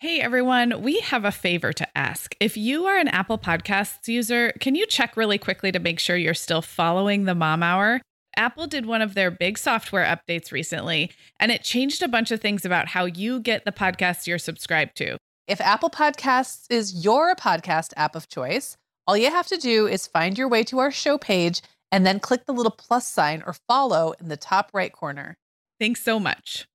Hey 0.00 0.20
everyone, 0.20 0.82
we 0.82 0.98
have 1.00 1.24
a 1.26 1.30
favor 1.30 1.72
to 1.74 1.86
ask. 1.96 2.34
If 2.40 2.56
you 2.56 2.86
are 2.86 2.96
an 2.96 3.08
Apple 3.08 3.38
Podcasts 3.38 4.08
user, 4.08 4.52
can 4.58 4.74
you 4.74 4.86
check 4.86 5.16
really 5.16 5.38
quickly 5.38 5.70
to 5.72 5.78
make 5.78 6.00
sure 6.00 6.16
you're 6.16 6.34
still 6.34 6.62
following 6.62 7.24
the 7.24 7.34
Mom 7.34 7.62
Hour? 7.62 8.00
Apple 8.36 8.66
did 8.66 8.86
one 8.86 9.02
of 9.02 9.14
their 9.14 9.30
big 9.30 9.58
software 9.58 10.04
updates 10.04 10.52
recently, 10.52 11.12
and 11.38 11.50
it 11.50 11.62
changed 11.62 12.02
a 12.02 12.08
bunch 12.08 12.30
of 12.30 12.40
things 12.40 12.64
about 12.64 12.88
how 12.88 13.04
you 13.04 13.40
get 13.40 13.64
the 13.64 13.72
podcasts 13.72 14.26
you're 14.26 14.38
subscribed 14.38 14.96
to. 14.96 15.16
If 15.46 15.60
Apple 15.60 15.90
Podcasts 15.90 16.66
is 16.70 17.04
your 17.04 17.34
podcast 17.34 17.92
app 17.96 18.14
of 18.14 18.28
choice, 18.28 18.76
all 19.06 19.16
you 19.16 19.30
have 19.30 19.48
to 19.48 19.56
do 19.56 19.86
is 19.86 20.06
find 20.06 20.38
your 20.38 20.48
way 20.48 20.62
to 20.64 20.78
our 20.78 20.92
show 20.92 21.18
page 21.18 21.62
and 21.90 22.06
then 22.06 22.20
click 22.20 22.46
the 22.46 22.52
little 22.52 22.70
plus 22.70 23.08
sign 23.08 23.42
or 23.44 23.54
follow 23.66 24.14
in 24.20 24.28
the 24.28 24.36
top 24.36 24.70
right 24.72 24.92
corner. 24.92 25.36
Thanks 25.80 26.02
so 26.02 26.20
much. 26.20 26.68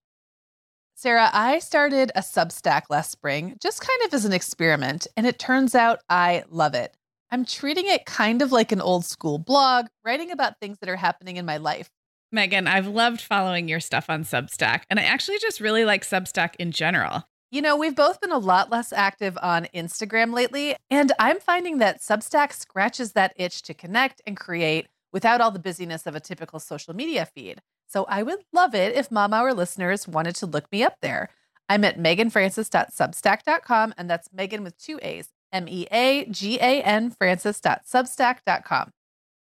Sarah, 0.95 1.29
I 1.31 1.59
started 1.59 2.11
a 2.15 2.21
Substack 2.21 2.83
last 2.89 3.11
spring, 3.11 3.57
just 3.61 3.81
kind 3.81 4.01
of 4.05 4.13
as 4.13 4.25
an 4.25 4.33
experiment, 4.33 5.07
and 5.15 5.27
it 5.27 5.37
turns 5.37 5.75
out 5.75 5.99
I 6.09 6.43
love 6.49 6.73
it. 6.73 6.95
I'm 7.31 7.45
treating 7.45 7.87
it 7.87 8.05
kind 8.05 8.41
of 8.41 8.51
like 8.51 8.71
an 8.71 8.81
old 8.81 9.05
school 9.05 9.37
blog, 9.37 9.87
writing 10.03 10.31
about 10.31 10.59
things 10.59 10.77
that 10.79 10.89
are 10.89 10.95
happening 10.95 11.37
in 11.37 11.45
my 11.45 11.57
life. 11.57 11.89
Meagan, 12.31 12.67
I've 12.67 12.87
loved 12.87 13.21
following 13.21 13.67
your 13.67 13.79
stuff 13.79 14.09
on 14.09 14.23
Substack, 14.23 14.83
and 14.89 14.99
I 14.99 15.03
actually 15.03 15.39
just 15.39 15.59
really 15.59 15.85
like 15.85 16.03
Substack 16.03 16.55
in 16.59 16.71
general. 16.71 17.23
You 17.51 17.61
know, 17.61 17.77
we've 17.77 17.95
both 17.95 18.19
been 18.19 18.31
a 18.31 18.37
lot 18.37 18.69
less 18.69 18.91
active 18.91 19.37
on 19.41 19.67
Instagram 19.73 20.33
lately, 20.33 20.75
and 20.89 21.11
I'm 21.19 21.39
finding 21.39 21.77
that 21.77 22.01
Substack 22.01 22.51
scratches 22.53 23.13
that 23.13 23.33
itch 23.37 23.61
to 23.63 23.73
connect 23.73 24.21
and 24.25 24.35
create 24.35 24.87
without 25.13 25.39
all 25.39 25.51
the 25.51 25.59
busyness 25.59 26.05
of 26.05 26.15
a 26.15 26.19
typical 26.19 26.59
social 26.59 26.93
media 26.93 27.25
feed. 27.25 27.61
So 27.87 28.05
I 28.09 28.23
would 28.23 28.39
love 28.51 28.75
it 28.75 28.95
if 28.95 29.11
Mom 29.11 29.33
Hour 29.33 29.53
listeners 29.53 30.07
wanted 30.07 30.35
to 30.37 30.45
look 30.45 30.69
me 30.71 30.83
up 30.83 30.97
there. 31.01 31.29
I'm 31.69 31.85
at 31.85 31.97
meaganfrancis.substack.com, 31.97 33.93
and 33.97 34.09
that's 34.09 34.33
Meagan 34.33 34.63
with 34.63 34.77
two 34.77 34.99
A's, 35.01 35.29
M 35.55 35.67
E 35.67 35.87
A 35.91 36.25
G 36.25 36.59
A 36.59 36.81
N 36.81 37.09
Francis.substack.com. 37.11 38.94